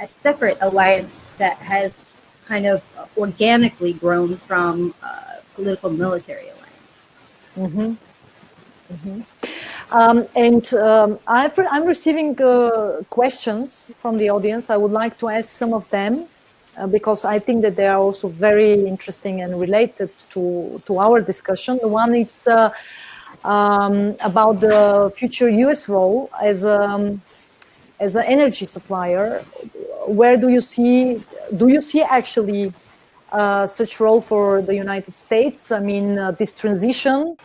a 0.00 0.06
separate 0.06 0.58
alliance 0.60 1.26
that 1.38 1.58
has 1.58 2.06
kind 2.46 2.66
of 2.66 2.82
organically 3.16 3.92
grown 3.92 4.36
from 4.36 4.94
uh, 5.02 5.40
political 5.54 5.90
military 5.90 6.48
alliance. 6.48 6.96
Mm-hmm. 7.56 7.94
Mm-hmm. 8.94 9.20
Um, 9.90 10.26
and 10.34 10.74
um, 10.74 11.18
i 11.26 11.50
am 11.56 11.84
receiving 11.84 12.40
uh, 12.42 13.02
questions 13.10 13.86
from 13.98 14.16
the 14.18 14.28
audience. 14.30 14.70
I 14.70 14.76
would 14.76 14.92
like 14.92 15.18
to 15.18 15.28
ask 15.28 15.48
some 15.48 15.72
of 15.74 15.88
them. 15.90 16.26
Uh, 16.78 16.86
because 16.86 17.24
I 17.24 17.40
think 17.40 17.62
that 17.62 17.74
they 17.74 17.88
are 17.88 17.98
also 17.98 18.28
very 18.28 18.86
interesting 18.86 19.40
and 19.40 19.58
related 19.58 20.10
to, 20.30 20.80
to 20.86 21.00
our 21.00 21.20
discussion. 21.20 21.78
One 21.82 22.14
is 22.14 22.46
uh, 22.46 22.70
um, 23.44 24.14
about 24.20 24.60
the 24.60 25.12
future 25.16 25.48
U.S. 25.48 25.88
role 25.88 26.30
as 26.40 26.64
um, 26.64 27.20
as 27.98 28.14
an 28.14 28.22
energy 28.26 28.66
supplier. 28.66 29.40
Where 30.06 30.36
do 30.36 30.48
you 30.48 30.60
see 30.60 31.20
do 31.56 31.66
you 31.66 31.80
see 31.80 32.02
actually 32.02 32.72
uh, 33.32 33.66
such 33.66 33.98
role 33.98 34.20
for 34.20 34.62
the 34.62 34.74
United 34.74 35.18
States? 35.18 35.72
I 35.72 35.80
mean, 35.80 36.16
uh, 36.16 36.30
this 36.30 36.54
transition 36.54 37.36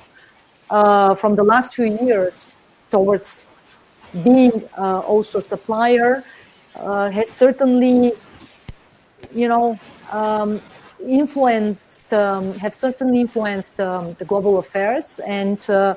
uh, 0.69 1.15
from 1.15 1.36
the 1.36 1.43
last 1.43 1.73
few 1.73 1.97
years 2.05 2.59
towards 2.91 3.47
being 4.23 4.51
also 4.77 5.39
a 5.39 5.41
supplier 5.41 6.23
has 6.75 7.29
certainly 7.31 8.13
you 9.34 9.47
know, 9.47 9.80
um, 10.11 10.61
influenced, 11.05 12.13
um, 12.13 12.53
have 12.55 12.74
certainly 12.74 13.21
influenced 13.21 13.80
um, 13.80 14.13
the 14.19 14.26
global 14.26 14.57
affairs, 14.59 15.19
and 15.26 15.69
uh, 15.69 15.95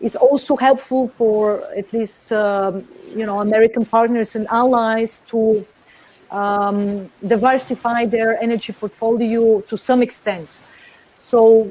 it's 0.00 0.16
also 0.16 0.56
helpful 0.56 1.08
for 1.08 1.64
at 1.76 1.92
least 1.92 2.32
um, 2.32 2.84
you 3.14 3.24
know 3.24 3.40
American 3.40 3.84
partners 3.84 4.36
and 4.36 4.46
allies 4.48 5.20
to 5.26 5.66
um, 6.30 7.08
diversify 7.26 8.04
their 8.04 8.40
energy 8.42 8.72
portfolio 8.72 9.60
to 9.62 9.76
some 9.76 10.02
extent. 10.02 10.60
So, 11.16 11.70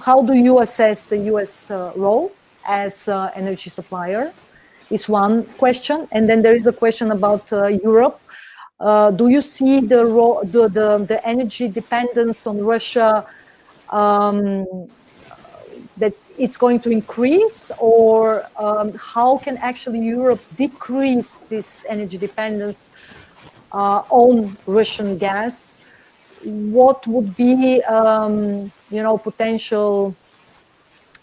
how 0.00 0.22
do 0.22 0.34
you 0.34 0.60
assess 0.60 1.04
the 1.04 1.18
U.S. 1.32 1.70
Uh, 1.70 1.92
role 1.96 2.32
as 2.66 3.08
uh, 3.08 3.30
energy 3.34 3.70
supplier? 3.70 4.32
Is 4.90 5.08
one 5.08 5.44
question, 5.56 6.08
and 6.10 6.28
then 6.28 6.42
there 6.42 6.56
is 6.56 6.66
a 6.66 6.72
question 6.72 7.12
about 7.12 7.52
uh, 7.52 7.66
Europe. 7.66 8.20
Uh, 8.80 9.10
do 9.10 9.28
you 9.28 9.42
see 9.42 9.80
the, 9.80 10.02
the, 10.44 10.68
the 10.68 11.04
the 11.04 11.28
energy 11.28 11.68
dependence 11.68 12.46
on 12.46 12.64
Russia 12.64 13.26
um, 13.90 14.64
that 15.98 16.14
it's 16.38 16.56
going 16.56 16.80
to 16.80 16.90
increase 16.90 17.70
or 17.78 18.46
um, 18.56 18.92
how 18.96 19.36
can 19.36 19.58
actually 19.58 19.98
Europe 19.98 20.40
decrease 20.56 21.40
this 21.40 21.84
energy 21.88 22.16
dependence 22.16 22.88
uh, 23.72 24.02
on 24.08 24.56
Russian 24.66 25.18
gas? 25.18 25.80
What 26.42 27.06
would 27.06 27.36
be, 27.36 27.82
um, 27.84 28.72
you 28.90 29.02
know, 29.02 29.18
potential 29.18 30.16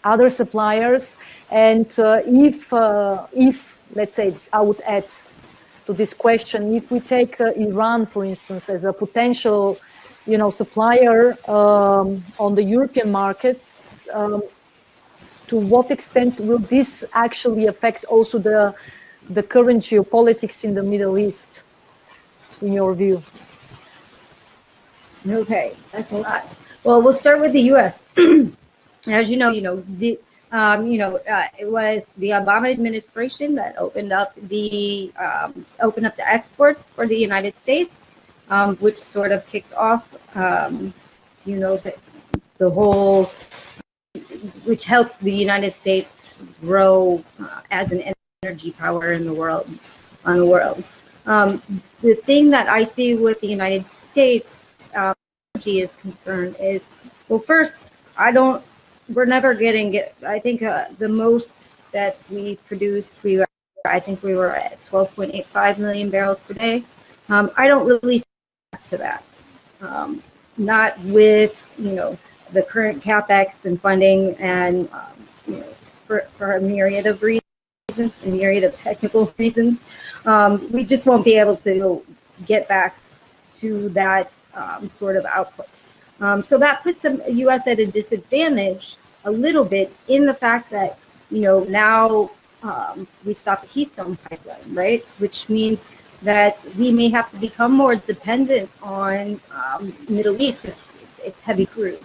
other 0.04 0.30
suppliers? 0.30 1.16
And 1.50 1.90
uh, 1.98 2.22
if, 2.24 2.72
uh, 2.72 3.26
if, 3.34 3.80
let's 3.96 4.14
say, 4.14 4.34
I 4.52 4.60
would 4.60 4.80
add 4.82 5.10
to 5.88 5.94
this 5.94 6.12
question, 6.12 6.74
if 6.74 6.90
we 6.90 7.00
take 7.00 7.40
uh, 7.40 7.46
Iran, 7.56 8.04
for 8.04 8.22
instance, 8.22 8.68
as 8.68 8.84
a 8.84 8.92
potential, 8.92 9.78
you 10.26 10.36
know, 10.36 10.50
supplier 10.50 11.34
um, 11.48 12.22
on 12.38 12.54
the 12.54 12.62
European 12.62 13.10
market, 13.10 13.56
um, 14.12 14.42
to 15.46 15.56
what 15.56 15.90
extent 15.90 16.38
will 16.40 16.58
this 16.58 17.06
actually 17.14 17.66
affect 17.66 18.04
also 18.04 18.36
the 18.38 18.74
the 19.30 19.42
current 19.42 19.82
geopolitics 19.82 20.62
in 20.62 20.74
the 20.74 20.82
Middle 20.82 21.16
East, 21.16 21.62
in 22.60 22.74
your 22.74 22.92
view? 22.92 23.22
Okay, 25.26 25.74
that's 25.92 26.12
a 26.12 26.18
lot. 26.18 26.42
Well, 26.84 27.00
we'll 27.00 27.20
start 27.24 27.40
with 27.40 27.52
the 27.52 27.64
U.S. 27.72 28.02
As 29.06 29.30
you 29.30 29.38
know, 29.38 29.50
you 29.56 29.62
know 29.62 29.82
the 30.02 30.18
um, 30.52 30.86
you 30.86 30.98
know 30.98 31.16
uh, 31.30 31.46
it 31.58 31.70
was 31.70 32.04
the 32.16 32.30
Obama 32.30 32.70
administration 32.70 33.54
that 33.54 33.76
opened 33.78 34.12
up 34.12 34.32
the 34.48 35.12
um, 35.18 35.64
opened 35.80 36.06
up 36.06 36.16
the 36.16 36.28
exports 36.28 36.90
for 36.90 37.06
the 37.06 37.16
United 37.16 37.56
States, 37.56 38.06
um, 38.50 38.76
which 38.76 38.98
sort 38.98 39.32
of 39.32 39.46
kicked 39.46 39.74
off 39.74 40.14
um, 40.36 40.92
you 41.44 41.56
know 41.56 41.76
the, 41.76 41.94
the 42.58 42.70
whole 42.70 43.30
which 44.64 44.84
helped 44.84 45.20
the 45.20 45.32
United 45.32 45.74
States 45.74 46.32
grow 46.60 47.22
uh, 47.40 47.60
as 47.70 47.92
an 47.92 48.14
energy 48.42 48.72
power 48.72 49.12
in 49.12 49.24
the 49.24 49.32
world, 49.32 49.68
on 50.24 50.36
the 50.36 50.46
world. 50.46 50.82
Um, 51.26 51.62
the 52.00 52.14
thing 52.14 52.50
that 52.50 52.68
I 52.68 52.84
see 52.84 53.14
with 53.14 53.40
the 53.40 53.48
United 53.48 53.88
States 53.88 54.66
uh, 54.94 55.14
energy 55.54 55.80
is 55.80 55.90
concerned 56.00 56.56
is, 56.60 56.82
well, 57.28 57.40
first, 57.40 57.72
I 58.16 58.32
don't, 58.32 58.64
we're 59.12 59.24
never 59.24 59.54
getting 59.54 59.94
it. 59.94 60.14
I 60.26 60.38
think 60.38 60.62
uh, 60.62 60.86
the 60.98 61.08
most 61.08 61.74
that 61.92 62.22
we 62.30 62.56
produced, 62.66 63.12
we 63.22 63.38
were, 63.38 63.46
I 63.84 64.00
think 64.00 64.22
we 64.22 64.34
were 64.34 64.54
at 64.54 64.84
12.85 64.86 65.78
million 65.78 66.10
barrels 66.10 66.40
per 66.40 66.54
day. 66.54 66.84
Um, 67.28 67.50
I 67.56 67.68
don't 67.68 67.86
really 67.86 68.18
see 68.18 68.24
to 68.86 68.96
that. 68.98 69.24
Um, 69.80 70.22
not 70.56 70.98
with, 71.00 71.56
you 71.78 71.92
know, 71.92 72.18
the 72.52 72.62
current 72.62 73.02
capex 73.02 73.64
and 73.64 73.80
funding, 73.80 74.34
and 74.36 74.90
um, 74.92 75.26
you 75.46 75.56
know, 75.58 75.66
for, 76.06 76.20
for 76.36 76.56
a 76.56 76.60
myriad 76.60 77.06
of 77.06 77.22
reasons, 77.22 77.42
a 77.98 78.26
myriad 78.26 78.64
of 78.64 78.76
technical 78.78 79.32
reasons, 79.38 79.82
um, 80.24 80.70
we 80.72 80.84
just 80.84 81.06
won't 81.06 81.24
be 81.24 81.36
able 81.36 81.56
to 81.56 82.04
get 82.46 82.66
back 82.68 82.98
to 83.58 83.88
that 83.90 84.32
um, 84.54 84.90
sort 84.98 85.16
of 85.16 85.24
output. 85.26 85.68
Um, 86.20 86.42
so 86.42 86.58
that 86.58 86.82
puts 86.82 87.02
the 87.02 87.22
U.S. 87.28 87.66
at 87.66 87.78
a 87.78 87.86
disadvantage 87.86 88.96
a 89.24 89.30
little 89.30 89.64
bit 89.64 89.94
in 90.08 90.26
the 90.26 90.34
fact 90.34 90.70
that 90.70 90.98
you 91.30 91.42
know 91.42 91.64
now 91.64 92.30
um, 92.62 93.06
we 93.24 93.34
stopped 93.34 93.62
the 93.62 93.68
Keystone 93.68 94.16
pipeline, 94.16 94.74
right? 94.74 95.04
Which 95.18 95.48
means 95.48 95.80
that 96.22 96.64
we 96.76 96.90
may 96.90 97.08
have 97.10 97.30
to 97.30 97.36
become 97.36 97.72
more 97.72 97.94
dependent 97.94 98.70
on 98.82 99.40
um, 99.52 99.94
Middle 100.08 100.40
East. 100.40 100.60
It's 101.24 101.40
heavy 101.42 101.66
crude. 101.66 102.00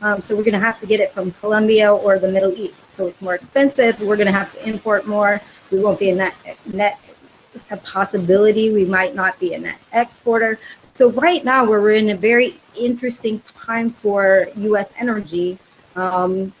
Um, 0.00 0.22
so 0.22 0.36
we're 0.36 0.44
going 0.44 0.54
to 0.54 0.60
have 0.60 0.80
to 0.80 0.86
get 0.86 1.00
it 1.00 1.12
from 1.12 1.32
Colombia 1.32 1.92
or 1.92 2.18
the 2.18 2.28
Middle 2.28 2.52
East. 2.52 2.86
So 2.96 3.08
it's 3.08 3.20
more 3.20 3.34
expensive. 3.34 4.00
We're 4.00 4.16
going 4.16 4.26
to 4.26 4.32
have 4.32 4.52
to 4.52 4.68
import 4.68 5.06
more. 5.06 5.40
We 5.70 5.80
won't 5.80 5.98
be 5.98 6.10
a 6.10 6.14
net, 6.14 6.34
net 6.66 6.98
it's 7.54 7.70
a 7.70 7.76
possibility 7.78 8.72
we 8.72 8.84
might 8.84 9.14
not 9.14 9.38
be 9.40 9.54
a 9.54 9.58
net 9.58 9.78
exporter. 9.92 10.58
So 10.98 11.10
right 11.10 11.44
now 11.44 11.64
we're 11.64 11.92
in 11.92 12.10
a 12.10 12.16
very 12.16 12.58
interesting 12.76 13.40
time 13.56 13.90
for 13.90 14.48
U.S. 14.56 14.88
energy. 14.98 15.56
Um, 15.94 16.52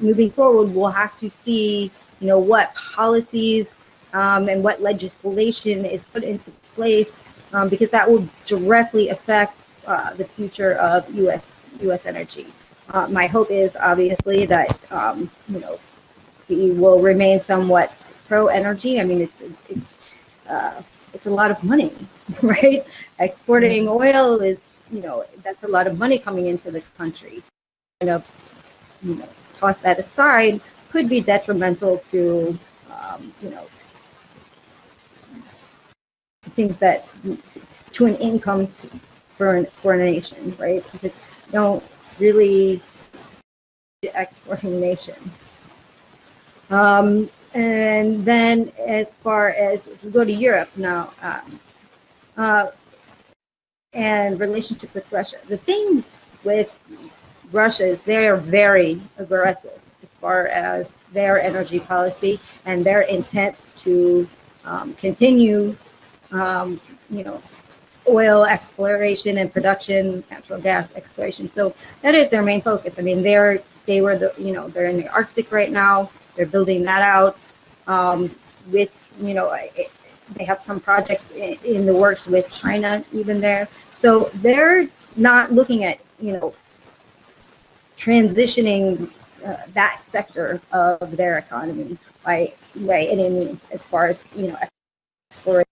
moving 0.00 0.30
forward, 0.30 0.74
we'll 0.74 0.88
have 0.88 1.18
to 1.20 1.28
see, 1.28 1.90
you 2.18 2.26
know, 2.26 2.38
what 2.38 2.74
policies 2.74 3.66
um, 4.14 4.48
and 4.48 4.64
what 4.64 4.80
legislation 4.80 5.84
is 5.84 6.04
put 6.04 6.24
into 6.24 6.50
place 6.74 7.10
um, 7.52 7.68
because 7.68 7.90
that 7.90 8.10
will 8.10 8.26
directly 8.46 9.10
affect 9.10 9.58
uh, 9.86 10.14
the 10.14 10.24
future 10.24 10.72
of 10.76 11.14
U.S. 11.14 11.44
U.S. 11.82 12.06
energy. 12.06 12.46
Uh, 12.88 13.08
my 13.08 13.26
hope 13.26 13.50
is 13.50 13.76
obviously 13.76 14.46
that 14.46 14.90
um, 14.90 15.30
you 15.50 15.60
know 15.60 15.78
he 16.48 16.70
will 16.70 16.98
remain 17.02 17.42
somewhat 17.42 17.92
pro 18.26 18.46
energy. 18.46 18.98
I 18.98 19.04
mean, 19.04 19.20
it's 19.20 19.42
it's 19.68 19.98
uh, 20.48 20.80
it's 21.12 21.26
a 21.26 21.30
lot 21.30 21.50
of 21.50 21.62
money, 21.62 21.92
right? 22.42 22.84
Exporting 23.18 23.88
oil 23.88 24.40
is 24.40 24.72
you 24.90 25.00
know 25.00 25.24
that's 25.42 25.62
a 25.64 25.68
lot 25.68 25.86
of 25.86 25.98
money 25.98 26.18
coming 26.18 26.46
into 26.46 26.70
the 26.70 26.80
country. 26.96 27.42
Kind 28.00 28.10
of 28.10 28.26
you 29.02 29.16
know 29.16 29.28
toss 29.58 29.78
that 29.78 29.98
aside 29.98 30.60
could 30.90 31.08
be 31.08 31.20
detrimental 31.20 31.98
to 32.10 32.58
um, 32.90 33.32
you 33.42 33.50
know 33.50 33.66
things 36.50 36.76
that 36.78 37.08
to 37.92 38.06
an 38.06 38.16
income 38.16 38.66
for 39.36 39.64
for 39.64 39.94
a 39.94 39.98
nation, 39.98 40.54
right? 40.58 40.84
Because 40.92 41.14
you 41.46 41.52
don't 41.52 41.84
really 42.18 42.82
exporting 44.02 44.80
nation. 44.80 45.16
Um, 46.70 47.28
and 47.54 48.24
then 48.24 48.72
as 48.86 49.14
far 49.16 49.50
as 49.50 49.86
if 49.86 50.02
we 50.02 50.10
go 50.10 50.24
to 50.24 50.32
Europe 50.32 50.70
now, 50.76 51.12
um, 51.22 51.60
uh, 52.36 52.68
and 53.92 54.40
relationship 54.40 54.94
with 54.94 55.10
Russia, 55.12 55.36
the 55.48 55.56
thing 55.56 56.02
with 56.44 56.70
Russia 57.52 57.86
is 57.86 58.00
they 58.02 58.26
are 58.26 58.36
very 58.36 59.00
aggressive 59.18 59.78
as 60.02 60.10
far 60.10 60.46
as 60.48 60.96
their 61.12 61.40
energy 61.40 61.78
policy 61.78 62.40
and 62.64 62.84
their 62.84 63.02
intent 63.02 63.56
to 63.78 64.28
um, 64.64 64.94
continue, 64.94 65.76
um, 66.30 66.80
you 67.10 67.22
know, 67.24 67.42
oil 68.08 68.44
exploration 68.44 69.38
and 69.38 69.52
production, 69.52 70.24
natural 70.30 70.60
gas 70.60 70.88
exploration. 70.96 71.50
So 71.50 71.74
that 72.00 72.14
is 72.14 72.30
their 72.30 72.42
main 72.42 72.62
focus. 72.62 72.98
I 72.98 73.02
mean, 73.02 73.22
they're 73.22 73.62
they 73.86 74.00
were 74.00 74.16
the 74.16 74.32
you 74.38 74.52
know 74.52 74.68
they're 74.68 74.86
in 74.86 74.96
the 74.96 75.08
Arctic 75.08 75.52
right 75.52 75.70
now. 75.70 76.10
They're 76.36 76.46
building 76.46 76.82
that 76.84 77.02
out 77.02 77.38
um, 77.86 78.30
with 78.70 78.90
you 79.20 79.34
know 79.34 79.54
they 80.34 80.44
have 80.44 80.60
some 80.60 80.80
projects 80.80 81.30
in, 81.32 81.58
in 81.64 81.86
the 81.86 81.94
works 81.94 82.26
with 82.26 82.50
China 82.50 83.04
even 83.12 83.40
there. 83.40 83.68
So 83.92 84.30
they're 84.34 84.88
not 85.16 85.52
looking 85.52 85.84
at 85.84 86.00
you 86.20 86.32
know 86.32 86.54
transitioning 87.98 89.10
uh, 89.44 89.56
that 89.74 90.02
sector 90.04 90.60
of 90.72 91.16
their 91.16 91.38
economy 91.38 91.98
by 92.24 92.52
by 92.76 93.02
any 93.02 93.28
means 93.28 93.66
as 93.70 93.84
far 93.84 94.06
as 94.06 94.24
you 94.34 94.48
know 94.48 94.58
exploration 95.30 95.66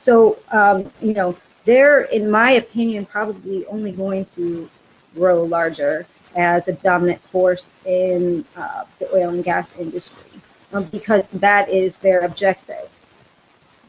so, 0.00 0.38
um, 0.50 0.90
you 1.02 1.12
know, 1.12 1.36
they're, 1.66 2.02
in 2.04 2.30
my 2.30 2.52
opinion, 2.52 3.04
probably 3.04 3.66
only 3.66 3.92
going 3.92 4.24
to 4.36 4.68
grow 5.14 5.44
larger 5.44 6.06
as 6.34 6.66
a 6.68 6.72
dominant 6.72 7.20
force 7.24 7.68
in 7.84 8.46
uh, 8.56 8.84
the 8.98 9.14
oil 9.14 9.28
and 9.28 9.44
gas 9.44 9.68
industry 9.78 10.40
um, 10.72 10.84
because 10.84 11.24
that 11.34 11.68
is 11.68 11.98
their 11.98 12.20
objective. 12.20 12.88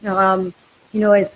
Um, 0.04 0.52
you 0.92 1.00
know, 1.00 1.12
as 1.12 1.30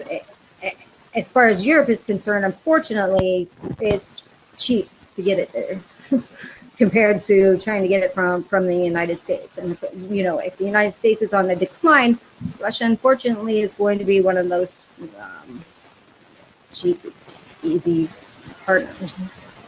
as 1.14 1.30
far 1.30 1.48
as 1.48 1.64
Europe 1.64 1.88
is 1.88 2.04
concerned, 2.04 2.44
unfortunately, 2.44 3.48
it's 3.80 4.22
cheap 4.58 4.88
to 5.14 5.22
get 5.22 5.38
it 5.38 5.52
there. 5.52 5.80
compared 6.76 7.22
to 7.22 7.58
trying 7.58 7.82
to 7.82 7.88
get 7.88 8.02
it 8.02 8.12
from 8.12 8.44
from 8.44 8.66
the 8.66 8.76
United 8.76 9.18
States. 9.18 9.58
And 9.58 9.72
if, 9.72 9.84
you 10.10 10.22
know, 10.22 10.38
if 10.38 10.56
the 10.58 10.64
United 10.64 10.92
States 10.92 11.22
is 11.22 11.32
on 11.32 11.46
the 11.46 11.56
decline, 11.56 12.18
Russia 12.60 12.84
unfortunately 12.84 13.62
is 13.62 13.74
going 13.74 13.98
to 13.98 14.04
be 14.04 14.20
one 14.20 14.36
of 14.36 14.48
those 14.48 14.76
um, 15.20 15.64
cheap, 16.72 17.00
easy 17.62 18.08
partners. 18.64 19.18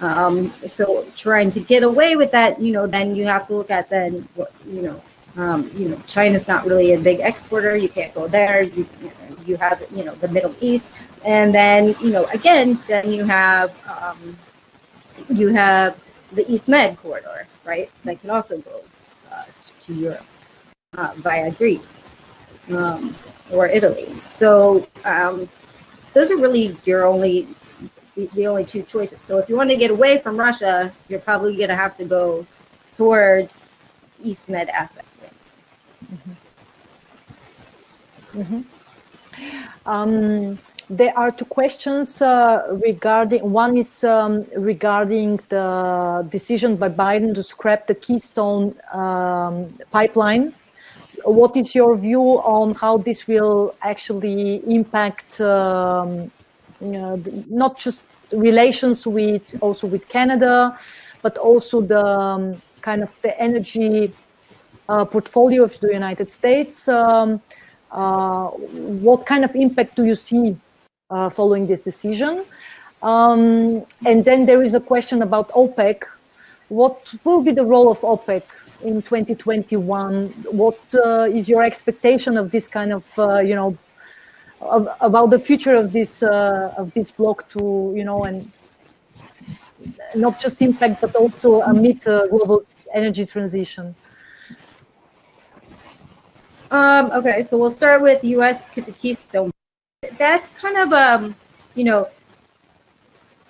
Um, 0.01 0.53
so 0.69 1.07
trying 1.17 1.51
to 1.53 1.61
get 1.61 1.83
away 1.83 2.15
with 2.15 2.31
that, 2.33 2.61
you 2.61 2.73
know, 2.73 2.87
then 2.87 3.17
you 3.17 3.25
have 3.27 3.49
to 3.49 3.55
look 3.57 3.71
at 3.71 3.91
then 3.91 4.29
you 4.67 4.83
know, 4.83 5.03
um, 5.39 5.71
you 5.77 5.89
know, 5.89 6.01
China's 6.07 6.49
not 6.49 6.67
really 6.67 6.93
a 6.95 6.99
big 6.99 7.21
exporter. 7.21 7.77
You 7.77 7.89
can't 7.89 8.13
go 8.13 8.27
there. 8.27 8.63
You 8.63 8.87
you 9.47 9.57
have 9.57 9.85
you 9.95 10.05
know 10.05 10.15
the 10.17 10.29
Middle 10.29 10.55
East, 10.61 10.89
and 11.25 11.55
then 11.55 11.95
you 12.03 12.11
know 12.11 12.27
again, 12.35 12.79
then 12.89 13.11
you 13.13 13.25
have 13.25 13.71
um, 13.89 14.37
you 15.31 15.49
have 15.49 15.97
the 16.33 16.51
East 16.53 16.67
Med 16.67 16.97
corridor, 16.99 17.47
right? 17.65 17.89
That 18.05 18.21
can 18.21 18.31
also 18.31 18.59
go 18.59 18.83
uh, 19.33 19.45
to 19.87 19.95
Europe 19.95 20.27
uh, 20.97 21.13
via 21.17 21.53
Greece 21.53 21.89
um, 22.73 23.15
or 23.53 23.69
Italy. 23.69 24.09
So 24.35 24.89
um, 25.05 25.49
those 26.15 26.33
are 26.33 26.37
really 26.37 26.77
your 26.85 27.07
only 27.07 27.47
the, 28.35 28.49
only 28.49 28.65
two 28.65 28.83
choices. 28.83 29.21
So 29.29 29.39
if 29.39 29.49
you 29.49 29.57
want 29.57 29.71
to 29.71 29.77
get 29.77 29.93
away 29.93 30.19
from 30.19 30.37
Russia, 30.37 30.93
you're 31.09 31.21
probably 31.21 31.57
going 31.57 31.69
to 31.69 31.77
have 31.77 31.97
to 31.99 32.05
go 32.05 32.45
towards 32.97 33.65
East 34.25 34.49
Med 34.49 34.69
assets. 34.71 35.08
Mm-hmm. 36.13 36.33
Mm-hmm. 38.41 39.89
Um, 39.89 40.59
there 40.91 41.17
are 41.19 41.31
two 41.31 41.45
questions 41.45 42.23
uh, 42.23 42.63
regarding. 42.83 43.51
One 43.53 43.77
is 43.77 44.05
um, 44.05 44.47
regarding 44.57 45.41
the 45.51 46.27
decision 46.31 46.77
by 46.77 46.89
Biden 46.89 47.35
to 47.35 47.43
scrap 47.43 47.87
the 47.87 47.95
Keystone 47.95 48.75
um, 48.93 49.75
pipeline. 49.91 50.55
What 51.25 51.57
is 51.57 51.75
your 51.75 51.97
view 51.97 52.23
on 52.41 52.75
how 52.75 52.99
this 52.99 53.27
will 53.27 53.75
actually 53.83 54.63
impact 54.67 55.41
um, 55.41 56.31
you 56.81 56.93
know, 56.93 57.23
not 57.51 57.79
just 57.79 58.03
relations 58.33 59.07
with 59.07 59.55
also 59.61 59.87
with 59.87 60.09
Canada, 60.09 60.77
but 61.23 61.37
also 61.37 61.81
the 61.81 62.05
um, 62.05 62.63
kind 62.81 63.03
of 63.03 63.11
the 63.23 63.39
energy 63.41 64.13
portfolio 64.89 65.65
of 65.65 65.79
the 65.81 65.93
United 65.93 66.31
States. 66.31 66.89
Um, 66.89 67.41
uh, 67.91 68.49
what 68.49 69.27
kind 69.27 69.45
of 69.45 69.55
impact 69.55 69.97
do 69.97 70.05
you 70.05 70.15
see 70.15 70.57
uh, 71.11 71.31
following 71.31 71.67
this 71.67 71.81
decision? 71.81 72.45
Um, 73.03 73.85
and 74.05 74.25
then 74.25 74.47
there 74.47 74.63
is 74.63 74.75
a 74.75 74.81
question 74.81 75.23
about 75.23 75.51
OPEC. 75.51 76.05
What 76.69 77.13
will 77.25 77.43
be 77.43 77.53
the 77.53 77.65
role 77.65 77.91
of 77.91 78.01
OPEC 78.01 78.43
in 78.83 79.03
2021? 79.03 80.29
What 80.51 80.79
uh, 80.95 81.29
is 81.31 81.49
your 81.49 81.63
expectation 81.63 82.37
of 82.37 82.51
this 82.51 82.69
kind 82.69 82.93
of, 82.93 83.19
uh, 83.19 83.39
you 83.39 83.55
know, 83.55 83.77
of, 84.61 84.89
about 85.01 85.31
the 85.31 85.39
future 85.39 85.75
of 85.75 85.93
this 85.93 86.23
uh, 86.23 86.75
of 86.77 86.93
this 86.95 87.11
block 87.11 87.49
to 87.51 87.93
you 87.95 88.05
know 88.05 88.25
and 88.25 88.51
not 90.17 90.41
just 90.41 90.61
impact 90.61 91.01
but 91.01 91.15
also 91.15 91.63
amid 91.63 92.07
uh, 92.09 92.27
global 92.27 92.63
energy 92.93 93.25
transition. 93.25 93.95
Um, 96.71 97.11
okay, 97.13 97.43
so 97.49 97.57
we'll 97.57 97.71
start 97.71 98.03
with 98.03 98.23
U.S. 98.25 98.63
Keystone. 99.01 99.51
That's 100.19 100.53
kind 100.55 100.77
of 100.77 100.93
um, 100.93 101.35
you 101.75 101.85
know, 101.85 102.09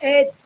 it's 0.01 0.43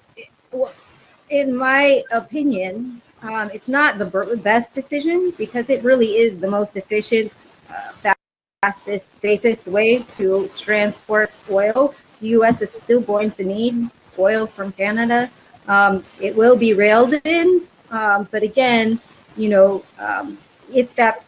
in 1.30 1.56
my 1.56 2.04
opinion, 2.12 3.00
um, 3.22 3.50
it's 3.54 3.68
not 3.68 3.98
the 3.98 4.06
best 4.42 4.74
decision 4.74 5.32
because 5.38 5.70
it 5.70 5.82
really 5.82 6.16
is 6.16 6.38
the 6.38 6.48
most 6.48 6.76
efficient, 6.76 7.32
uh, 7.70 8.14
fastest, 8.62 9.08
safest 9.20 9.66
way 9.66 10.02
to 10.16 10.50
transport 10.56 11.32
oil. 11.50 11.94
The 12.20 12.28
U.S. 12.28 12.62
is 12.62 12.70
still 12.72 13.00
going 13.00 13.30
to 13.32 13.44
need 13.44 13.90
oil 14.18 14.46
from 14.46 14.72
Canada. 14.72 15.30
Um, 15.68 16.04
it 16.20 16.36
will 16.36 16.56
be 16.56 16.74
railed 16.74 17.14
in, 17.24 17.62
um, 17.90 18.28
but 18.30 18.42
again, 18.42 19.00
you 19.36 19.48
know, 19.48 19.84
um, 19.98 20.38
if 20.72 20.94
that, 20.96 21.24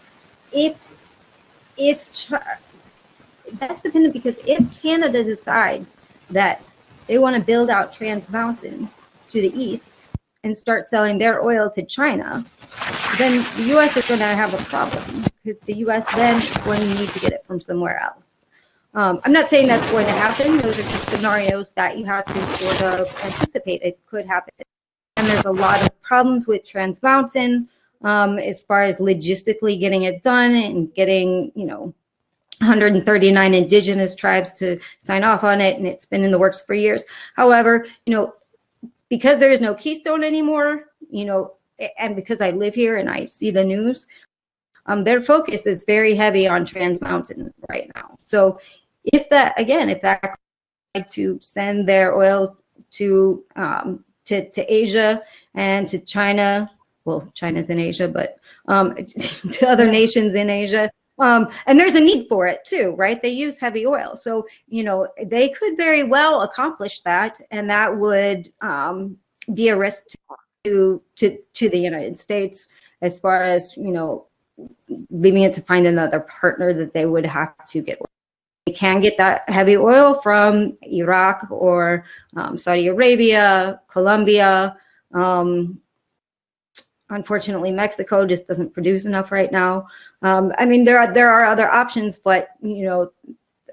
if, 0.53 0.77
if 1.77 2.29
that's 3.59 3.83
dependent 3.83 4.15
because 4.15 4.37
if 4.47 4.83
Canada 4.83 5.23
decides 5.25 5.97
that 6.31 6.73
they 7.07 7.19
want 7.19 7.37
to 7.37 7.43
build 7.43 7.71
out 7.71 7.93
Trans 7.93 8.29
Mountain 8.31 8.89
to 9.31 9.41
the 9.41 9.53
east 9.61 9.85
and 10.43 10.57
start 10.57 10.87
selling 10.87 11.19
their 11.19 11.43
oil 11.43 11.71
to 11.71 11.83
China, 11.83 12.45
then 13.19 13.45
the 13.57 13.65
U.S. 13.71 13.97
is 13.97 14.07
going 14.07 14.21
to 14.21 14.27
have 14.27 14.55
a 14.55 14.65
problem 14.65 15.25
because 15.43 15.61
the 15.67 15.75
U.S. 15.75 16.05
then 16.15 16.37
is 16.37 16.57
going 16.65 16.81
to 16.81 16.99
need 17.01 17.09
to 17.09 17.21
get 17.21 17.33
it 17.33 17.45
from 17.47 17.61
somewhere 17.61 18.01
else. 18.01 18.47
Um, 18.95 19.21
I'm 19.25 19.33
not 19.33 19.49
saying 19.49 19.67
that's 19.67 19.91
going 19.91 20.07
to 20.07 20.13
happen. 20.13 20.59
Those 20.59 20.79
are 20.79 20.83
just 20.85 21.09
scenarios 21.09 21.73
that 21.73 21.99
you 21.99 22.05
have 22.05 22.27
to 22.33 22.57
sort 22.57 22.81
of 22.81 23.09
anticipate. 23.23 23.83
It 23.83 23.99
could 24.07 24.25
happen. 24.27 24.53
And 25.17 25.27
there's 25.27 25.45
a 25.45 25.51
lot 25.51 25.83
of 25.83 26.01
problems 26.03 26.47
with 26.47 26.65
Trans 26.65 27.03
Mountain 27.03 27.69
um, 28.05 28.39
as 28.39 28.63
far 28.63 28.85
as 28.85 28.99
logistically 28.99 29.81
getting 29.81 30.03
it 30.03 30.23
done 30.23 30.55
and 30.55 30.95
getting, 30.95 31.51
you 31.55 31.65
know, 31.65 31.93
139 32.59 33.55
indigenous 33.55 34.15
tribes 34.15 34.53
to 34.55 34.79
sign 35.01 35.25
off 35.25 35.43
on 35.43 35.61
it. 35.61 35.79
And 35.79 35.87
it's 35.87 36.07
been 36.07 36.23
in 36.23 36.31
the 36.31 36.39
works 36.39 36.63
for 36.65 36.75
years. 36.75 37.03
However, 37.35 37.87
you 38.07 38.15
know, 38.15 38.35
because 39.09 39.39
there 39.39 39.51
is 39.51 39.61
no 39.61 39.75
Keystone 39.75 40.23
anymore, 40.23 40.91
you 41.11 41.25
know, 41.25 41.55
and 41.99 42.15
because 42.15 42.41
I 42.41 42.51
live 42.51 42.75
here 42.75 42.99
and 42.99 43.11
I 43.11 43.27
see 43.27 43.51
the 43.51 43.65
news, 43.65 44.07
um, 44.87 45.03
their 45.03 45.23
focus 45.23 45.67
is 45.67 45.85
very 45.85 46.15
heavy 46.15 46.47
on 46.47 46.65
Trans 46.65 47.01
Mountain 47.01 47.53
right 47.69 47.91
now. 47.95 48.19
So 48.23 48.61
if 49.05 49.29
that, 49.31 49.59
again, 49.59 49.89
if 49.89 50.03
that 50.03 50.39
to 51.09 51.39
send 51.43 51.89
their 51.89 52.17
oil 52.17 52.57
to, 52.93 53.45
um, 53.57 54.05
to, 54.27 54.49
to 54.51 54.73
Asia 54.73 55.23
and 55.55 55.89
to 55.89 55.99
China, 55.99 56.71
well, 57.05 57.31
China's 57.35 57.69
in 57.69 57.79
Asia, 57.79 58.09
but 58.09 58.39
um, 58.67 58.95
to 59.53 59.69
other 59.69 59.91
nations 59.91 60.35
in 60.35 60.51
Asia, 60.51 60.91
um, 61.19 61.49
and 61.67 61.79
there's 61.79 61.95
a 61.95 62.01
need 62.01 62.27
for 62.29 62.47
it 62.47 62.65
too, 62.65 62.95
right? 62.97 63.23
They 63.23 63.31
use 63.31 63.59
heavy 63.59 63.87
oil. 63.87 64.17
So, 64.17 64.47
you 64.67 64.83
know, 64.83 65.09
they 65.25 65.51
could 65.51 65.77
very 65.77 66.03
well 66.03 66.43
accomplish 66.43 67.01
that, 67.03 67.41
and 67.51 67.71
that 67.71 67.97
would 67.97 68.53
um, 68.61 69.17
be 69.53 69.69
a 69.69 69.77
risk 69.77 70.05
to, 70.65 71.01
to, 71.17 71.39
to 71.55 71.69
the 71.69 71.79
United 71.79 72.19
States 72.19 72.69
as 73.01 73.19
far 73.19 73.43
as, 73.43 73.77
you 73.77 73.93
know, 73.93 74.27
leaving 75.11 75.43
it 75.43 75.53
to 75.55 75.61
find 75.61 75.87
another 75.87 76.21
partner 76.21 76.73
that 76.73 76.93
they 76.95 77.07
would 77.07 77.27
have 77.27 77.55
to 77.67 77.81
get. 77.81 78.01
They 78.67 78.73
can 78.73 79.01
get 79.01 79.19
that 79.19 79.49
heavy 79.49 79.77
oil 79.77 80.21
from 80.23 80.79
Iraq 80.83 81.47
or 81.51 82.05
um, 82.37 82.57
Saudi 82.57 82.89
Arabia, 82.89 83.81
Colombia. 83.89 84.77
Um, 85.13 85.81
unfortunately, 87.15 87.73
Mexico 87.73 88.27
just 88.27 88.47
doesn't 88.47 88.75
produce 88.75 89.05
enough 89.05 89.33
right 89.33 89.51
now. 89.51 89.89
Um, 90.23 90.53
I 90.59 90.67
mean, 90.67 90.85
there 90.85 90.99
are 90.99 91.13
there 91.13 91.31
are 91.31 91.45
other 91.45 91.71
options, 91.71 92.19
but 92.19 92.51
you 92.63 92.85
know, 92.85 93.13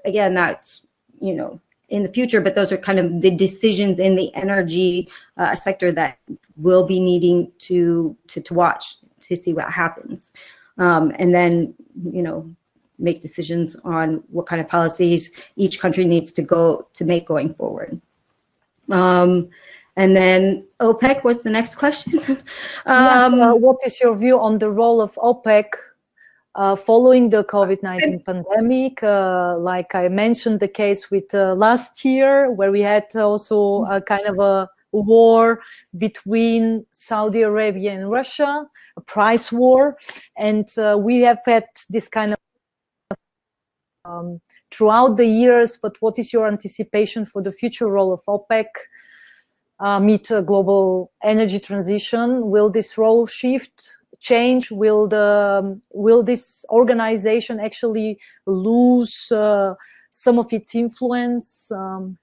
again, 0.04 0.34
that's 0.34 0.82
you 1.20 1.34
know 1.34 1.60
in 1.88 2.02
the 2.02 2.08
future. 2.08 2.40
But 2.40 2.54
those 2.54 2.72
are 2.72 2.78
kind 2.78 2.98
of 2.98 3.20
the 3.20 3.30
decisions 3.30 3.98
in 3.98 4.16
the 4.16 4.34
energy 4.34 5.08
uh, 5.36 5.54
sector 5.54 5.92
that 5.92 6.18
will 6.56 6.86
be 6.86 7.00
needing 7.00 7.52
to 7.60 8.16
to 8.28 8.40
to 8.40 8.54
watch 8.54 8.96
to 9.20 9.36
see 9.36 9.52
what 9.52 9.70
happens 9.70 10.32
um, 10.78 11.12
and 11.18 11.34
then 11.34 11.74
you 12.12 12.22
know 12.22 12.54
make 12.98 13.20
decisions 13.20 13.76
on 13.84 14.22
what 14.30 14.46
kind 14.46 14.60
of 14.60 14.68
policies 14.68 15.32
each 15.56 15.80
country 15.80 16.04
needs 16.04 16.30
to 16.32 16.42
go 16.42 16.86
to 16.92 17.04
make 17.04 17.26
going 17.26 17.52
forward. 17.54 18.00
Um, 18.90 19.48
and 19.96 20.16
then 20.16 20.64
OPEC 20.80 21.22
was 21.24 21.42
the 21.42 21.50
next 21.50 21.74
question. 21.74 22.18
um, 22.86 23.32
yes, 23.32 23.32
uh, 23.34 23.52
what 23.52 23.76
is 23.84 24.00
your 24.00 24.14
view 24.14 24.40
on 24.40 24.58
the 24.58 24.70
role 24.70 25.00
of 25.00 25.14
OPEC 25.16 25.66
uh, 26.54 26.76
following 26.76 27.28
the 27.28 27.44
COVID-19 27.44 28.24
pandemic? 28.24 29.02
Uh, 29.02 29.58
like 29.58 29.94
I 29.94 30.08
mentioned 30.08 30.60
the 30.60 30.68
case 30.68 31.10
with 31.10 31.34
uh, 31.34 31.54
last 31.54 32.04
year 32.04 32.50
where 32.50 32.72
we 32.72 32.80
had 32.80 33.14
also 33.14 33.84
a 33.84 34.00
kind 34.00 34.26
of 34.26 34.38
a 34.38 34.68
war 34.92 35.60
between 35.98 36.84
Saudi 36.92 37.42
Arabia 37.42 37.92
and 37.92 38.10
Russia, 38.10 38.66
a 38.96 39.00
price 39.00 39.50
war, 39.50 39.98
and 40.36 40.68
uh, 40.78 40.96
we 40.98 41.20
have 41.20 41.40
had 41.46 41.64
this 41.88 42.08
kind 42.08 42.32
of 42.32 42.38
um, 44.04 44.40
throughout 44.70 45.16
the 45.16 45.26
years. 45.26 45.78
But 45.80 45.96
what 46.00 46.18
is 46.18 46.32
your 46.32 46.46
anticipation 46.46 47.24
for 47.24 47.42
the 47.42 47.52
future 47.52 47.86
role 47.86 48.12
of 48.12 48.20
OPEC? 48.26 48.66
Uh, 49.82 49.98
meet 49.98 50.30
a 50.30 50.40
global 50.42 51.10
energy 51.24 51.58
transition. 51.58 52.50
Will 52.50 52.70
this 52.70 52.96
role 52.96 53.26
shift, 53.26 53.96
change? 54.20 54.70
Will 54.70 55.08
the 55.08 55.60
um, 55.60 55.82
will 55.92 56.22
this 56.22 56.64
organization 56.70 57.58
actually 57.58 58.20
lose 58.46 59.32
uh, 59.32 59.74
some 60.12 60.38
of 60.38 60.52
its 60.52 60.76
influence? 60.76 61.68
Um, 61.72 62.16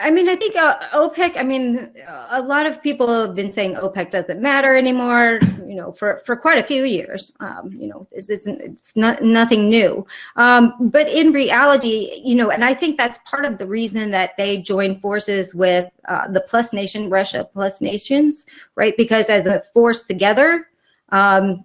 I 0.00 0.12
mean, 0.12 0.28
I 0.28 0.36
think 0.36 0.54
uh, 0.54 0.78
OPEC. 0.94 1.36
I 1.36 1.42
mean, 1.42 1.90
a 2.30 2.40
lot 2.40 2.66
of 2.66 2.80
people 2.80 3.08
have 3.08 3.34
been 3.34 3.50
saying 3.50 3.74
OPEC 3.74 4.12
doesn't 4.12 4.40
matter 4.40 4.76
anymore. 4.76 5.40
You 5.66 5.74
know, 5.74 5.92
for, 5.92 6.22
for 6.24 6.36
quite 6.36 6.58
a 6.58 6.62
few 6.62 6.84
years. 6.84 7.32
Um, 7.40 7.74
you 7.76 7.88
know, 7.88 8.06
this 8.12 8.30
isn't 8.30 8.60
it's 8.60 8.94
not 8.94 9.22
nothing 9.22 9.68
new. 9.68 10.06
Um, 10.36 10.74
but 10.78 11.08
in 11.08 11.32
reality, 11.32 12.20
you 12.24 12.36
know, 12.36 12.50
and 12.50 12.64
I 12.64 12.74
think 12.74 12.96
that's 12.96 13.18
part 13.28 13.44
of 13.44 13.58
the 13.58 13.66
reason 13.66 14.12
that 14.12 14.36
they 14.38 14.58
joined 14.58 15.00
forces 15.00 15.52
with 15.52 15.90
uh, 16.06 16.28
the 16.28 16.40
Plus 16.42 16.72
Nation, 16.72 17.10
Russia 17.10 17.48
Plus 17.52 17.80
Nations, 17.80 18.46
right? 18.76 18.96
Because 18.96 19.28
as 19.28 19.46
a 19.46 19.64
force 19.74 20.02
together, 20.02 20.68
um, 21.10 21.64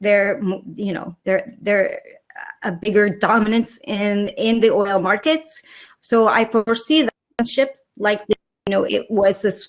they're 0.00 0.40
you 0.76 0.92
know 0.92 1.16
they're 1.24 1.54
they're 1.60 2.00
a 2.62 2.70
bigger 2.70 3.08
dominance 3.10 3.80
in 3.84 4.28
in 4.28 4.60
the 4.60 4.70
oil 4.70 5.00
markets. 5.00 5.60
So 6.00 6.28
I 6.28 6.44
foresee 6.44 7.08
relationship 7.38 7.76
like 7.96 8.22
you 8.28 8.34
know 8.70 8.84
it 8.84 9.06
was 9.10 9.42
this 9.42 9.68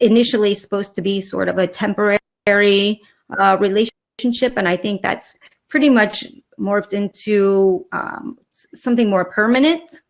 initially 0.00 0.54
supposed 0.54 0.94
to 0.94 1.02
be 1.02 1.20
sort 1.20 1.48
of 1.48 1.58
a 1.58 1.66
temporary 1.66 3.00
uh, 3.38 3.56
relationship 3.60 4.56
and 4.56 4.68
i 4.68 4.76
think 4.76 5.02
that's 5.02 5.36
pretty 5.68 5.88
much 5.88 6.24
morphed 6.58 6.92
into 6.92 7.84
um, 7.90 8.38
something 8.52 9.10
more 9.10 9.24
permanent. 9.24 10.02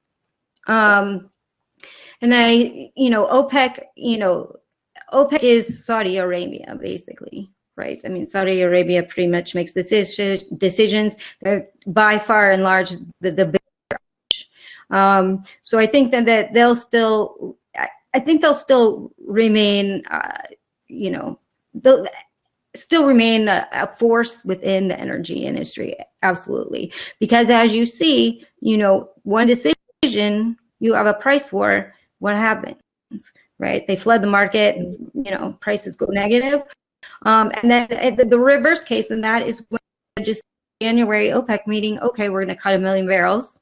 Um, 0.67 1.31
and 2.21 2.35
i 2.35 2.91
you 2.97 3.11
know 3.11 3.27
opec 3.27 3.83
you 3.97 4.19
know 4.19 4.55
opec 5.13 5.43
is 5.43 5.85
saudi 5.85 6.17
arabia 6.19 6.77
basically 6.81 7.49
right? 7.77 8.01
I 8.05 8.09
mean 8.09 8.27
saudi 8.27 8.63
arabia 8.63 9.03
pretty 9.03 9.29
much 9.29 9.55
makes 9.55 9.73
decisions. 9.73 11.17
They're 11.41 11.67
by 11.87 12.19
far 12.19 12.53
and 12.53 12.63
large 12.63 12.91
the, 13.21 13.33
the 13.33 13.59
um, 14.95 15.43
so 15.65 15.77
I 15.77 15.87
think 15.87 16.13
that, 16.13 16.25
that 16.27 16.55
they'll 16.55 16.77
still, 16.77 17.57
I 18.15 18.21
think 18.21 18.41
they'll 18.41 18.55
still 18.55 19.11
remain, 19.27 20.07
uh, 20.09 20.39
you 20.87 21.11
know, 21.11 21.41
they'll 21.75 22.07
still 22.77 23.05
remain 23.05 23.49
a, 23.49 23.67
a, 23.73 23.89
force 23.89 24.45
within 24.45 24.87
the 24.87 24.99
energy 24.99 25.47
industry. 25.47 25.97
Absolutely. 26.23 26.93
Because 27.19 27.51
as 27.51 27.75
you 27.75 27.87
see, 27.87 28.47
you 28.61 28.79
know, 28.79 29.11
one 29.25 29.49
decision, 29.49 30.57
you 30.79 30.95
have 30.95 31.07
a 31.07 31.15
price 31.15 31.53
war, 31.53 31.93
what 32.21 32.37
happens, 32.37 32.77
right? 33.59 33.85
They 33.89 33.97
flood 33.97 34.23
the 34.23 34.29
market 34.29 34.77
and, 34.77 35.11
you 35.13 35.33
know, 35.33 35.59
prices 35.61 35.97
go 35.97 36.07
negative. 36.07 36.63
Um, 37.23 37.51
and 37.61 37.69
then 37.69 38.17
the, 38.17 38.27
the 38.27 38.39
reverse 38.39 38.85
case 38.85 39.11
in 39.11 39.23
that 39.23 39.45
is 39.45 39.65
when 39.71 40.25
just 40.25 40.43
January 40.81 41.31
OPEC 41.31 41.67
meeting, 41.67 41.99
okay, 41.99 42.29
we're 42.29 42.45
going 42.45 42.57
to 42.57 42.63
cut 42.63 42.75
a 42.75 42.79
million 42.79 43.09
barrels 43.09 43.59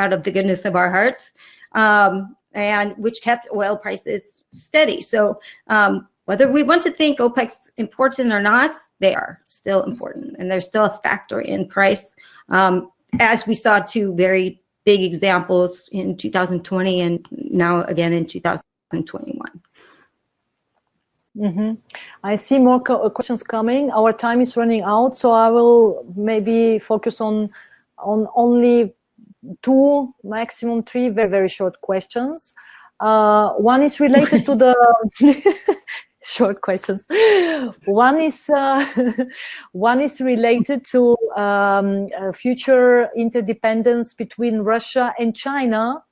out 0.00 0.12
of 0.12 0.22
the 0.22 0.30
goodness 0.30 0.64
of 0.64 0.74
our 0.74 0.90
hearts, 0.90 1.32
um, 1.72 2.36
and 2.52 2.96
which 2.96 3.22
kept 3.22 3.46
oil 3.54 3.76
prices 3.76 4.42
steady. 4.52 5.00
So 5.02 5.40
um, 5.68 6.08
whether 6.24 6.50
we 6.50 6.62
want 6.62 6.82
to 6.84 6.90
think 6.90 7.18
OPEC's 7.18 7.70
important 7.76 8.32
or 8.32 8.40
not, 8.40 8.74
they 8.98 9.14
are 9.14 9.40
still 9.44 9.82
important, 9.84 10.36
and 10.38 10.50
they're 10.50 10.60
still 10.60 10.84
a 10.84 11.00
factor 11.02 11.40
in 11.40 11.68
price, 11.68 12.14
um, 12.48 12.90
as 13.18 13.46
we 13.46 13.54
saw 13.54 13.80
two 13.80 14.14
very 14.14 14.60
big 14.84 15.02
examples 15.02 15.88
in 15.92 16.16
2020 16.16 17.00
and 17.00 17.28
now 17.30 17.82
again 17.84 18.12
in 18.12 18.24
2021. 18.26 19.60
Mm-hmm. 21.36 21.74
I 22.24 22.36
see 22.36 22.58
more 22.58 22.80
co- 22.80 23.08
questions 23.10 23.42
coming. 23.42 23.90
Our 23.90 24.12
time 24.12 24.40
is 24.40 24.56
running 24.56 24.82
out, 24.82 25.16
so 25.16 25.30
I 25.32 25.48
will 25.48 26.04
maybe 26.16 26.78
focus 26.78 27.20
on 27.20 27.50
on 27.98 28.26
only 28.34 28.94
two, 29.62 30.14
maximum 30.24 30.82
three 30.82 31.08
very, 31.08 31.28
very 31.28 31.48
short 31.48 31.80
questions. 31.80 32.54
Uh, 33.00 33.50
one 33.54 33.82
is 33.82 33.98
related 33.98 34.44
to 34.44 34.54
the 34.54 34.76
short 36.22 36.60
questions. 36.60 37.06
One 37.86 38.20
is 38.20 38.50
uh, 38.54 38.84
one 39.72 40.00
is 40.00 40.20
related 40.20 40.84
to 40.86 41.16
um, 41.36 42.06
future 42.34 43.08
interdependence 43.16 44.12
between 44.14 44.58
Russia 44.58 45.14
and 45.18 45.34
China 45.34 46.04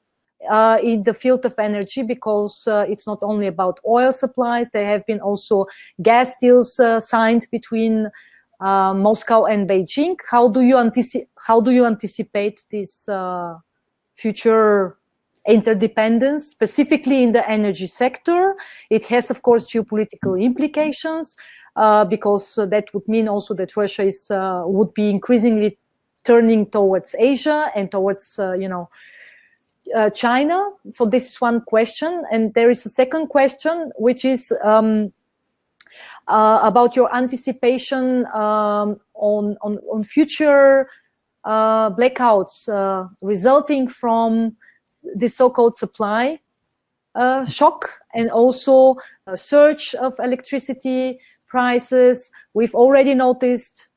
uh, 0.51 0.79
in 0.83 1.03
the 1.03 1.15
field 1.15 1.45
of 1.45 1.59
energy 1.59 2.03
because 2.03 2.67
uh, 2.67 2.87
it's 2.89 3.07
not 3.07 3.19
only 3.23 3.47
about 3.47 3.81
oil 3.87 4.13
supplies. 4.13 4.69
There 4.73 4.87
have 4.87 5.05
been 5.07 5.21
also 5.21 5.67
gas 6.03 6.35
deals 6.41 6.79
uh, 6.81 7.01
signed 7.01 7.47
between 7.51 8.11
uh, 8.61 8.93
Moscow 8.95 9.45
and 9.45 9.69
Beijing. 9.69 10.17
How 10.31 10.49
do 10.49 10.61
you 10.61 10.77
anticipate? 10.77 11.29
How 11.47 11.61
do 11.61 11.71
you 11.71 11.87
anticipate 11.87 12.65
this 12.71 13.09
uh, 13.09 13.57
future 14.15 14.97
interdependence, 15.47 16.47
specifically 16.47 17.23
in 17.23 17.33
the 17.33 17.49
energy 17.49 17.87
sector? 17.87 18.57
It 18.91 19.07
has, 19.07 19.31
of 19.31 19.43
course, 19.43 19.67
geopolitical 19.67 20.41
implications 20.41 21.37
uh, 21.77 22.05
because 22.05 22.57
that 22.57 22.93
would 22.93 23.07
mean 23.09 23.29
also 23.29 23.55
that 23.55 23.77
Russia 23.77 24.03
is 24.03 24.31
uh, 24.31 24.63
would 24.67 24.93
be 24.95 25.09
increasingly 25.09 25.79
turning 26.25 26.67
towards 26.67 27.15
Asia 27.19 27.71
and 27.75 27.91
towards 27.91 28.39
uh, 28.39 28.53
you 28.53 28.69
know. 28.69 28.89
Uh, 29.97 30.11
China. 30.11 30.69
So 30.93 31.07
this 31.07 31.29
is 31.29 31.41
one 31.41 31.63
question, 31.63 32.23
and 32.31 32.53
there 32.53 32.71
is 32.71 32.85
a 32.85 32.91
second 32.91 33.29
question, 33.29 33.91
which 33.97 34.23
is 34.23 34.53
um, 34.63 35.15
uh, 36.29 36.61
about 36.63 36.95
your 36.95 37.15
anticipation 37.15 38.27
um, 38.27 39.01
on, 39.15 39.57
on, 39.63 39.79
on 39.93 40.05
future 40.05 40.89
uh, 41.45 41.91
blackouts 41.91 42.69
uh, 42.69 43.09
resulting 43.21 43.89
from 43.89 44.57
the 45.17 45.29
so-called 45.29 45.77
supply 45.77 46.39
uh, 47.15 47.45
shock 47.47 47.91
and 48.15 48.31
also 48.31 48.97
a 49.27 49.37
surge 49.37 49.95
of 49.95 50.15
electricity 50.19 51.19
prices. 51.47 52.31
We've 52.55 52.75
already 52.75 53.15
noticed 53.15 53.89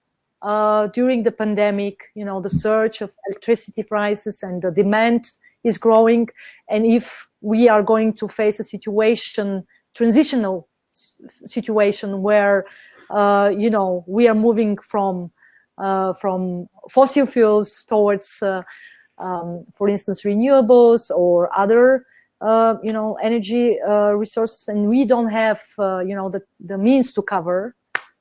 uh, 0.41 0.87
during 0.87 1.23
the 1.23 1.31
pandemic, 1.31 2.11
you 2.15 2.25
know, 2.25 2.41
the 2.41 2.49
surge 2.49 3.01
of 3.01 3.13
electricity 3.27 3.83
prices 3.83 4.41
and 4.41 4.61
the 4.61 4.71
demand 4.71 5.29
is 5.63 5.77
growing. 5.77 6.29
And 6.69 6.85
if 6.85 7.27
we 7.41 7.69
are 7.69 7.83
going 7.83 8.13
to 8.13 8.27
face 8.27 8.59
a 8.59 8.63
situation, 8.63 9.65
transitional 9.93 10.67
situation 10.93 12.21
where 12.21 12.65
uh, 13.09 13.51
you 13.55 13.69
know 13.69 14.03
we 14.07 14.27
are 14.27 14.35
moving 14.35 14.77
from 14.77 15.31
uh, 15.77 16.13
from 16.13 16.67
fossil 16.89 17.25
fuels 17.25 17.83
towards 17.85 18.41
uh, 18.41 18.61
um, 19.17 19.65
for 19.75 19.89
instance 19.89 20.23
renewables 20.23 21.09
or 21.11 21.49
other 21.57 22.05
uh, 22.41 22.75
you 22.83 22.93
know 22.93 23.17
energy 23.21 23.79
uh, 23.81 24.11
resources 24.11 24.67
and 24.67 24.87
we 24.87 25.05
don't 25.05 25.29
have 25.29 25.61
uh, 25.79 25.99
you 25.99 26.15
know 26.15 26.29
the, 26.29 26.41
the 26.59 26.77
means 26.77 27.13
to 27.13 27.21
cover 27.21 27.75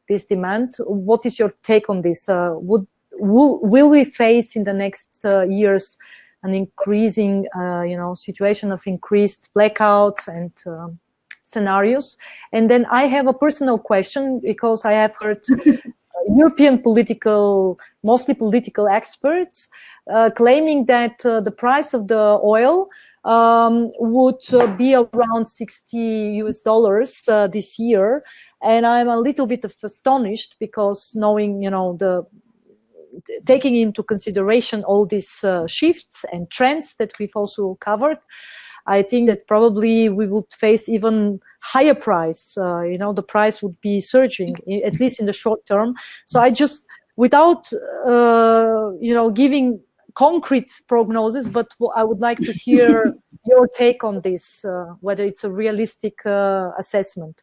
this 0.08 0.24
demand. 0.24 0.74
What 0.80 1.24
is 1.24 1.38
your 1.38 1.54
take 1.62 1.88
on 1.88 2.02
this? 2.02 2.26
Would 2.28 2.86
will, 3.12 3.60
will 3.60 3.88
we 3.88 4.04
face 4.04 4.56
in 4.56 4.64
the 4.64 4.72
next 4.72 5.24
years 5.48 5.96
an 6.42 6.54
increasing 6.54 7.46
you 7.54 7.96
know 7.96 8.14
situation 8.14 8.72
of 8.72 8.82
increased 8.86 9.50
blackouts 9.54 10.26
and 10.26 10.52
um, 10.66 10.98
scenarios. 11.52 12.16
And 12.52 12.70
then 12.70 12.86
I 12.90 13.04
have 13.04 13.26
a 13.26 13.32
personal 13.32 13.78
question 13.78 14.40
because 14.42 14.84
I 14.84 14.92
have 14.92 15.14
heard 15.20 15.44
European 16.36 16.78
political, 16.78 17.78
mostly 18.02 18.34
political 18.34 18.88
experts 18.88 19.68
uh, 20.10 20.30
claiming 20.30 20.86
that 20.86 21.24
uh, 21.24 21.40
the 21.40 21.50
price 21.50 21.94
of 21.94 22.08
the 22.08 22.40
oil 22.42 22.88
um, 23.24 23.90
would 23.98 24.42
uh, 24.52 24.66
be 24.76 24.94
around 24.94 25.46
60 25.46 25.96
US 26.42 26.60
dollars 26.60 27.22
uh, 27.28 27.46
this 27.46 27.78
year. 27.78 28.24
And 28.62 28.86
I'm 28.86 29.08
a 29.08 29.18
little 29.18 29.46
bit 29.46 29.64
astonished 29.64 30.56
because 30.58 31.12
knowing, 31.14 31.62
you 31.62 31.70
know, 31.70 31.96
the 31.98 32.26
taking 33.44 33.76
into 33.76 34.02
consideration 34.02 34.84
all 34.84 35.04
these 35.04 35.42
uh, 35.44 35.66
shifts 35.66 36.24
and 36.32 36.50
trends 36.50 36.96
that 36.96 37.12
we've 37.18 37.34
also 37.34 37.76
covered, 37.80 38.18
I 38.86 39.02
think 39.02 39.28
that 39.28 39.46
probably 39.46 40.08
we 40.08 40.26
would 40.26 40.52
face 40.52 40.88
even 40.88 41.40
higher 41.60 41.94
price. 41.94 42.56
Uh, 42.56 42.82
you 42.82 42.98
know, 42.98 43.12
the 43.12 43.22
price 43.22 43.62
would 43.62 43.80
be 43.80 44.00
surging, 44.00 44.56
at 44.84 44.98
least 45.00 45.20
in 45.20 45.26
the 45.26 45.32
short 45.32 45.64
term. 45.66 45.94
So 46.24 46.40
I 46.40 46.50
just, 46.50 46.86
without, 47.16 47.72
uh, 48.06 48.90
you 49.00 49.14
know, 49.14 49.30
giving 49.30 49.80
concrete 50.14 50.72
prognosis, 50.88 51.48
but 51.48 51.68
I 51.94 52.04
would 52.04 52.20
like 52.20 52.38
to 52.38 52.52
hear 52.52 53.14
your 53.46 53.68
take 53.68 54.04
on 54.04 54.20
this, 54.22 54.64
uh, 54.64 54.94
whether 55.00 55.24
it's 55.24 55.44
a 55.44 55.50
realistic 55.50 56.24
uh, 56.26 56.70
assessment. 56.78 57.42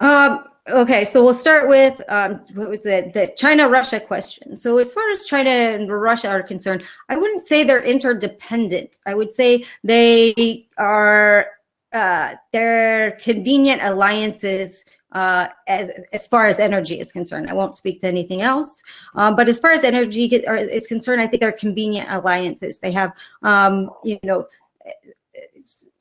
Um, 0.00 0.44
okay, 0.70 1.04
so 1.04 1.24
we'll 1.24 1.34
start 1.34 1.68
with 1.68 2.00
um, 2.08 2.40
what 2.54 2.68
was 2.68 2.86
it? 2.86 3.12
The 3.12 3.32
China-Russia 3.36 4.00
question. 4.00 4.56
So 4.56 4.78
as 4.78 4.92
far 4.92 5.10
as 5.10 5.26
China 5.26 5.50
and 5.50 5.90
Russia 5.90 6.28
are 6.28 6.42
concerned, 6.42 6.84
I 7.08 7.16
wouldn't 7.16 7.42
say 7.42 7.64
they're 7.64 7.84
interdependent. 7.84 8.98
I 9.06 9.14
would 9.14 9.32
say 9.32 9.64
they 9.84 10.68
are 10.78 11.46
uh, 11.92 12.34
they're 12.52 13.12
convenient 13.22 13.82
alliances 13.82 14.84
uh, 15.12 15.48
as, 15.66 15.90
as 16.12 16.28
far 16.28 16.46
as 16.46 16.58
energy 16.58 17.00
is 17.00 17.10
concerned. 17.10 17.50
I 17.50 17.52
won't 17.52 17.76
speak 17.76 18.00
to 18.02 18.06
anything 18.06 18.42
else. 18.42 18.82
Um, 19.14 19.34
but 19.34 19.48
as 19.48 19.58
far 19.58 19.72
as 19.72 19.82
energy 19.82 20.24
is 20.26 20.86
concerned, 20.86 21.20
I 21.20 21.26
think 21.26 21.40
they're 21.40 21.52
convenient 21.52 22.08
alliances. 22.10 22.78
They 22.78 22.92
have, 22.92 23.12
um, 23.42 23.90
you 24.04 24.20
know, 24.22 24.46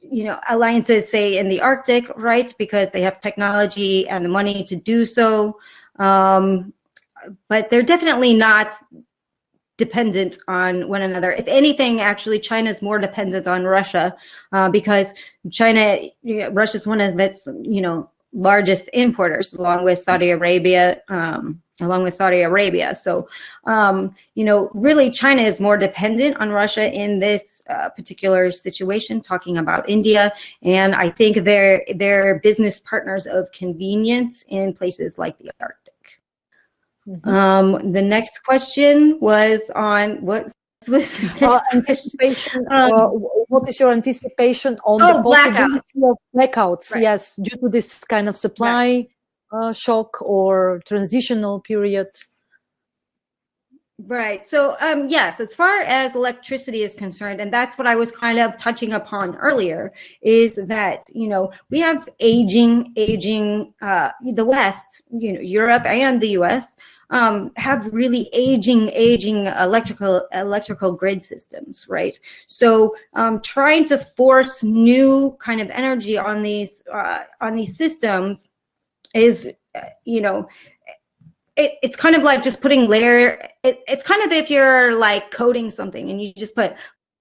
you 0.02 0.24
know, 0.24 0.40
alliances, 0.50 1.10
say 1.10 1.38
in 1.38 1.50
the 1.50 1.62
Arctic, 1.62 2.10
right? 2.16 2.54
Because 2.58 2.90
they 2.92 3.02
have 3.02 3.20
technology 3.22 4.08
and 4.08 4.24
the 4.24 4.30
money 4.30 4.64
to 4.66 4.76
do 4.76 5.06
so. 5.06 5.60
Um, 5.98 6.74
but 7.48 7.70
they're 7.70 7.84
definitely 7.84 8.34
not 8.34 8.74
dependent 9.78 10.38
on 10.48 10.88
one 10.88 11.02
another. 11.02 11.32
If 11.32 11.48
anything, 11.48 12.02
actually, 12.02 12.40
China 12.40 12.70
is 12.70 12.82
more 12.82 13.00
dependent 13.00 13.48
on 13.48 13.64
Russia 13.64 14.16
uh, 14.52 14.70
because 14.70 15.14
China, 15.52 15.98
Russia 16.52 16.78
is 16.78 16.88
one 16.88 17.02
of 17.02 17.20
its, 17.20 17.48
you 17.62 17.82
know, 17.82 18.10
largest 18.34 18.90
importers, 18.94 19.54
along 19.54 19.84
with 19.86 20.00
Saudi 20.00 20.30
Arabia. 20.30 21.02
Um, 21.08 21.62
along 21.82 22.04
with 22.04 22.14
Saudi 22.14 22.42
Arabia. 22.42 22.96
So, 22.96 23.28
um, 23.66 24.16
you 24.36 24.44
know, 24.44 24.70
really 24.74 25.10
China 25.10 25.42
is 25.42 25.60
more 25.60 25.78
dependent 25.78 26.38
on 26.38 26.50
Russia 26.50 26.92
in 26.92 27.20
this 27.20 27.62
uh, 27.70 27.90
particular 27.90 28.52
situation, 28.52 29.22
talking 29.22 29.58
about 29.58 29.90
India. 29.90 30.34
And 30.64 30.96
I 30.96 31.10
think 31.10 31.44
they're, 31.44 31.84
they're 31.96 32.40
business 32.40 32.80
partners 32.80 33.26
of 33.26 33.52
convenience 33.52 34.44
in 34.50 34.74
places 34.74 35.18
like 35.18 35.38
the 35.38 35.52
Arctic. 35.60 36.22
Mm-hmm. 37.08 37.30
Um, 37.30 37.92
the 37.92 38.02
next 38.02 38.44
question 38.44 39.20
was 39.20 39.62
on 39.76 40.22
what 40.24 40.52
was 40.88 41.12
uh, 41.42 41.60
anticipation. 41.74 42.66
Um, 42.70 42.94
uh, 42.94 43.08
what 43.48 43.68
is 43.68 43.80
your 43.80 43.92
anticipation 43.92 44.78
on 44.86 45.02
oh, 45.02 45.18
the 45.18 45.24
possibility 45.24 45.82
blackouts. 45.98 46.12
of 46.12 46.18
blackouts? 46.36 46.94
Right. 46.94 47.04
Yes, 47.04 47.36
due 47.36 47.58
to 47.58 47.70
this 47.70 48.04
kind 48.04 48.30
of 48.30 48.36
supply 48.36 48.86
right. 48.86 49.10
Uh, 49.52 49.74
shock 49.74 50.22
or 50.22 50.82
transitional 50.86 51.60
period. 51.60 52.08
Right. 54.06 54.48
So, 54.48 54.78
um, 54.80 55.10
yes, 55.10 55.42
as 55.42 55.54
far 55.54 55.82
as 55.82 56.16
electricity 56.16 56.84
is 56.84 56.94
concerned, 56.94 57.42
and 57.42 57.52
that's 57.52 57.78
what 57.78 57.86
I 57.86 57.96
was 57.96 58.12
kind 58.12 58.40
of 58.40 58.58
touching 58.58 58.94
upon 58.94 59.36
earlier, 59.36 59.92
is 60.22 60.56
that, 60.56 61.04
you 61.12 61.28
know, 61.28 61.52
we 61.70 61.82
have 61.82 62.08
aging, 62.22 62.94
aging, 62.96 63.74
uh, 63.82 64.12
the 64.34 64.46
West, 64.46 65.02
you 65.12 65.34
know, 65.34 65.42
Europe 65.42 65.86
and 65.86 66.22
the 66.22 66.30
US 66.30 66.78
um, 67.10 67.52
have 67.58 67.92
really 67.94 68.30
aging, 68.32 68.90
aging 68.90 69.48
electrical 69.48 70.28
electrical 70.34 70.92
grid 70.92 71.24
systems, 71.24 71.86
right? 71.90 72.18
So 72.48 72.96
um, 73.16 73.42
trying 73.42 73.86
to 73.86 73.98
force 73.98 74.64
new 74.64 75.36
kind 75.40 75.60
of 75.60 75.70
energy 75.72 76.18
on 76.18 76.42
these 76.42 76.84
uh, 76.94 77.24
on 77.42 77.56
these 77.56 77.76
systems 77.76 78.48
is, 79.14 79.50
you 80.06 80.22
know, 80.22 80.48
it, 81.56 81.74
it's 81.84 81.96
kind 81.96 82.16
of 82.16 82.24
like 82.24 82.42
just 82.42 82.62
putting 82.62 82.88
layer. 82.88 83.50
It, 83.64 83.82
it's 83.88 84.04
kind 84.04 84.24
of 84.24 84.32
if 84.32 84.50
you're 84.50 84.96
like 84.96 85.30
coding 85.32 85.70
something 85.70 86.10
and 86.10 86.22
you 86.22 86.34
just 86.38 86.56
put 86.56 86.76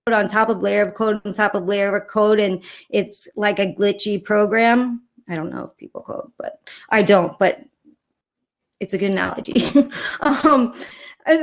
put 0.06 0.14
on 0.14 0.28
top 0.28 0.48
of 0.48 0.62
layer 0.62 0.88
of 0.88 0.94
code 0.94 1.20
on 1.24 1.34
top 1.34 1.54
of 1.54 1.66
layer 1.66 1.94
of 1.96 2.08
code, 2.08 2.38
and 2.38 2.62
it's 2.88 3.28
like 3.36 3.58
a 3.58 3.66
glitchy 3.66 4.22
program. 4.22 5.02
I 5.28 5.34
don't 5.34 5.50
know 5.50 5.64
if 5.64 5.76
people 5.76 6.02
code, 6.02 6.30
but 6.38 6.60
I 6.88 7.02
don't. 7.02 7.38
But 7.38 7.62
it's 8.80 8.94
a 8.94 8.98
good 8.98 9.10
analogy. 9.10 9.90
um, 10.20 10.74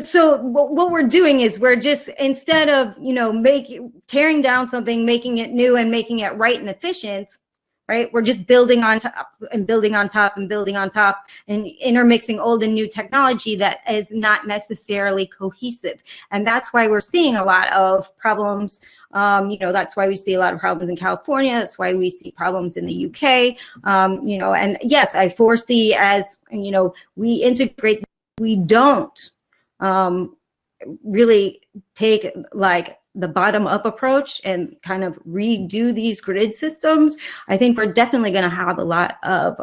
so 0.04 0.38
what 0.38 0.90
we're 0.90 1.08
doing 1.08 1.42
is 1.42 1.60
we're 1.60 1.76
just 1.76 2.08
instead 2.20 2.70
of 2.70 2.98
you 3.00 3.14
know 3.14 3.32
making 3.32 3.92
tearing 4.08 4.42
down 4.42 4.68
something, 4.68 5.06
making 5.06 5.38
it 5.38 5.52
new 5.52 5.76
and 5.76 5.92
making 5.92 6.20
it 6.20 6.34
right 6.38 6.60
and 6.60 6.70
efficient, 6.70 7.28
right? 7.88 8.12
We're 8.12 8.22
just 8.22 8.48
building 8.48 8.84
on 8.84 9.00
top 9.00 9.34
and 9.52 9.68
building 9.68 9.96
on 9.96 10.10
top 10.10 10.38
and 10.38 10.50
building 10.50 10.76
on 10.76 10.90
top 10.90 11.26
and 11.48 11.68
intermixing 11.68 12.40
old 12.40 12.64
and 12.64 12.74
new 12.74 12.88
technology 12.88 13.56
that 13.58 13.80
is 13.90 14.12
not 14.12 14.48
necessarily 14.48 15.28
cohesive. 15.28 16.02
And 16.32 16.46
that's 16.46 16.74
why 16.74 16.88
we're 16.88 17.00
seeing 17.00 17.36
a 17.36 17.44
lot 17.44 17.72
of 17.72 18.16
problems 18.18 18.82
um, 19.16 19.50
you 19.50 19.58
know, 19.60 19.72
that's 19.72 19.96
why 19.96 20.10
we 20.10 20.18
see 20.18 20.34
a 20.34 20.40
lot 20.40 20.54
of 20.54 20.60
problems 20.60 20.90
in 20.90 20.98
California. 20.98 21.54
That's 21.54 21.80
why 21.80 21.94
we 21.94 22.10
see 22.10 22.32
problems 22.32 22.76
in 22.76 22.86
the 22.86 23.06
UK. 23.06 23.58
Um, 23.86 24.28
you 24.28 24.38
know, 24.38 24.54
and 24.54 24.78
yes, 24.82 25.16
I 25.16 25.30
foresee 25.30 25.96
as, 25.96 26.40
you 26.52 26.70
know, 26.70 26.94
we 27.16 27.36
integrate, 27.36 28.04
we 28.40 28.58
don't 28.58 29.32
um, 29.80 30.36
really 31.04 31.62
take 31.96 32.28
like 32.52 33.00
the 33.16 33.28
bottom 33.28 33.66
up 33.66 33.86
approach 33.86 34.42
and 34.44 34.76
kind 34.84 35.04
of 35.04 35.18
redo 35.24 35.94
these 35.94 36.22
grid 36.22 36.56
systems. 36.56 37.18
I 37.48 37.58
think 37.58 37.78
we're 37.78 37.94
definitely 37.94 38.32
going 38.32 38.44
to 38.44 38.50
have 38.50 38.78
a 38.78 38.84
lot 38.84 39.18
of 39.24 39.60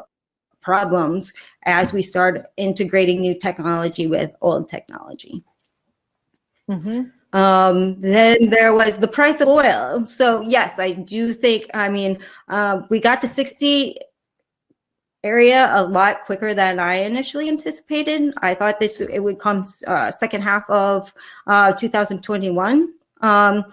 problems 0.62 1.32
as 1.64 1.92
we 1.92 2.02
start 2.02 2.46
integrating 2.56 3.20
new 3.20 3.38
technology 3.38 4.06
with 4.06 4.30
old 4.40 4.68
technology. 4.68 5.44
Mm-hmm. 6.70 7.36
Um, 7.36 8.00
then 8.00 8.50
there 8.50 8.74
was 8.74 8.96
the 8.96 9.08
price 9.08 9.40
of 9.40 9.48
oil. 9.48 10.04
So 10.06 10.42
yes, 10.42 10.78
I 10.78 10.92
do 10.92 11.32
think, 11.32 11.66
I 11.74 11.88
mean, 11.88 12.18
uh, 12.48 12.82
we 12.90 13.00
got 13.00 13.20
to 13.22 13.28
60 13.28 13.98
area 15.24 15.70
a 15.74 15.82
lot 15.82 16.22
quicker 16.22 16.52
than 16.52 16.78
I 16.78 16.94
initially 16.96 17.48
anticipated. 17.48 18.34
I 18.38 18.54
thought 18.54 18.80
this 18.80 19.00
it 19.00 19.20
would 19.20 19.38
come 19.38 19.64
uh, 19.86 20.10
second 20.10 20.42
half 20.42 20.68
of 20.68 21.12
uh, 21.46 21.72
2021. 21.72 22.92
Um, 23.22 23.64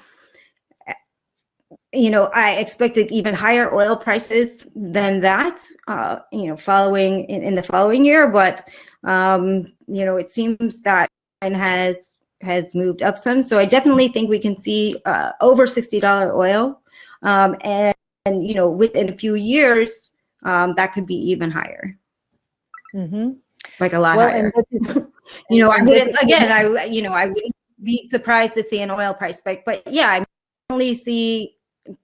you 1.91 2.11
know, 2.11 2.29
I 2.33 2.57
expected 2.57 3.11
even 3.11 3.33
higher 3.33 3.73
oil 3.73 3.95
prices 3.95 4.67
than 4.75 5.21
that, 5.21 5.59
uh, 5.87 6.19
you 6.31 6.47
know, 6.47 6.55
following 6.55 7.25
in, 7.25 7.41
in, 7.41 7.55
the 7.55 7.63
following 7.63 8.05
year. 8.05 8.27
But, 8.27 8.69
um, 9.03 9.65
you 9.87 10.05
know, 10.05 10.17
it 10.17 10.29
seems 10.29 10.81
that 10.83 11.09
and 11.41 11.55
has 11.55 12.13
has 12.41 12.75
moved 12.75 13.01
up 13.01 13.17
some. 13.17 13.43
So 13.43 13.59
I 13.59 13.65
definitely 13.65 14.07
think 14.07 14.29
we 14.29 14.39
can 14.39 14.57
see 14.57 14.97
uh, 15.05 15.31
over 15.41 15.65
$60 15.65 16.33
oil. 16.33 16.81
Um, 17.21 17.55
and, 17.61 17.93
and, 18.25 18.47
you 18.47 18.55
know, 18.55 18.69
within 18.69 19.09
a 19.09 19.17
few 19.17 19.35
years, 19.35 20.09
um, 20.43 20.73
that 20.77 20.93
could 20.93 21.05
be 21.05 21.15
even 21.15 21.51
higher. 21.51 21.97
Mm-hmm. 22.95 23.31
Like 23.79 23.93
a 23.93 23.99
lot 23.99 24.17
well, 24.17 24.29
higher. 24.29 24.53
Is, 24.71 24.81
you 25.49 25.59
know, 25.59 25.69
I 25.69 25.81
wouldn't, 25.81 26.15
again, 26.21 26.51
I, 26.51 26.85
you 26.85 27.01
know, 27.01 27.13
I 27.13 27.25
wouldn't 27.25 27.55
be 27.83 28.03
surprised 28.03 28.53
to 28.55 28.63
see 28.63 28.81
an 28.81 28.91
oil 28.91 29.13
price 29.13 29.37
spike, 29.37 29.63
but 29.65 29.83
yeah, 29.87 30.09
I 30.09 30.25
only 30.69 30.95
see, 30.95 31.55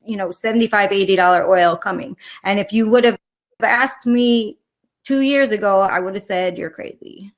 you 0.05 0.17
know, 0.17 0.29
$75, 0.29 0.69
$80 0.69 1.47
oil 1.47 1.75
coming. 1.75 2.15
And 2.43 2.59
if 2.59 2.73
you 2.73 2.89
would 2.89 3.03
have 3.03 3.17
asked 3.61 4.05
me 4.05 4.57
two 5.03 5.21
years 5.21 5.51
ago, 5.51 5.81
I 5.81 5.99
would 5.99 6.15
have 6.15 6.23
said, 6.23 6.57
you're 6.57 6.69
crazy. 6.69 7.31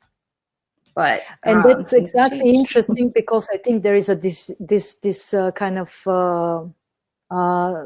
But 0.96 1.22
and 1.44 1.60
um, 1.60 1.68
that's 1.68 1.94
exactly 1.94 2.50
interesting 2.62 3.10
because 3.10 3.48
I 3.54 3.58
think 3.58 3.84
there 3.84 3.94
is 3.96 4.10
a 4.10 4.16
this 4.16 4.50
this 4.60 4.96
this 4.96 5.32
uh, 5.32 5.52
kind 5.52 5.78
of 5.78 5.94
uh, 6.08 6.64
uh, 7.30 7.84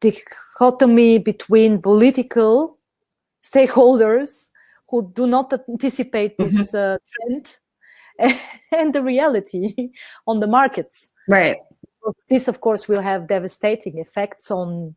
dichotomy 0.00 1.18
between 1.18 1.80
political 1.80 2.78
stakeholders 3.44 4.50
who 4.88 5.12
do 5.14 5.28
not 5.28 5.52
anticipate 5.68 6.36
this 6.36 6.72
mm-hmm. 6.72 6.94
Uh, 6.94 6.98
trend 7.12 7.58
and 8.72 8.94
the 8.94 9.02
reality 9.02 9.90
on 10.26 10.40
the 10.40 10.46
markets. 10.46 11.10
Right. 11.28 11.56
This, 12.28 12.48
of 12.48 12.60
course, 12.60 12.88
will 12.88 13.02
have 13.02 13.28
devastating 13.28 13.98
effects 13.98 14.50
on 14.50 14.94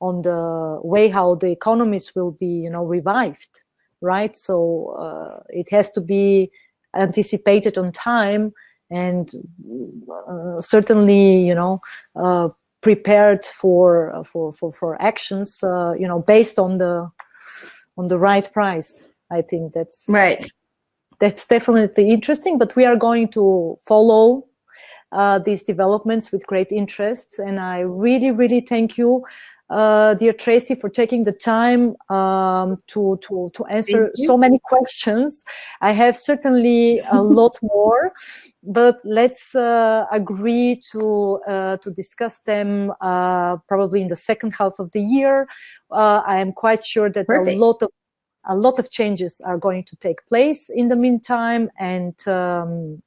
on 0.00 0.22
the 0.22 0.78
way 0.82 1.08
how 1.08 1.34
the 1.36 1.50
economies 1.50 2.14
will 2.14 2.30
be, 2.30 2.46
you 2.46 2.70
know, 2.70 2.84
revived. 2.84 3.62
Right. 4.02 4.36
So 4.36 4.94
uh, 4.98 5.42
it 5.48 5.70
has 5.70 5.90
to 5.92 6.00
be 6.00 6.50
anticipated 6.94 7.78
on 7.78 7.92
time 7.92 8.52
and 8.90 9.30
uh, 10.28 10.60
certainly 10.60 11.42
you 11.44 11.54
know 11.54 11.80
uh, 12.14 12.48
prepared 12.80 13.44
for 13.46 14.22
for 14.24 14.52
for, 14.52 14.72
for 14.72 15.00
actions 15.02 15.62
uh, 15.64 15.92
you 15.98 16.06
know 16.06 16.20
based 16.20 16.58
on 16.58 16.78
the 16.78 17.10
on 17.98 18.08
the 18.08 18.18
right 18.18 18.52
price 18.52 19.08
i 19.30 19.42
think 19.42 19.72
that's 19.72 20.04
right 20.08 20.50
that's 21.20 21.46
definitely 21.46 22.10
interesting 22.10 22.58
but 22.58 22.74
we 22.76 22.84
are 22.84 22.96
going 22.96 23.28
to 23.28 23.78
follow 23.86 24.44
uh, 25.12 25.38
these 25.38 25.62
developments 25.62 26.32
with 26.32 26.46
great 26.46 26.70
interest 26.72 27.38
and 27.38 27.60
i 27.60 27.80
really 27.80 28.30
really 28.30 28.60
thank 28.60 28.98
you 28.98 29.24
uh, 29.68 30.14
dear 30.14 30.32
Tracy, 30.32 30.74
for 30.74 30.88
taking 30.88 31.24
the 31.24 31.32
time 31.32 31.96
um, 32.08 32.76
to, 32.86 33.18
to, 33.22 33.50
to 33.54 33.64
answer 33.66 34.10
so 34.14 34.36
many 34.36 34.60
questions. 34.64 35.44
I 35.80 35.92
have 35.92 36.16
certainly 36.16 37.00
a 37.10 37.20
lot 37.22 37.58
more, 37.62 38.12
but 38.62 39.00
let's 39.04 39.54
uh, 39.56 40.06
agree 40.12 40.80
to, 40.92 41.40
uh, 41.48 41.76
to 41.78 41.90
discuss 41.90 42.40
them 42.40 42.92
uh, 43.00 43.56
probably 43.68 44.02
in 44.02 44.08
the 44.08 44.16
second 44.16 44.54
half 44.56 44.78
of 44.78 44.92
the 44.92 45.00
year. 45.00 45.48
Uh, 45.90 46.22
I 46.24 46.36
am 46.36 46.52
quite 46.52 46.84
sure 46.84 47.10
that 47.10 47.26
Perfect. 47.26 47.56
a 47.56 47.58
lot 47.58 47.82
of 47.82 47.90
a 48.48 48.56
lot 48.56 48.78
of 48.78 48.90
changes 48.90 49.40
are 49.40 49.58
going 49.58 49.84
to 49.84 49.96
take 49.96 50.26
place 50.26 50.70
in 50.70 50.88
the 50.88 50.96
meantime, 50.96 51.70
and 51.78 52.14
um, 52.28 53.02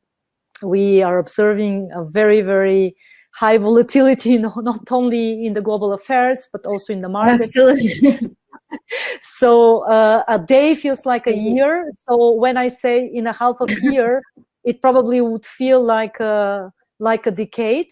we 0.64 1.02
are 1.02 1.20
observing 1.20 1.90
a 1.94 2.04
very, 2.04 2.42
very 2.42 2.96
high 3.34 3.58
volatility, 3.58 4.38
not 4.38 4.92
only 4.92 5.46
in 5.46 5.54
the 5.54 5.62
global 5.62 5.94
affairs, 5.94 6.48
but 6.52 6.66
also 6.66 6.94
in 6.94 7.02
the 7.02 7.10
markets. 7.10 7.56
Absolutely. 7.58 8.36
so 9.22 9.86
uh, 9.86 10.24
a 10.28 10.40
day 10.40 10.76
feels 10.76 11.06
like 11.06 11.28
a 11.28 11.36
year. 11.36 11.92
So 11.98 12.34
when 12.34 12.58
I 12.58 12.68
say 12.68 13.06
in 13.06 13.28
a 13.28 13.34
half 13.34 13.56
of 13.60 13.70
a 13.70 13.80
year, 13.82 14.22
it 14.64 14.82
probably 14.82 15.22
would 15.22 15.46
feel 15.46 15.84
like 15.84 16.20
a 16.20 16.72
like 17.00 17.26
a 17.28 17.32
decade. 17.32 17.88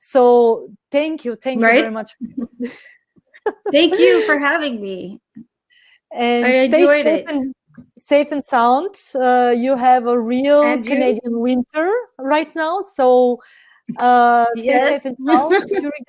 So 0.00 0.68
thank 0.90 1.24
you, 1.24 1.36
thank 1.36 1.60
you 1.60 1.72
very 1.72 1.90
Right? 1.90 1.92
much, 1.92 2.10
Thank 3.72 3.98
you 3.98 4.24
for 4.24 4.38
having 4.38 4.80
me. 4.80 5.20
And 6.12 6.46
I 6.46 6.66
stay 6.66 6.80
enjoyed 6.82 7.04
safe 7.04 7.20
it. 7.20 7.28
and 7.28 7.54
safe 7.98 8.32
and 8.32 8.44
sound. 8.44 8.94
Uh, 9.14 9.54
you 9.56 9.76
have 9.76 10.06
a 10.06 10.18
real? 10.18 10.62
Canadian 10.82 11.40
winter 11.40 11.90
right 12.18 12.54
now, 12.54 12.80
so 12.80 13.38
uh, 13.98 14.46
stay 14.56 14.64
Yes. 14.66 14.88
safe 14.88 15.04
and 15.04 15.16
sound 15.16 15.62
during 15.68 16.04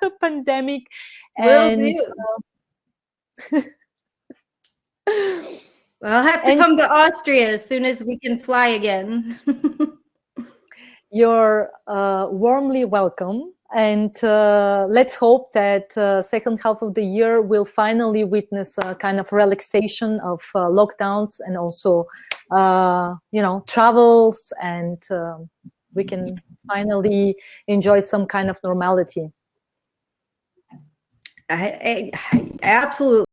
the 0.00 0.10
pandemic. 0.20 0.82
Will 1.38 1.60
and 1.70 1.80
do. 1.82 3.60
I'll 6.02 6.22
have 6.22 6.42
to 6.44 6.50
And- 6.52 6.60
come 6.60 6.76
to 6.78 6.90
Austria 6.90 7.50
as 7.50 7.64
soon 7.64 7.84
as 7.84 8.02
we 8.02 8.18
can 8.18 8.38
fly 8.40 8.68
again. 8.68 9.38
you're 11.10 11.70
uh, 11.86 12.28
warmly 12.30 12.84
welcome. 12.84 13.52
And 13.74 14.22
uh, 14.24 14.86
let's 14.88 15.14
hope 15.14 15.52
that 15.52 15.96
uh, 15.96 16.22
second 16.22 16.58
half 16.62 16.82
of 16.82 16.94
the 16.94 17.04
year 17.04 17.40
will 17.40 17.64
finally 17.64 18.24
witness 18.24 18.76
a 18.78 18.94
kind 18.94 19.20
of 19.20 19.30
relaxation 19.32 20.18
of 20.20 20.42
uh, 20.54 20.60
lockdowns 20.60 21.38
and 21.46 21.56
also, 21.56 22.06
uh, 22.50 23.14
you 23.30 23.42
know, 23.42 23.62
travels, 23.68 24.52
and 24.60 25.00
um 25.10 25.48
we 25.94 26.04
can 26.04 26.40
finally 26.68 27.36
enjoy 27.66 28.00
some 28.00 28.26
kind 28.26 28.50
of 28.50 28.56
normality. 28.62 29.30
I, 31.48 31.64
I, 31.92 32.10
I 32.32 32.58
absolutely. 32.62 33.26